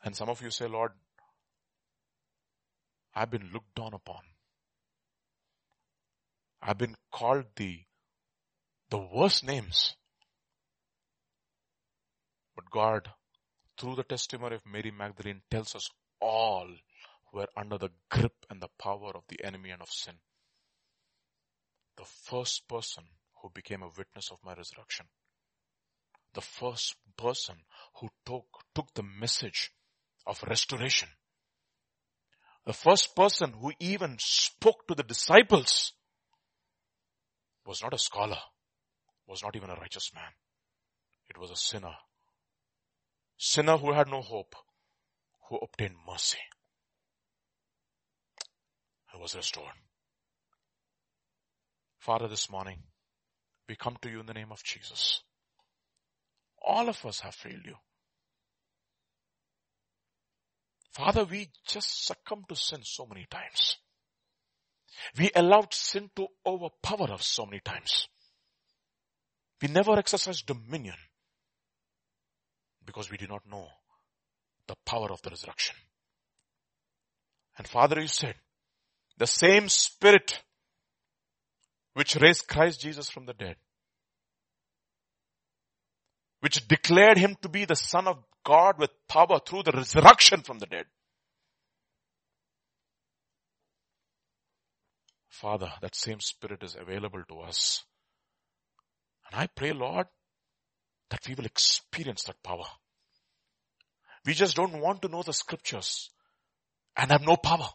[0.04, 0.92] And some of you say, Lord,
[3.14, 4.20] I've been looked down upon.
[6.60, 7.80] I've been called the,
[8.92, 9.94] the worst names.
[12.54, 13.08] But God
[13.78, 15.88] through the testimony of Mary Magdalene tells us
[16.20, 16.68] all
[17.32, 20.14] were under the grip and the power of the enemy and of sin.
[21.96, 23.04] The first person
[23.40, 25.06] who became a witness of my resurrection.
[26.34, 27.56] The first person
[28.00, 28.44] who took,
[28.74, 29.72] took the message
[30.26, 31.08] of restoration
[32.64, 35.92] the first person who even spoke to the disciples
[37.66, 38.38] was not a scholar,
[39.32, 40.30] was not even a righteous man.
[41.30, 41.94] It was a sinner.
[43.38, 44.54] Sinner who had no hope,
[45.48, 46.38] who obtained mercy
[49.10, 49.72] and was restored.
[51.98, 52.76] Father, this morning,
[53.66, 55.22] we come to you in the name of Jesus.
[56.62, 57.76] All of us have failed you.
[60.92, 63.78] Father, we just succumb to sin so many times.
[65.16, 68.08] We allowed sin to overpower us so many times.
[69.62, 70.96] We never exercised dominion
[72.84, 73.68] because we did not know
[74.66, 75.76] the power of the resurrection.
[77.56, 78.34] And Father, you said,
[79.18, 80.42] the same spirit
[81.94, 83.56] which raised Christ Jesus from the dead,
[86.40, 90.58] which declared him to be the son of God with power through the resurrection from
[90.58, 90.86] the dead.
[95.28, 97.84] Father, that same spirit is available to us.
[99.32, 100.06] And I pray, Lord,
[101.10, 102.66] that we will experience that power.
[104.26, 106.10] We just don't want to know the scriptures
[106.96, 107.68] and have no power.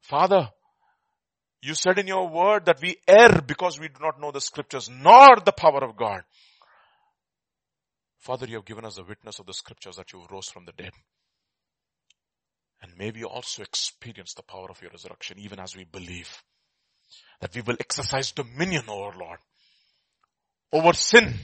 [0.00, 0.48] Father,
[1.60, 4.88] you said in your word that we err because we do not know the scriptures
[4.88, 6.22] nor the power of God.
[8.18, 10.72] Father, you have given us a witness of the scriptures that you rose from the
[10.72, 10.92] dead.
[12.82, 16.42] And may we also experience the power of your resurrection even as we believe
[17.40, 19.38] that we will exercise dominion over Lord,
[20.72, 21.34] over sin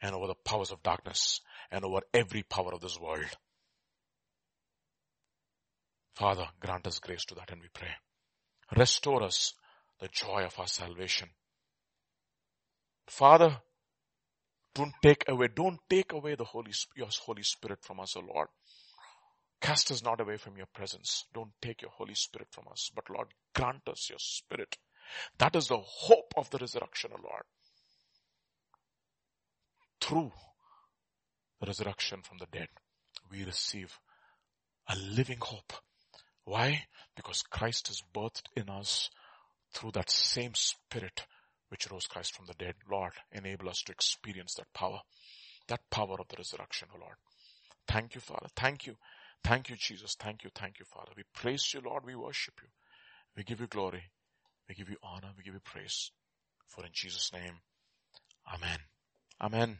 [0.00, 3.36] and over the powers of darkness and over every power of this world.
[6.14, 7.88] Father, grant us grace to that and we pray.
[8.76, 9.54] Restore us
[10.00, 11.28] the joy of our salvation.
[13.06, 13.58] Father,
[14.74, 18.48] don't take away, don't take away the Holy, your Holy Spirit from us, O Lord.
[19.60, 21.26] Cast us not away from your presence.
[21.32, 24.76] Don't take your Holy Spirit from us, but Lord, grant us your Spirit.
[25.38, 27.44] That is the hope of the resurrection, O Lord.
[30.12, 30.32] Through
[31.58, 32.68] the resurrection from the dead,
[33.30, 33.98] we receive
[34.86, 35.72] a living hope.
[36.44, 36.84] Why?
[37.16, 39.08] Because Christ is birthed in us
[39.72, 41.24] through that same Spirit
[41.70, 42.74] which rose Christ from the dead.
[42.90, 45.00] Lord, enable us to experience that power,
[45.68, 47.16] that power of the resurrection, O oh Lord.
[47.88, 48.48] Thank you, Father.
[48.54, 48.96] Thank you.
[49.42, 50.14] Thank you, Jesus.
[50.14, 50.50] Thank you.
[50.54, 51.12] Thank you, Father.
[51.16, 52.04] We praise you, Lord.
[52.04, 52.68] We worship you.
[53.34, 54.02] We give you glory.
[54.68, 55.30] We give you honor.
[55.38, 56.10] We give you praise.
[56.66, 57.60] For in Jesus' name,
[58.54, 58.78] Amen.
[59.40, 59.78] Amen.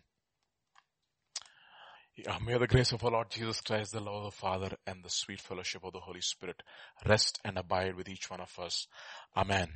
[2.14, 5.02] Yeah, may the grace of our Lord Jesus Christ, the love of the Father, and
[5.02, 6.62] the sweet fellowship of the Holy Spirit
[7.06, 8.86] rest and abide with each one of us.
[9.34, 9.72] Amen.